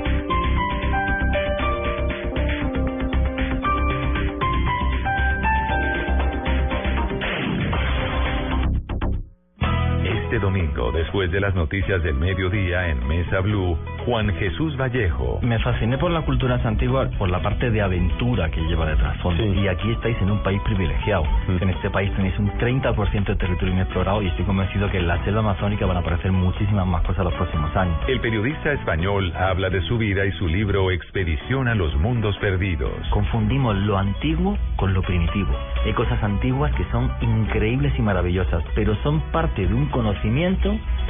[10.32, 15.42] Este domingo, después de las noticias del mediodía en Mesa Blue, Juan Jesús Vallejo.
[15.42, 19.44] Me fasciné por las culturas antiguas, por la parte de aventura que lleva de trasfondo.
[19.44, 21.26] Y aquí estáis en un país privilegiado.
[21.50, 21.64] Mm.
[21.64, 25.22] En este país tenéis un 30% de territorio inexplorado y estoy convencido que en la
[25.26, 28.00] selva amazónica van a aparecer muchísimas más cosas los próximos años.
[28.08, 33.06] El periodista español habla de su vida y su libro Expedición a los Mundos Perdidos.
[33.10, 35.54] Confundimos lo antiguo con lo primitivo.
[35.84, 40.21] Hay cosas antiguas que son increíbles y maravillosas, pero son parte de un conocimiento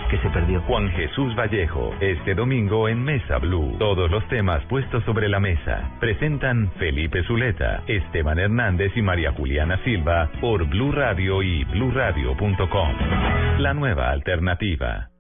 [0.10, 0.62] que se perdió.
[0.62, 3.76] Juan Jesús Vallejo, este domingo en Mesa Blue.
[3.78, 5.92] Todos los temas puestos sobre la mesa.
[6.00, 12.96] Presentan Felipe Zuleta, Esteban Hernández y María Juliana Silva por Blue Radio y bluradio.com.
[13.60, 15.11] La nueva alternativa.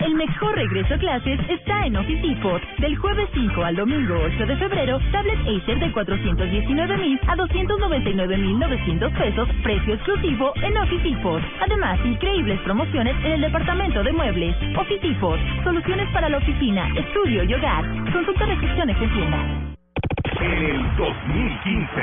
[0.00, 2.62] El mejor regreso a clases está en Office Depot.
[2.78, 8.36] Del jueves 5 al domingo 8 de febrero, tablet Acer de 419 mil a 299
[8.38, 11.42] mil 900 pesos, precio exclusivo en Office Depot.
[11.60, 14.56] Además, increíbles promociones en el departamento de muebles.
[14.76, 17.84] Office Depot, soluciones para la oficina, estudio y hogar.
[18.12, 19.38] Consulta restricciones en tienda.
[20.40, 22.02] En el 2015.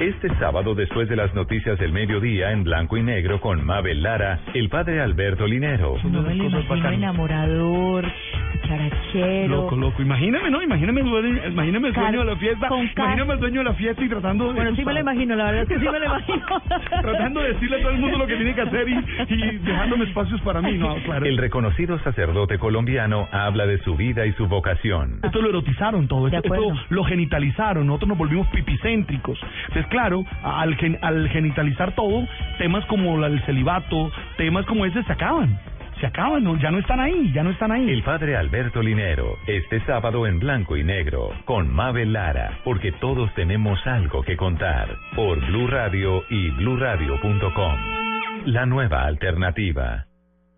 [0.00, 4.38] Este sábado, después de las noticias del mediodía en blanco y negro con Mabel Lara,
[4.54, 5.96] el padre Alberto Linero.
[6.04, 8.06] No me lo imagino enamorador,
[8.62, 9.48] charachero.
[9.48, 10.00] Loco, loco.
[10.00, 10.62] Imagíname, ¿no?
[10.62, 12.68] Imagíname, imagíname el dueño de la fiesta.
[12.68, 14.52] Imagíname el dueño de la fiesta y tratando de...
[14.52, 16.46] Bueno, sí me lo imagino, la verdad es que sí me lo imagino.
[17.02, 20.04] tratando de decirle a todo el mundo lo que tiene que hacer y, y dejándome
[20.04, 20.94] espacios para mí, ¿no?
[21.04, 21.26] Claro.
[21.26, 25.18] El reconocido sacerdote colombiano habla de su vida y su vocación.
[25.24, 29.40] Esto lo erotizaron todo, esto, esto, lo genitalizaron, nosotros nos volvimos pipicéntricos.
[29.68, 32.26] Entonces, claro, al, al genitalizar todo,
[32.58, 35.58] temas como el celibato, temas como ese se acaban
[36.00, 37.90] se acaban, ya no están ahí, ya no están ahí.
[37.90, 43.32] El padre Alberto Linero, este sábado en blanco y negro, con Mabel Lara, porque todos
[43.34, 47.76] tenemos algo que contar, por Blue Radio y bluradio.com.
[48.46, 50.06] La nueva alternativa.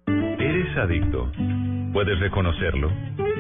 [0.06, 1.32] ¿Eres adicto?
[1.92, 2.90] ¿Puedes reconocerlo?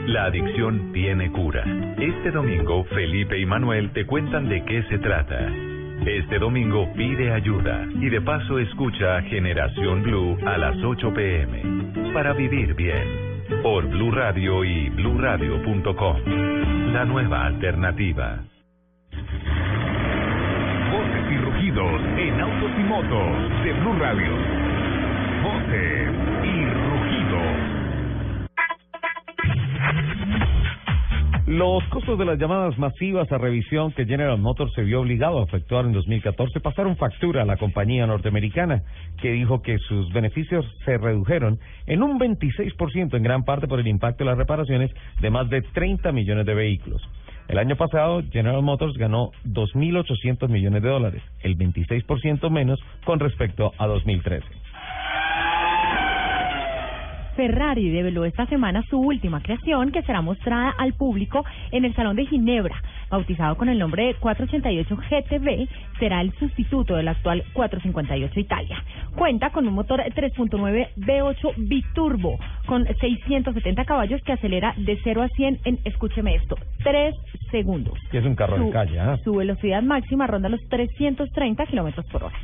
[0.06, 1.64] La adicción tiene cura.
[1.98, 5.69] Este domingo, Felipe y Manuel te cuentan de qué se trata.
[6.06, 12.32] Este domingo pide ayuda y de paso escucha Generación Blue a las 8 pm para
[12.32, 16.16] vivir bien por Blue Radio y bluradio.com.
[16.92, 18.40] La nueva alternativa.
[20.90, 24.32] Voces y rugidos en autos y motos de Blue Radio.
[25.42, 26.10] Voces
[26.44, 27.79] y rugidos.
[31.50, 35.42] Los costos de las llamadas masivas a revisión que General Motors se vio obligado a
[35.46, 38.84] efectuar en 2014 pasaron factura a la compañía norteamericana,
[39.20, 41.58] que dijo que sus beneficios se redujeron
[41.88, 45.62] en un 26% en gran parte por el impacto de las reparaciones de más de
[45.62, 47.02] 30 millones de vehículos.
[47.48, 53.72] El año pasado, General Motors ganó 2.800 millones de dólares, el 26% menos con respecto
[53.76, 54.46] a 2013.
[57.36, 62.16] Ferrari develó esta semana su última creación que será mostrada al público en el Salón
[62.16, 62.82] de Ginebra.
[63.10, 68.82] Bautizado con el nombre de 488 GTB, será el sustituto del actual 458 Italia.
[69.16, 75.28] Cuenta con un motor 3.9 V8 biturbo con 670 caballos que acelera de 0 a
[75.28, 77.14] 100 en, escúcheme esto, 3
[77.50, 77.98] segundos.
[78.12, 79.18] Y es un carro de calle, ¿ah?
[79.24, 82.36] Su velocidad máxima ronda los 330 kilómetros por hora.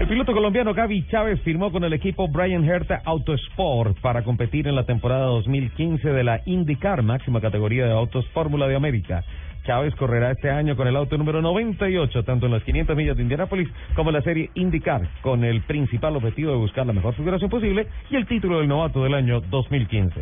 [0.00, 4.74] El piloto colombiano Gaby Chávez firmó con el equipo Brian Herta Autosport para competir en
[4.74, 9.22] la temporada 2015 de la IndyCar, máxima categoría de autos Fórmula de América.
[9.66, 13.24] Chávez correrá este año con el auto número 98, tanto en las 500 millas de
[13.24, 17.50] Indianápolis como en la serie IndyCar, con el principal objetivo de buscar la mejor figuración
[17.50, 20.18] posible y el título del novato del año 2015.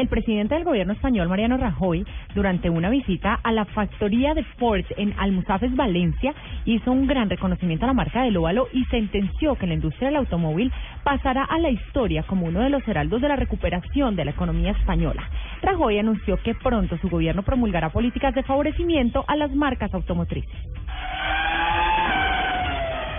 [0.00, 4.86] El presidente del gobierno español, Mariano Rajoy, durante una visita a la factoría de Ford
[4.96, 6.32] en Almusafes, Valencia,
[6.64, 10.16] hizo un gran reconocimiento a la marca del óvalo y sentenció que la industria del
[10.16, 10.72] automóvil
[11.04, 14.70] pasará a la historia como uno de los heraldos de la recuperación de la economía
[14.70, 15.28] española.
[15.60, 20.56] Rajoy anunció que pronto su gobierno promulgará políticas de favorecimiento a las marcas automotrices.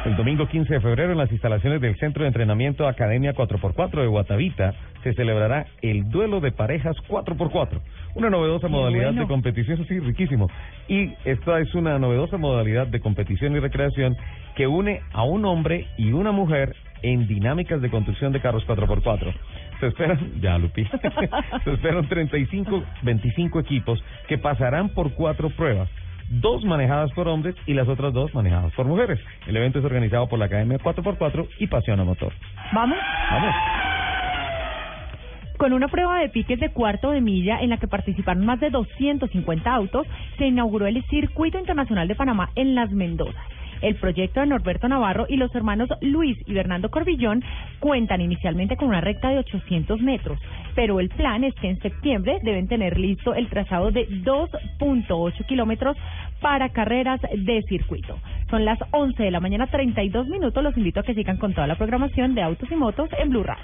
[0.03, 4.07] El domingo 15 de febrero en las instalaciones del Centro de Entrenamiento Academia 4x4 de
[4.07, 4.73] Guatavita
[5.03, 7.79] se celebrará el duelo de parejas 4x4,
[8.15, 10.49] una novedosa modalidad de competición, sí, riquísimo.
[10.87, 14.17] Y esta es una novedosa modalidad de competición y recreación
[14.55, 19.31] que une a un hombre y una mujer en dinámicas de construcción de carros 4x4.
[19.81, 20.83] Se esperan, ya Lupi,
[21.63, 25.89] se esperan 35, 25 equipos que pasarán por cuatro pruebas
[26.39, 29.19] dos manejadas por hombres y las otras dos manejadas por mujeres.
[29.47, 32.33] El evento es organizado por la Academia 4x4 y Pasión a Motor.
[32.73, 32.97] ¿Vamos?
[33.29, 33.55] Vamos.
[35.57, 38.71] Con una prueba de piques de cuarto de milla en la que participaron más de
[38.71, 43.45] 250 autos, se inauguró el Circuito Internacional de Panamá en Las Mendozas.
[43.81, 47.43] El proyecto de Norberto Navarro y los hermanos Luis y Bernardo Corbillón
[47.79, 50.39] cuentan inicialmente con una recta de 800 metros,
[50.75, 55.97] pero el plan es que en septiembre deben tener listo el trazado de 2.8 kilómetros
[56.41, 58.17] para carreras de circuito.
[58.49, 60.63] Son las 11 de la mañana, 32 minutos.
[60.63, 63.43] Los invito a que sigan con toda la programación de Autos y Motos en Blue
[63.43, 63.63] Radio.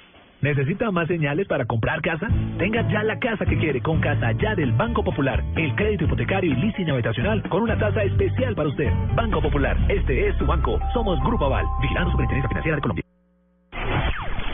[0.41, 2.27] ¿Necesita más señales para comprar casa?
[2.57, 5.43] Tenga ya la casa que quiere con Casa Ya del Banco Popular.
[5.55, 8.91] El crédito hipotecario y leasing habitacional con una tasa especial para usted.
[9.15, 10.79] Banco Popular, este es su banco.
[10.93, 13.03] Somos Grupo Aval, vigilando Superintendencia Financiera de Colombia.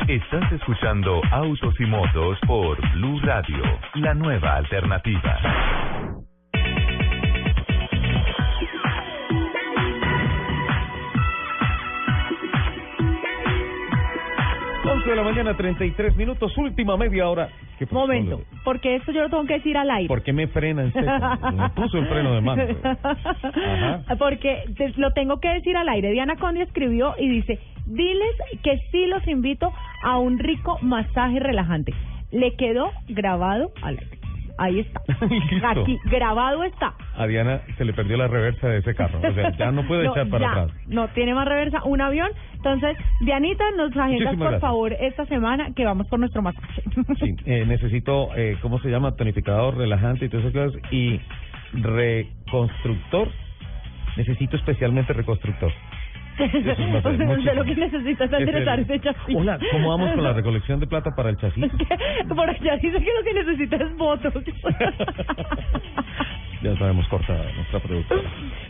[0.10, 3.64] Estás escuchando Autos y Motos por Blue Radio,
[3.96, 5.40] la nueva alternativa.
[15.08, 17.48] 11 de la mañana, 33 minutos, última media hora.
[17.80, 20.08] ¿Qué Momento, porque esto yo lo tengo que decir al aire.
[20.08, 21.12] ¿Por qué me frena en serio?
[21.54, 22.64] Me puso el freno de mano.
[24.20, 24.64] Porque
[24.98, 26.12] lo tengo que decir al aire.
[26.12, 29.72] Diana Conde escribió y dice, diles que sí los invito
[30.04, 31.94] a un rico masaje relajante.
[32.32, 34.27] Le quedó grabado al aire.
[34.58, 35.02] Ahí está.
[35.72, 36.94] Aquí, grabado está.
[37.16, 39.20] A Diana se le perdió la reversa de ese carro.
[39.20, 40.72] O sea, ya no puede echar para atrás.
[40.88, 41.84] No, tiene más reversa.
[41.84, 42.30] Un avión.
[42.56, 46.82] Entonces, Dianita, nos agendas por favor esta semana que vamos por nuestro masaje.
[47.20, 49.16] Sí, eh, necesito, eh, ¿cómo se llama?
[49.16, 50.92] Tonificador, relajante y todas esas cosas.
[50.92, 51.20] Y
[51.74, 53.30] reconstructor.
[54.16, 55.72] Necesito especialmente reconstructor.
[56.38, 59.36] de lo que necesitas enderezar ese chasis.
[59.36, 61.66] Hola, ¿cómo vamos con la recolección de plata para el chasis?
[62.28, 64.34] Por allá dice que lo que necesitas es votos.
[66.62, 68.22] ya sabemos, corta nuestra productora.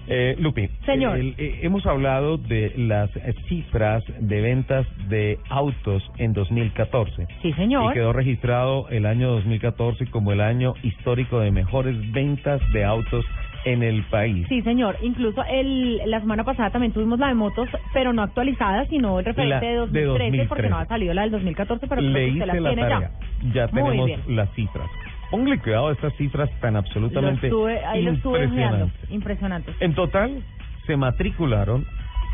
[0.08, 1.20] Eh, Lupi, Señor.
[1.20, 3.10] Eh, hemos hablado de las
[3.50, 7.28] cifras de ventas de autos en 2014.
[7.42, 7.92] Sí, señor.
[7.92, 13.26] Y quedó registrado el año 2014 como el año histórico de mejores ventas de autos
[13.74, 14.48] en el país.
[14.48, 14.98] Sí, señor.
[15.02, 19.26] Incluso el, la semana pasada también tuvimos la de motos, pero no actualizada, sino el
[19.26, 22.76] referente de, 2013, porque no ha salido la del 2014, pero Le hice la, tiene
[22.76, 23.12] tarea.
[23.44, 24.90] Ya, ya tenemos las cifras.
[25.30, 27.52] Póngale cuidado a estas cifras tan absolutamente
[27.86, 29.10] ahí impresionantes.
[29.10, 29.74] Impresionante.
[29.82, 30.42] En total,
[30.86, 31.86] se matricularon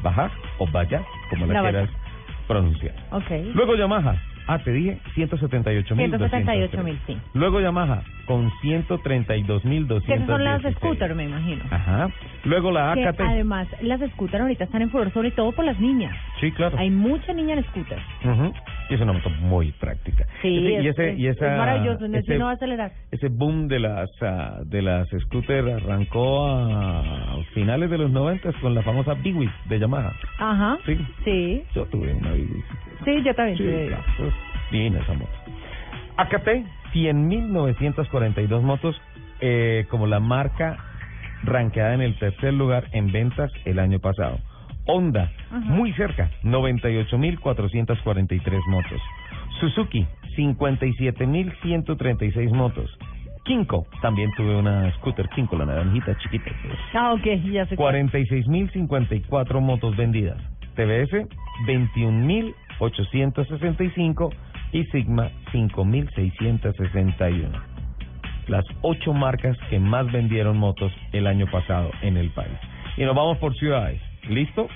[0.03, 1.89] Baja o Vaya, como la, quieras
[2.47, 2.95] pronunciar.
[3.11, 3.49] Okay.
[3.53, 6.09] Luego Yamaha, Ah, te dije 178 mil.
[6.09, 7.15] 178 mil, sí.
[7.35, 11.63] Luego Yamaha con 132 mil Que son las scooter, me imagino.
[11.69, 12.09] Ajá.
[12.45, 13.21] Luego la AKT.
[13.21, 16.15] además, las scooter ahorita están en furor, sobre todo por las niñas.
[16.39, 16.77] Sí, claro.
[16.77, 17.99] Hay mucha niña en scooter.
[18.23, 18.51] Uh
[18.89, 20.25] Y es una moto muy práctica.
[20.41, 22.91] Sí, y ese, y esa, es maravilloso, ese, no va a acelerar.
[23.11, 28.73] Ese boom de las uh, de las scooter arrancó a finales de los 90 con
[28.73, 30.13] la famosa Biwis de Yamaha.
[30.37, 30.77] Ajá.
[30.85, 30.97] Sí.
[31.23, 31.63] Sí.
[31.75, 32.65] Yo tuve una Biwis.
[33.05, 33.57] Sí, yo también.
[33.57, 34.03] Sí, claro.
[34.17, 34.33] Pues,
[34.71, 35.31] esa moto.
[36.17, 36.47] AKT,
[36.93, 39.01] 100.942 motos,
[39.39, 40.77] eh, como la marca
[41.43, 44.39] ranqueada en el tercer lugar en ventas el año pasado.
[44.91, 48.99] Honda, muy cerca, 98.443 motos.
[49.59, 52.97] Suzuki, 57.136 motos.
[53.45, 56.49] Kinko, también tuve una scooter Kinko, la naranjita chiquita.
[56.93, 57.77] Ah, ok, ya sé.
[57.77, 60.41] 46.054 motos vendidas.
[60.75, 61.27] TBS,
[61.67, 64.33] 21.865
[64.71, 67.49] y Sigma 5.661.
[68.47, 72.57] Las ocho marcas que más vendieron motos el año pasado en el país.
[72.97, 74.01] Y nos vamos por ciudades.
[74.27, 74.67] ¿Listo?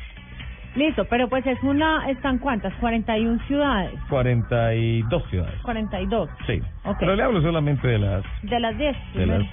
[0.76, 2.74] Listo, pero pues es una, ¿están cuántas?
[2.76, 3.94] 41 ciudades.
[4.10, 5.62] 42 ciudades.
[5.62, 6.30] 42.
[6.48, 6.62] Sí.
[6.84, 6.96] Okay.
[7.00, 8.24] Pero le hablo solamente de las...
[8.42, 8.98] De las 10.
[9.14, 9.44] De las,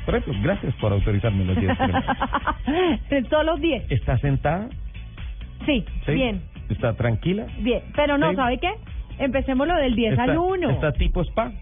[0.43, 3.29] gracias por autorizarme las 10.
[3.29, 3.91] Solo 10.
[3.91, 4.69] ¿Está sentada?
[5.67, 6.43] Sí, bien.
[6.71, 7.47] ¿Está tranquila?
[7.59, 8.71] Bien, pero no, ¿sabe qué?
[9.19, 10.71] Empecemos lo del 10 al 1.
[10.71, 11.53] ¿Está tipo spa?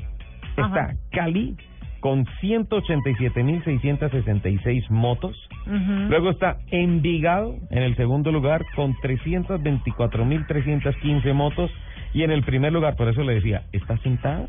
[0.59, 1.56] está Cali
[2.00, 5.36] con 187.666 motos.
[5.66, 11.70] Luego está Envigado en el segundo lugar con 324.315 motos.
[12.14, 14.46] Y en el primer lugar, por eso le decía, ¿está sentada?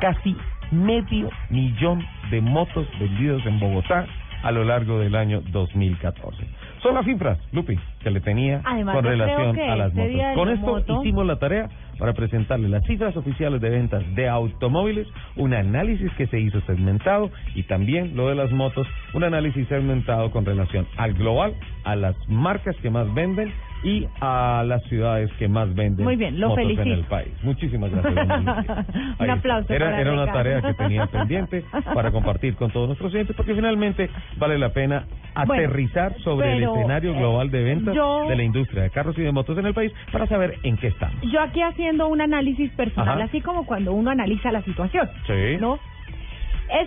[0.00, 0.36] Casi
[0.70, 4.06] medio millón de motos vendidos en Bogotá
[4.44, 6.46] a lo largo del año 2014.
[6.82, 10.34] Son las cifras, Lupi, que le tenía con relación a las este motos.
[10.34, 15.54] Con esto hicimos la tarea para presentarle las cifras oficiales de ventas de automóviles, un
[15.54, 20.44] análisis que se hizo segmentado y también lo de las motos, un análisis segmentado con
[20.44, 21.54] relación al global,
[21.84, 23.50] a las marcas que más venden
[23.84, 26.82] y a las ciudades que más venden Muy bien, lo motos felicito.
[26.88, 27.28] en el país.
[27.42, 28.28] Muchísimas gracias.
[29.20, 29.72] Un aplauso.
[29.72, 33.54] Era, para era una tarea que tenía pendiente para compartir con todos nuestros clientes porque
[33.54, 34.08] finalmente
[34.38, 35.04] vale la pena
[35.46, 38.90] Bueno, aterrizar sobre pero, el escenario eh, global de ventas yo- de la industria de
[38.90, 41.16] carros y de motos en el país para saber en qué estamos.
[41.30, 43.24] Yo aquí haciendo un análisis personal, Ajá.
[43.24, 45.08] así como cuando uno analiza la situación.
[45.26, 45.56] Sí.
[45.60, 45.78] ¿No?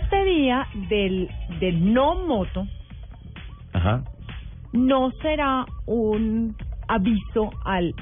[0.02, 1.30] Este día del,
[1.60, 2.66] del no moto
[3.74, 4.02] Ajá.
[4.74, 6.56] no será un
[6.88, 7.94] aviso al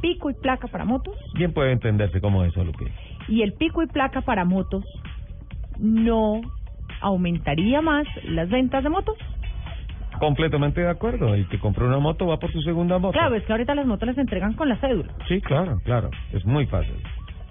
[0.00, 2.86] pico y placa para motos Bien puede entenderse como eso, Lupi.
[3.28, 4.84] y el pico y placa para motos
[5.78, 6.40] no
[7.00, 9.16] aumentaría más las ventas de motos.
[10.18, 11.34] Completamente de acuerdo.
[11.34, 13.12] El que compró una moto va por su segunda moto.
[13.12, 15.10] Claro, es que ahorita las motos las entregan con la cédula.
[15.28, 16.10] Sí, claro, claro.
[16.32, 16.94] Es muy fácil.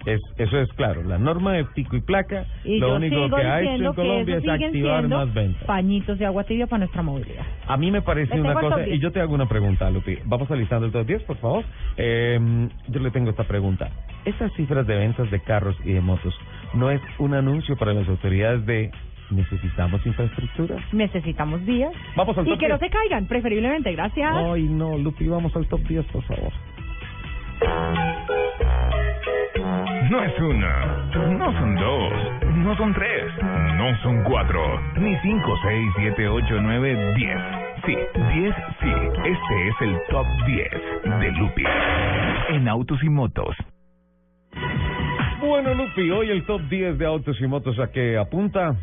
[0.06, 1.02] Es, eso es claro.
[1.02, 4.48] La norma de pico y placa, Y lo único que ha hecho en Colombia es
[4.48, 5.64] activar más ventas.
[5.64, 7.44] pañitos de agua tibia para nuestra movilidad.
[7.66, 8.96] A mí me parece Le una cosa, top 10.
[8.96, 10.18] y yo te hago una pregunta, Lupi.
[10.24, 11.64] Vamos alistando el top 10, por favor.
[11.98, 13.90] Eh, yo le tengo esta pregunta.
[14.24, 16.34] Estas cifras de ventas de carros y de motos,
[16.74, 18.90] ¿no es un anuncio para las autoridades de
[19.30, 20.76] necesitamos infraestructura?
[20.92, 21.92] Necesitamos días.
[22.16, 22.90] Vamos al y top que no 10.
[22.90, 23.92] se caigan, preferiblemente.
[23.92, 24.30] Gracias.
[24.34, 26.52] Ay, no, Lupi, vamos al top 10, por favor.
[30.10, 30.86] No es una,
[31.38, 32.12] no son dos,
[32.56, 37.38] no son tres, no son cuatro, ni cinco, seis, siete, ocho, nueve, diez.
[37.86, 37.96] Sí,
[38.34, 38.90] diez, sí.
[39.24, 41.64] Este es el top 10 de Lupi
[42.50, 43.56] en autos y motos.
[45.40, 48.74] Bueno, Lupi, hoy el top 10 de autos y motos a que apunta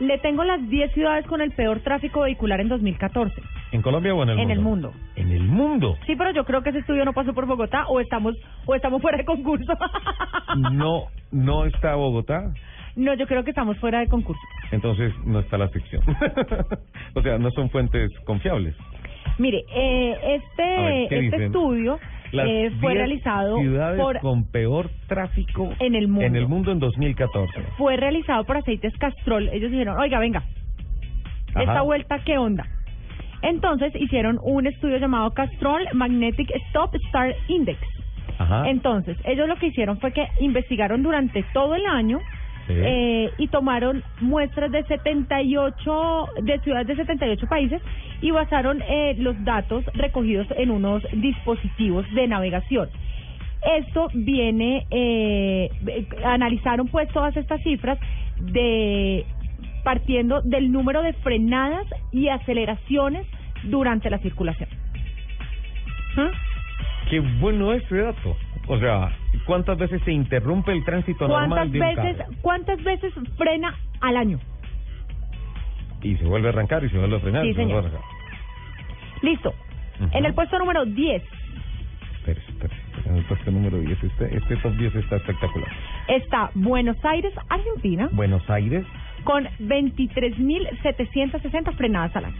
[0.00, 3.40] Le tengo las 10 ciudades con el peor tráfico vehicular en 2014.
[3.72, 4.52] En Colombia o en el En mundo.
[4.54, 4.92] el mundo.
[5.16, 5.96] En el mundo.
[6.06, 8.34] Sí, pero yo creo que ese estudio no pasó por Bogotá o estamos
[8.66, 9.72] o estamos fuera de concurso.
[10.72, 12.52] No, no está Bogotá,
[12.94, 14.40] no, yo creo que estamos fuera de concurso.
[14.70, 16.02] entonces no está la ficción.
[17.14, 18.74] o sea, no son fuentes confiables.
[19.38, 21.42] Mire, eh, ver, este ¿qué este dicen?
[21.42, 21.98] estudio
[22.32, 26.24] eh, fue 10 realizado ciudades por con peor tráfico en el mundo.
[26.24, 27.52] en el mundo en 2014.
[27.76, 29.48] fue realizado por Aceites Castrol.
[29.52, 30.42] Ellos dijeron, oiga, venga,
[31.50, 31.62] Ajá.
[31.64, 32.64] esta vuelta, ¿qué onda?
[33.42, 37.78] Entonces hicieron un estudio llamado Castrol Magnetic Stop Start Index.
[38.38, 38.68] Ajá.
[38.68, 42.18] Entonces, ellos lo que hicieron fue que investigaron durante todo el año
[42.66, 42.72] Sí.
[42.76, 47.80] eh, y tomaron muestras de 78 de ciudades de 78 países
[48.20, 52.88] y basaron eh, los datos recogidos en unos dispositivos de navegación.
[53.78, 57.98] Esto viene, eh, eh, analizaron pues todas estas cifras
[58.40, 59.24] de
[59.86, 63.24] partiendo del número de frenadas y aceleraciones
[63.62, 64.68] durante la circulación.
[66.16, 67.08] ¿Mm?
[67.08, 68.36] Qué bueno ese dato.
[68.66, 72.32] O sea, ¿cuántas veces se interrumpe el tránsito ¿Cuántas normal de un veces, carro?
[72.42, 74.40] ¿Cuántas veces frena al año?
[76.02, 77.42] Y se vuelve a arrancar y se vuelve a frenar.
[77.44, 78.00] Sí, y se vuelve a arrancar.
[79.22, 79.54] Listo.
[80.10, 81.22] En el puesto número 10
[82.26, 84.02] Espera, espera, espera, en el puesto número 10.
[84.02, 85.68] Este, este top 10 está espectacular.
[86.08, 88.84] está Buenos Aires, Argentina, Buenos Aires,
[89.26, 92.36] con 23.760 frenadas al año.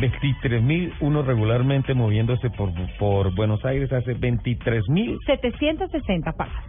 [0.00, 6.64] 23.000, uno regularmente moviéndose por, por Buenos Aires hace 23.760 760 pagas.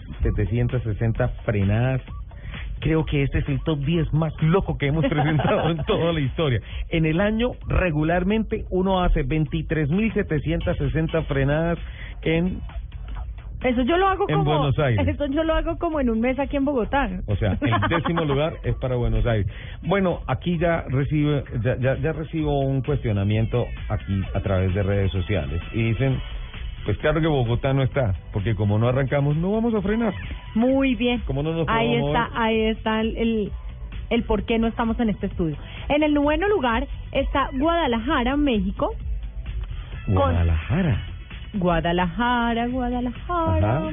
[1.43, 2.01] frenadas.
[2.79, 6.19] creo que este es el top 10 más loco que hemos presentado en toda la
[6.19, 6.61] historia.
[6.89, 11.79] En el año, regularmente, uno hace 23.760 frenadas
[12.21, 12.61] en
[13.63, 15.07] eso yo lo hago en como Buenos Aires.
[15.15, 17.09] Eso yo lo hago como en un mes aquí en Bogotá.
[17.25, 19.47] O sea, el décimo lugar es para Buenos Aires.
[19.81, 25.11] Bueno, aquí ya recibe ya, ya, ya recibo un cuestionamiento aquí a través de redes
[25.11, 26.19] sociales y dicen
[26.85, 30.13] pues claro que Bogotá no está, porque como no arrancamos, no vamos a frenar.
[30.55, 31.19] Muy bien.
[31.25, 33.51] Como no nos ahí está, ahí está el, el,
[34.09, 35.57] el por qué no estamos en este estudio.
[35.89, 38.95] En el noveno lugar está Guadalajara, México.
[40.07, 41.16] Guadalajara.
[41.53, 43.77] Guadalajara, Guadalajara.
[43.77, 43.91] Ajá.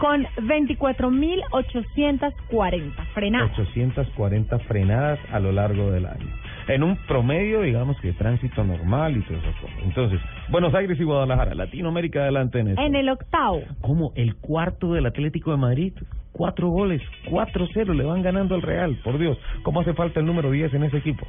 [0.00, 3.58] Con 24.840 frenadas.
[3.58, 6.28] 840 frenadas a lo largo del año.
[6.68, 9.66] En un promedio, digamos que tránsito normal y todo eso.
[9.82, 10.20] Entonces,
[10.50, 12.80] Buenos Aires y Guadalajara, Latinoamérica adelante en esto.
[12.80, 13.62] En el octavo.
[13.80, 15.92] Como el cuarto del Atlético de Madrid,
[16.30, 20.50] cuatro goles, 4-0 le van ganando al Real, por Dios, ¿cómo hace falta el número
[20.50, 21.26] 10 en ese equipo?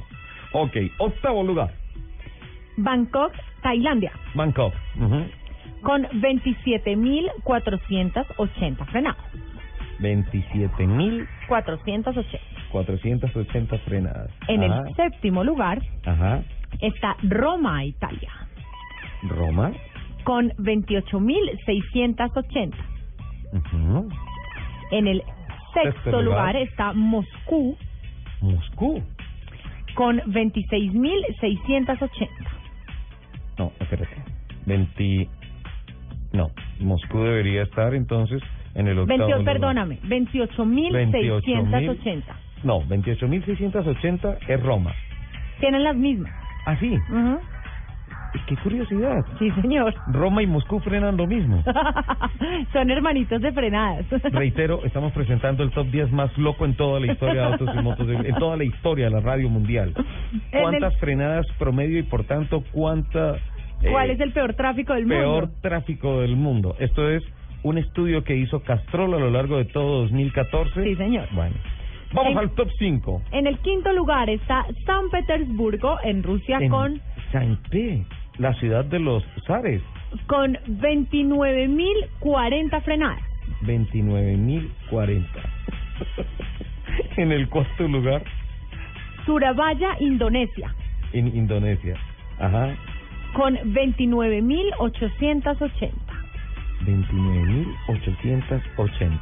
[0.52, 1.72] Ok, octavo lugar,
[2.82, 3.32] Bangkok,
[3.62, 4.12] Tailandia.
[4.34, 4.72] Bangkok.
[4.96, 5.24] Ujú.
[5.82, 9.22] Con 27.480 frenadas.
[10.00, 12.40] 27.480
[12.70, 13.78] 480.
[13.78, 14.30] frenadas.
[14.48, 16.42] En Ajá, el séptimo lugar Ajá,
[16.80, 18.30] está Roma, Italia.
[19.28, 19.72] Roma.
[20.24, 22.74] Con 28.680.
[23.52, 24.08] Ujú.
[24.90, 25.22] En el
[25.74, 26.56] sexto Sexto lugar lugar.
[26.56, 27.76] está Moscú
[28.40, 29.02] Moscú.
[29.94, 32.28] con 26.680.
[33.60, 34.16] No, espérate.
[34.64, 35.28] 20.
[36.32, 38.42] No, Moscú debería estar entonces
[38.74, 39.54] en el octavo 28, lugar.
[39.54, 42.22] perdóname, 28.680.
[42.64, 44.94] No, 28.680 es Roma.
[45.58, 46.32] Tienen las mismas.
[46.64, 46.98] Ah, sí.
[47.10, 47.38] Ujú.
[48.46, 49.24] Qué curiosidad.
[49.38, 49.94] Sí, señor.
[50.12, 51.62] Roma y Moscú frenan lo mismo.
[52.72, 54.04] Son hermanitos de frenadas.
[54.32, 57.82] Reitero, estamos presentando el top 10 más loco en toda la historia de autos y
[57.82, 59.94] motos, en toda la historia de la radio mundial.
[60.52, 63.36] ¿Cuántas el- frenadas promedio y por tanto cuánta
[63.82, 65.56] eh, ¿Cuál es el peor tráfico del peor mundo?
[65.62, 66.76] tráfico del mundo?
[66.78, 67.22] Esto es
[67.62, 70.82] un estudio que hizo Castrol a lo largo de todo 2014.
[70.84, 71.26] Sí, señor.
[71.32, 71.54] Bueno,
[72.12, 73.22] vamos En- al top 5.
[73.32, 77.00] En el quinto lugar está San Petersburgo, en Rusia, En con,
[77.32, 78.02] Saint Pe,
[78.40, 79.80] la ciudad de los zares.
[80.26, 83.20] con 29.040 frenadas.
[83.62, 85.24] 29.040.
[87.16, 88.24] en el cuarto lugar,
[89.26, 90.74] Surabaya, Indonesia,
[91.12, 91.94] en Indonesia.
[92.38, 92.74] Ajá.
[93.34, 95.92] con 29.880.
[96.86, 99.20] 29.880.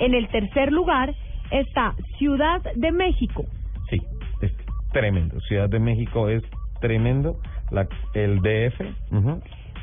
[0.00, 1.14] En el tercer lugar
[1.50, 3.46] está Ciudad de México,
[3.88, 4.02] Sí,
[4.42, 4.52] es
[4.92, 5.40] tremendo.
[5.42, 6.42] Ciudad de México es
[6.80, 7.36] tremendo.
[7.70, 8.80] La, el DF.
[9.12, 9.40] ujú.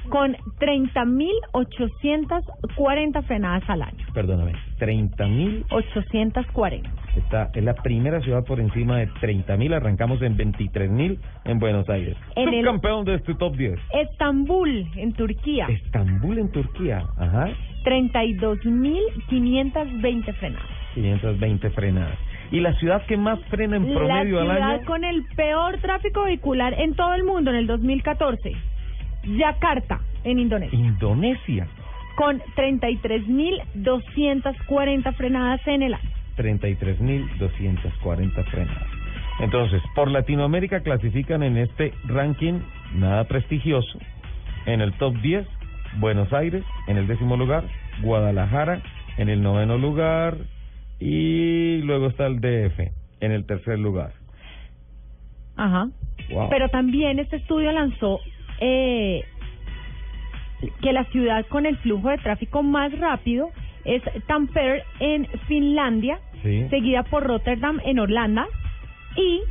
[0.09, 4.05] con 30.840 frenadas al año.
[4.13, 4.51] Perdóname.
[4.79, 5.65] 30.000.
[5.69, 6.89] 840.
[7.15, 9.73] Está, es la primera ciudad por encima de 30.000.
[9.73, 12.17] Arrancamos en 23.000 en Buenos Aires.
[12.35, 13.79] En el- Subcampeón de este top 10.
[13.93, 17.05] Estambul, en Turquía, Estambul en Turquía.
[17.17, 17.47] Ajá.
[17.85, 20.67] 32.520 frenadas.
[20.95, 22.17] 520 frenadas.
[22.51, 24.85] Y la ciudad que más frena en promedio la al ciudad año.
[24.85, 28.51] con el peor tráfico vehicular en todo el mundo en el 2014.
[29.37, 31.67] Yakarta, en Indonesia, Indonesia.
[32.15, 36.09] con 33.240 frenadas en el año.
[36.37, 38.87] 33.240 frenadas.
[39.39, 42.59] Entonces, por Latinoamérica clasifican en este ranking
[42.95, 43.99] nada prestigioso.
[44.65, 45.45] En el top 10,
[45.99, 47.63] Buenos Aires, en el décimo lugar,
[48.01, 48.81] Guadalajara,
[49.17, 50.37] en el noveno lugar,
[51.05, 52.79] y luego está el DF,
[53.21, 54.11] en el tercer lugar.
[55.55, 55.89] Ajá.
[56.31, 56.49] Wow.
[56.49, 58.19] Pero también este estudio lanzó
[58.59, 59.23] eh,
[60.81, 63.49] que la ciudad con el flujo de tráfico más rápido
[63.85, 66.67] es Tampere en Finlandia, Sí.
[66.69, 68.45] seguida por Rotterdam en Holanda
[69.17, 69.41] y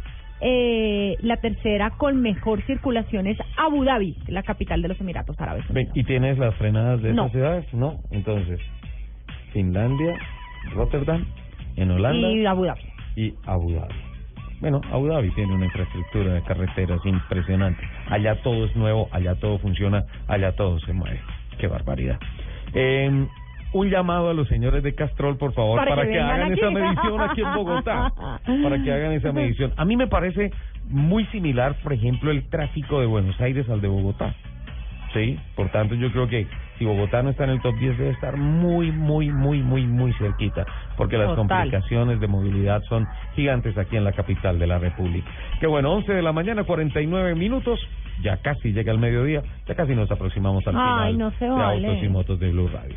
[0.41, 5.65] eh, la tercera con mejor circulación es Abu Dhabi, la capital de los Emiratos Árabes.
[5.95, 7.23] ¿Y tienes las frenadas de No.
[7.23, 7.75] esas ciudades?
[7.75, 8.01] No.
[8.11, 8.59] Entonces,
[9.53, 10.19] Finlandia,
[10.75, 11.25] Rotterdam,
[11.77, 12.81] en Holanda Y Abu Dhabi.
[13.17, 13.95] y Abu Dhabi.
[14.61, 17.83] Bueno, Abu Dhabi tiene una infraestructura de carreteras impresionante.
[18.09, 21.21] Allá todo es nuevo, allá todo funciona, allá todo se mueve.
[21.59, 22.19] Qué barbaridad.
[22.73, 23.27] Eh,
[23.73, 26.61] un llamado a los señores de Castrol, por favor, Para para, que hagan aquí.
[26.61, 28.13] esa medición aquí en Bogotá.
[28.63, 29.73] Para que hagan esa medición.
[29.77, 30.53] A mí me parece
[30.89, 34.35] muy similar, por ejemplo, el tráfico de Buenos Aires al de Bogotá.
[35.15, 36.47] Sí, por tanto yo creo que
[36.79, 40.13] si Bogotá no está en el top 10 debe estar muy, muy, muy, muy, muy
[40.15, 40.65] cerquita,
[40.97, 41.47] porque las Total.
[41.49, 45.31] complicaciones de movilidad son gigantes aquí en la capital de la República.
[45.61, 47.81] Que bueno, 11 de la mañana, 49 minutos,
[48.23, 51.89] ya casi llega el mediodía, ya casi nos aproximamos al Ay, final no de vale.
[51.89, 52.97] Autos y Motos de Blue Radio.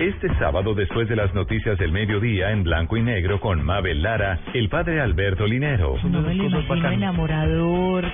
[0.00, 4.38] Este sábado, después de las noticias del mediodía en blanco y negro con Mabel Lara,
[4.54, 5.96] el padre Alberto Linero.
[6.04, 8.04] No me lo imagino enamorador,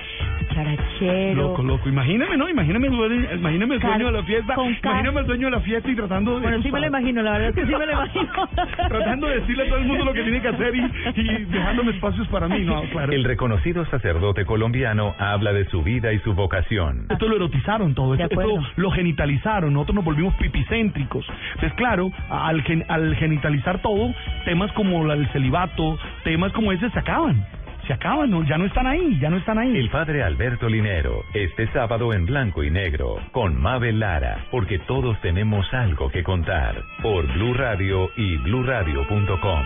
[0.53, 1.35] charachero.
[1.43, 1.87] Loco, loco.
[1.87, 2.49] Imagíname, ¿no?
[2.49, 4.55] Imagíname, el- imagíname el dueño de la fiesta.
[4.83, 6.41] Imagíname el dueño de la fiesta y tratando de.
[6.41, 8.31] Bueno, sí me lo imagino, la verdad es que sí me lo imagino.
[8.89, 10.81] tratando de decirle a todo el mundo lo que tiene que hacer y,
[11.21, 12.81] y dejándome espacios para mí, ¿no?
[12.91, 13.13] Claro.
[13.13, 17.05] El reconocido sacerdote colombiano habla de su vida y su vocación.
[17.09, 18.35] Esto lo erotizaron todo, esto,
[18.75, 21.25] lo genitalizaron, nosotros nos volvimos pipicéntricos.
[21.55, 24.13] Entonces, claro, al, gen- al genitalizar todo,
[24.43, 27.45] temas como el celibato, temas como ese se acaban.
[27.87, 29.73] Se acaban, ya no están ahí, ya no están ahí.
[29.77, 35.17] El padre Alberto Linero, este sábado en blanco y negro, con Mabel Lara, porque todos
[35.21, 39.63] tenemos algo que contar, por Blue Radio y bluradio.com.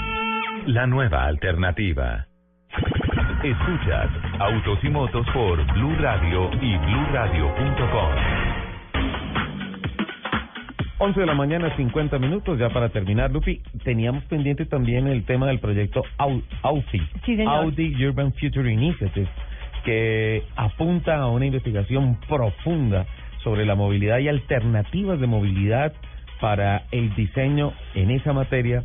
[0.67, 2.27] La nueva alternativa.
[3.43, 4.07] Escuchas
[4.39, 8.09] Autos y Motos por Blue Radio y bluradio.com.
[11.03, 13.60] 11 de la mañana, 50 minutos, ya para terminar, Lupi.
[13.84, 17.56] Teníamos pendiente también el tema del proyecto Au- AUFI, Sí, señor.
[17.65, 19.28] Audi Urban Future Initiative,
[19.84, 23.07] que apunta a una investigación profunda
[23.44, 25.91] sobre la movilidad y alternativas de movilidad
[26.40, 28.84] para el diseño en esa materia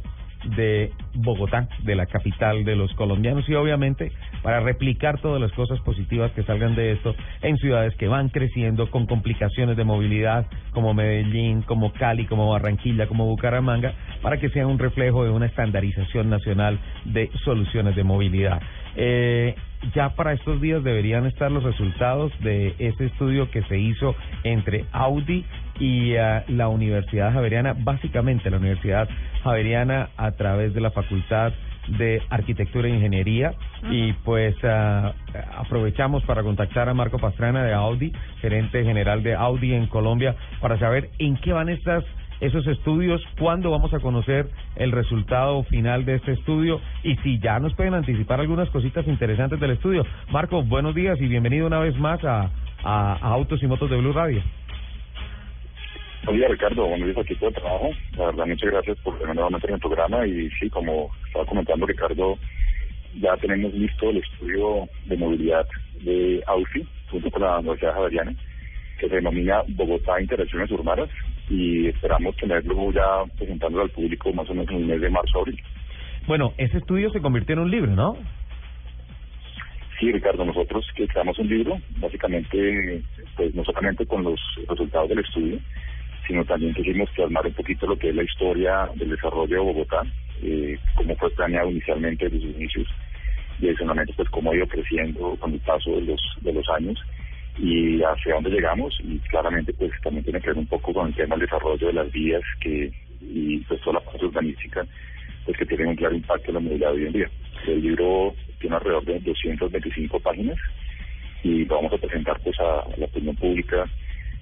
[0.56, 4.12] de Bogotá, de la capital de los colombianos y obviamente
[4.43, 8.90] para replicar todas las cosas positivas que salgan de esto en ciudades que van creciendo
[8.90, 14.66] con complicaciones de movilidad como Medellín, como Cali, como Barranquilla, como Bucaramanga, para que sea
[14.66, 18.60] un reflejo de una estandarización nacional de soluciones de movilidad.
[18.97, 19.55] Eh,
[19.94, 24.86] ya para estos días deberían estar los resultados de ese estudio que se hizo entre
[24.93, 25.44] Audi
[25.78, 29.09] y eh, la Universidad Javeriana, básicamente la Universidad
[29.47, 31.52] Javeriana a través de la Facultad
[31.98, 33.55] de Arquitectura e Ingeniería
[33.90, 35.12] y pues ah,
[35.56, 40.78] aprovechamos para contactar a Marco Pastrana de Audi, gerente general de Audi en Colombia, para
[40.78, 42.05] saber en qué van estas
[42.39, 47.59] esos estudios, cuándo vamos a conocer el resultado final de este estudio y si ya
[47.60, 50.05] nos pueden anticipar algunas cositas interesantes del estudio.
[50.31, 52.51] Marco, buenos días y bienvenido una vez más a,
[52.85, 54.43] a, a Autos y Motos de Blue Radio.
[56.32, 56.88] Día, Ricardo.
[56.88, 57.90] Buenos días, equipo de trabajo.
[58.16, 60.26] La verdad, muchas gracias por tenerme nuevamente en el programa.
[60.26, 62.36] Y sí, como estaba comentando Ricardo,
[63.20, 65.66] ya tenemos listo el estudio de movilidad
[66.02, 68.34] de AUFI, junto con la Universidad Javeriana,
[68.98, 71.08] que se denomina Bogotá Interacciones Urbanas.
[71.48, 75.62] Y esperamos tenerlo ya presentándolo al público más o menos en el mes de marzo-abril.
[76.26, 78.16] Bueno, ese estudio se convirtió en un libro, ¿no?
[80.00, 83.00] Sí, Ricardo, nosotros que creamos un libro, básicamente,
[83.36, 85.58] pues no solamente con los resultados del estudio,
[86.26, 90.02] sino también quisimos plasmar un poquito lo que es la historia del desarrollo de Bogotá,
[90.42, 92.88] eh, cómo fue planeado inicialmente desde sus inicios
[93.58, 96.98] y adicionalmente pues cómo ha ido creciendo con el paso de los de los años
[97.58, 101.14] y hacia dónde llegamos y claramente pues también tiene que ver un poco con el
[101.14, 104.84] tema del desarrollo de las vías que y pues toda la parte urbanística
[105.44, 107.30] pues que tienen un claro impacto en la movilidad de hoy en día.
[107.66, 110.58] El libro tiene alrededor de 225 páginas
[111.42, 113.88] y vamos a presentar pues a la opinión pública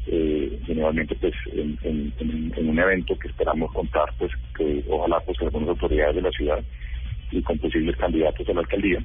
[0.06, 1.78] eh, generalmente pues en,
[2.56, 6.62] un evento que esperamos contar pues que ojalá pues algunas autoridades de la ciudad
[7.30, 9.02] y con posibles candidatos a la alcaldía.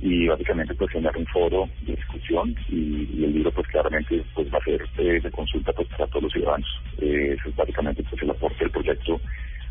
[0.00, 4.58] Y básicamente pues generar un foro de discusión y, el libro pues claramente pues va
[4.58, 6.68] a ser eh, de consulta pues para todos los ciudadanos.
[6.98, 9.20] Eh, es básicamente pues el aporte del proyecto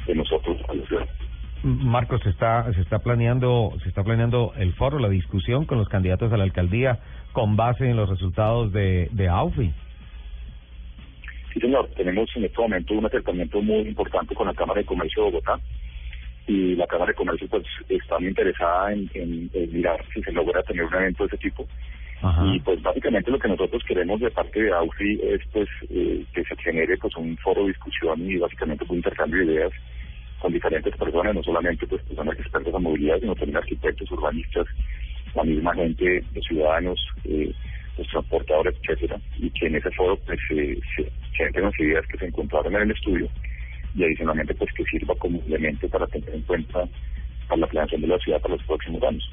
[0.07, 1.07] de nosotros a la ciudad.
[1.63, 5.89] Marcos, se está, se está planeando, se está planeando el foro, la discusión con los
[5.89, 6.99] candidatos a la alcaldía
[7.33, 9.71] con base en los resultados de, de AUFI.
[11.53, 11.89] Sí, señor.
[11.95, 15.59] Tenemos en este momento un acercamiento muy importante con la Cámara de Comercio de Bogotá
[16.47, 20.31] y la Cámara de Comercio pues está muy interesada en, en- en mirar si se
[20.31, 21.67] logra tener un evento de ese tipo.
[22.55, 26.43] Y pues básicamente lo que nosotros queremos de parte de AUFI es pues eh, que
[26.43, 29.71] se genere pues un foro de discusión y básicamente un intercambio de ideas
[30.39, 34.65] con diferentes personas, no solamente pues personas expertas en movilidad, sino también arquitectos, urbanistas,
[35.35, 37.51] la misma gente, los ciudadanos, eh,
[37.97, 42.75] los transportadores, etcétera, y que en ese foro pues se, las ideas que se encontraron
[42.75, 43.27] en el estudio
[43.95, 46.87] y adicionalmente pues que sirva como elemento para tener en cuenta
[47.47, 49.29] para la planeación de la ciudad para los próximos años.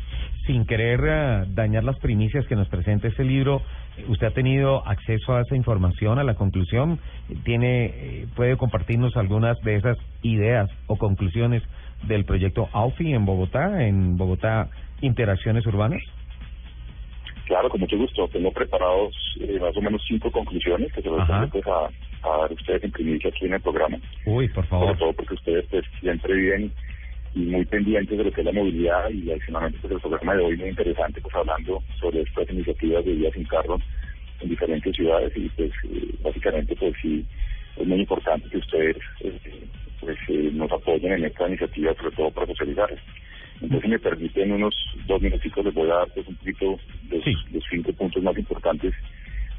[0.46, 3.62] Sin querer eh, dañar las primicias que nos presenta ese libro,
[4.08, 6.98] ¿usted ha tenido acceso a esa información, a la conclusión?
[7.44, 11.62] ¿Tiene, eh, ¿Puede compartirnos algunas de esas ideas o conclusiones
[12.04, 14.68] del proyecto AUFI en Bogotá, en Bogotá
[15.00, 16.02] Interacciones Urbanas?
[17.48, 18.28] Claro, con mucho gusto.
[18.28, 21.86] Tengo preparados eh, más o menos cinco conclusiones que se los voy pues, a,
[22.28, 23.96] a, dar ustedes en primicia aquí en el programa.
[24.26, 24.88] Uy, por favor.
[24.88, 26.70] Sobre todo porque ustedes pues, siempre viven
[27.34, 30.44] y muy pendientes de lo que es la movilidad y adicionalmente pues, el programa de
[30.44, 33.78] hoy muy interesante pues hablando sobre estas iniciativas de vías sin carro
[34.40, 37.24] en diferentes ciudades y pues eh, básicamente pues sí
[37.76, 39.66] es muy importante que ustedes eh,
[40.00, 42.90] pues eh, nos apoyen en esta iniciativa sobre todo para socializar.
[43.60, 44.74] Entonces, si me permiten unos
[45.06, 46.78] dos minutitos, les voy a dar pues, un poquito
[47.10, 48.94] los, los cinco puntos más importantes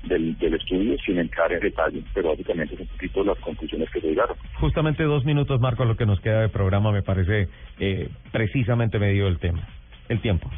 [0.03, 3.99] del, del estudio sin entrar en detalle, pero básicamente es un poquito las conclusiones que
[3.99, 4.37] se llegaron.
[4.59, 7.49] Justamente dos minutos, Marco, lo que nos queda de programa me parece
[7.79, 9.67] eh, precisamente medio el tema,
[10.07, 10.49] el tiempo.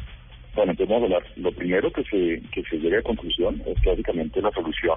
[0.54, 1.30] Bueno, entonces vamos a hablar.
[1.36, 4.96] Lo primero que se, que se llegue a conclusión es que básicamente la solución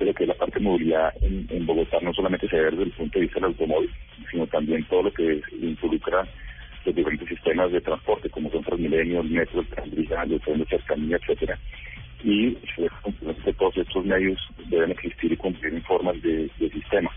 [0.00, 2.90] de que la parte de movilidad en, en Bogotá no solamente se ve desde el
[2.92, 3.90] punto de vista del automóvil,
[4.30, 6.26] sino también todo lo que involucra
[6.84, 10.66] los diferentes sistemas de transporte, como son Transmilenio, el metro, el tranvía, el tren de
[10.66, 11.58] cercanía, etcétera.
[12.22, 12.54] Y
[13.44, 14.38] que todos estos medios
[14.68, 17.10] deben existir y cumplir en formas de, de sistema.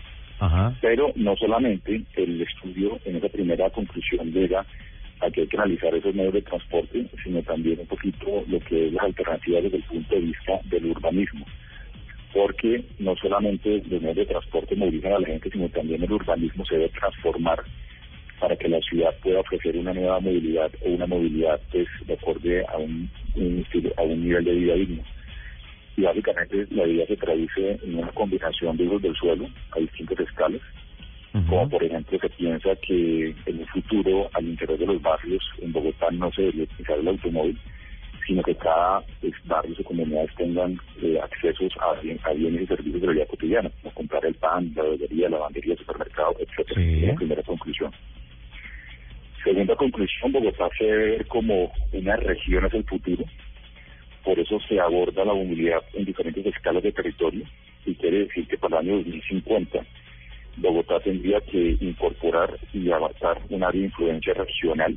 [0.80, 4.66] Pero no solamente el estudio en esa primera conclusión llega
[5.20, 8.88] a que hay que analizar esos medios de transporte, sino también un poquito lo que
[8.88, 11.46] es las alternativas desde el punto de vista del urbanismo.
[12.32, 16.64] Porque no solamente los medios de transporte movilizan a la gente, sino también el urbanismo
[16.66, 17.62] se debe transformar
[18.40, 22.64] para que la ciudad pueda ofrecer una nueva movilidad o una movilidad pues de acorde
[22.66, 23.10] a un,
[23.96, 25.02] a un nivel de vida digno.
[25.96, 30.20] Y básicamente la vida se traduce en una combinación de usos del suelo a distintas
[30.20, 30.60] escalas,
[31.48, 35.72] como por ejemplo se piensa que en un futuro al interior de los barrios en
[35.72, 37.58] Bogotá no se debería utilizar el automóvil,
[38.26, 39.02] sino que cada
[39.44, 43.94] barrio o comunidades tengan eh, accesos a, bienes y servicios de la vida cotidiana, como
[43.94, 46.80] comprar el pan, la bebería, la lavandería, el supermercado, etcétera.
[46.80, 47.90] Es la primera conclusión.
[49.44, 53.24] Segunda conclusión, Bogotá se ve como una región hacia el futuro,
[54.24, 57.44] por eso se aborda la movilidad en diferentes escalas de territorio
[57.84, 59.80] y quiere decir que para el año 2050
[60.56, 64.96] Bogotá tendría que incorporar y abarcar un área de influencia regional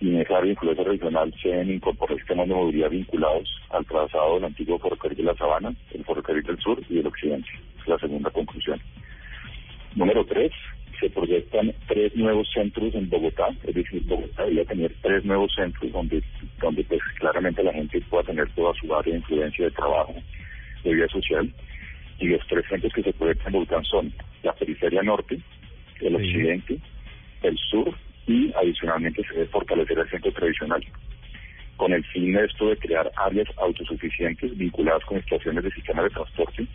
[0.00, 3.84] y en esa área de influencia regional se deben incorporar sistemas de movilidad vinculados al
[3.86, 7.48] trazado del antiguo ferrocarril de la Sabana, el ferrocarril del sur y del occidente.
[7.80, 8.80] Es la segunda conclusión.
[9.96, 10.52] Número tres,
[11.00, 15.92] se proyectan tres nuevos centros en Bogotá, es decir, Bogotá debería tener tres nuevos centros
[15.92, 16.22] donde,
[16.60, 20.14] donde pues claramente la gente pueda tener toda su área de influencia de trabajo,
[20.84, 21.52] de vida social,
[22.18, 24.12] y los tres centros que se proyectan en Bogotá son
[24.42, 25.38] la periferia norte,
[26.00, 26.78] el occidente,
[27.42, 27.94] el sur,
[28.26, 30.84] y adicionalmente se debe fortalecer el centro tradicional
[31.78, 36.10] con el fin de esto de crear áreas autosuficientes vinculadas con estaciones de sistemas de
[36.10, 36.66] transporte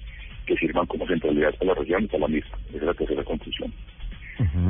[0.45, 2.57] que sirvan como centralidad para la región y para la misma.
[2.69, 3.73] Esa es la tercera conclusión.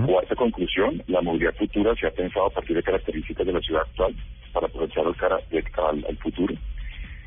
[0.05, 3.83] Cuarta conclusión, la movilidad futura se ha pensado a partir de características de la ciudad
[3.83, 4.13] actual
[4.51, 6.53] para aprovechar al, al, futuro.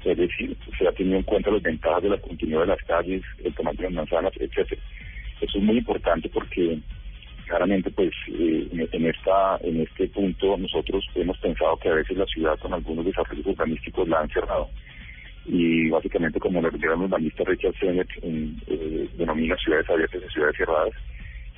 [0.04, 3.22] Es decir, se ha tenido en cuenta las ventajas de la continuidad de las calles,
[3.42, 4.80] el tamaño de las manzanas, etcétera.
[5.40, 6.78] Eso es muy importante porque
[7.46, 12.26] claramente pues eh, en, esta en este punto nosotros hemos pensado que a veces la
[12.26, 14.68] ciudad con algunos desarrollos urbanísticos la han cerrado
[15.46, 20.92] y básicamente como lo el urbanista Richard Sennett eh, denomina ciudades abiertas y ciudades cerradas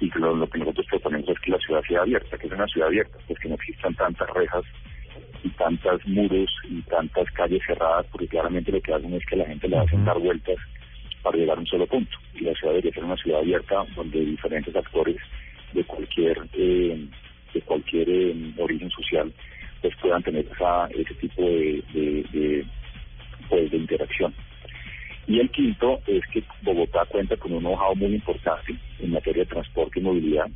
[0.01, 2.66] y que lo, que nosotros proponemos es que la ciudad sea abierta, que es una
[2.66, 4.65] ciudad abierta, pues que no existan tantas rejas
[5.43, 9.47] y tantos muros y tantas calles cerradas, porque claramente lo que hacen es que la
[9.47, 10.57] gente le hacen dar vueltas
[11.23, 12.16] para llegar a un solo punto.
[12.35, 15.16] Y la ciudad debería ser una ciudad abierta donde diferentes actores
[15.73, 17.07] de cualquier eh,
[17.53, 19.33] de cualquier eh, origen social
[19.81, 22.66] pues puedan tener esa, ese tipo de, de, de,
[23.49, 24.35] pues, de interacción.
[25.29, 29.51] Y el quinto es que Bogotá cuenta con un know-how muy importante en materia de
[29.51, 30.47] transporte y movilidad.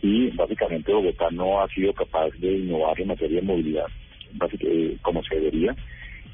[0.00, 3.86] Y básicamente Bogotá no ha sido capaz de innovar en materia de movilidad
[4.60, 5.74] eh, como se debería,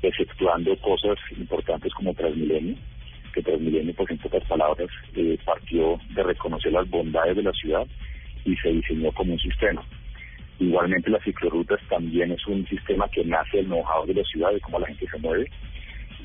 [0.03, 2.77] exceptuando cosas importantes como Transmilenio,
[3.33, 7.87] que Transmilenio, pues en pocas palabras, eh, partió de reconocer las bondades de la ciudad
[8.45, 9.83] y se diseñó como un sistema.
[10.61, 14.61] Igualmente las ciclorutas también es un sistema que nace del know-how de la ciudad, de
[14.61, 15.51] cómo la gente se mueve,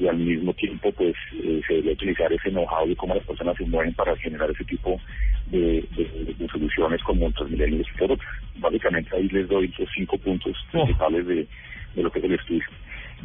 [0.04, 3.56] y al mismo tiempo pues eh, se debe utilizar ese know-how de cómo las personas
[3.58, 5.00] se mueven para generar ese tipo
[5.48, 8.26] de, de, soluciones como Transmilenio y.
[8.58, 10.72] Básicamente ahí les doy los cinco puntos oh.
[10.72, 11.48] principales de,
[11.96, 12.64] de lo que es el estudio.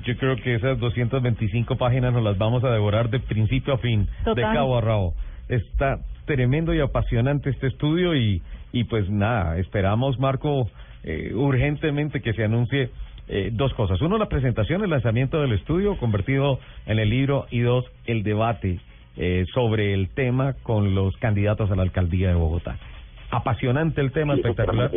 [0.04, 4.08] Yo creo que esas 225 páginas nos las vamos a devorar de principio a fin,
[4.24, 5.14] de cabo a rabo.
[5.48, 8.40] Está tremendo y apasionante este estudio y,
[8.72, 10.70] y pues nada, esperamos, Marco,
[11.02, 12.90] eh, urgentemente que se anuncie
[13.28, 14.00] eh, dos cosas.
[14.00, 18.80] Uno, la presentación, el lanzamiento del estudio convertido en el libro y dos, el debate
[19.16, 22.78] eh, sobre el tema con los candidatos a la alcaldía de Bogotá.
[23.30, 24.90] Apasionante el tema, espectacular.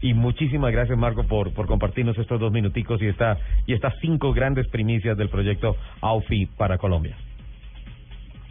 [0.00, 4.32] Y muchísimas gracias, Marco, por, por compartirnos estos dos minuticos y, esta, y estas cinco
[4.32, 7.16] grandes primicias del proyecto AUFI para Colombia.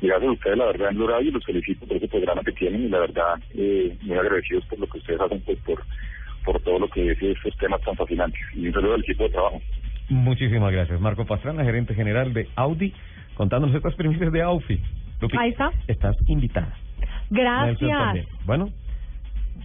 [0.01, 2.89] Gracias a ustedes, la verdad, en y los felicito por ese programa que tienen y
[2.89, 5.81] la verdad, eh, muy agradecidos por lo que ustedes hacen, pues, por,
[6.47, 8.39] por todo lo que es estos temas tan fascinantes.
[8.55, 9.61] Y un saludo al equipo de trabajo.
[10.07, 11.01] Muchísimas gracias.
[11.01, 12.93] Marco Pastrana, gerente general de Audi,
[13.35, 14.79] contándonos estas primicias de AUFI.
[15.37, 15.71] Ahí está.
[15.87, 16.73] Estás invitada.
[17.29, 18.25] Gracias.
[18.45, 18.69] Bueno,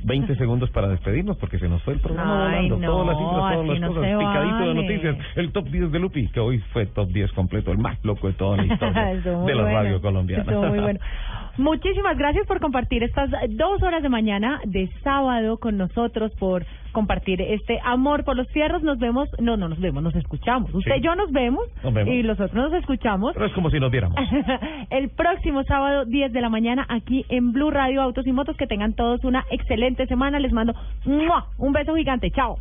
[0.05, 2.79] 20 segundos para despedirnos porque se nos fue el programa Ay, volando.
[2.79, 5.17] no, todas las cifras, todas las no cosas, picadito de noticias.
[5.37, 8.33] El top 10 de Lupi, que hoy fue top 10 completo, el más loco de
[8.33, 9.65] toda la historia de la bueno.
[9.65, 10.43] radio colombiana.
[10.43, 10.99] Estuvo muy bueno.
[11.59, 17.41] Muchísimas gracias por compartir estas dos horas de mañana de sábado con nosotros, por compartir
[17.41, 18.83] este amor por los fierros.
[18.83, 20.73] Nos vemos, no, no nos vemos, nos escuchamos.
[20.75, 20.99] Usted Sí.
[21.01, 22.15] y yo nos vemos, Nos vemos.
[22.15, 23.33] y los otros nos escuchamos.
[23.35, 24.17] Pero es como si nos viéramos.
[24.91, 28.57] El próximo sábado, 10 de la mañana, aquí en Blue Radio Autos y Motos.
[28.57, 30.39] Que tengan todos una excelente semana.
[30.39, 30.75] Les mando
[31.07, 31.47] ¡mua!
[31.59, 32.31] un beso gigante.
[32.31, 32.57] Chao.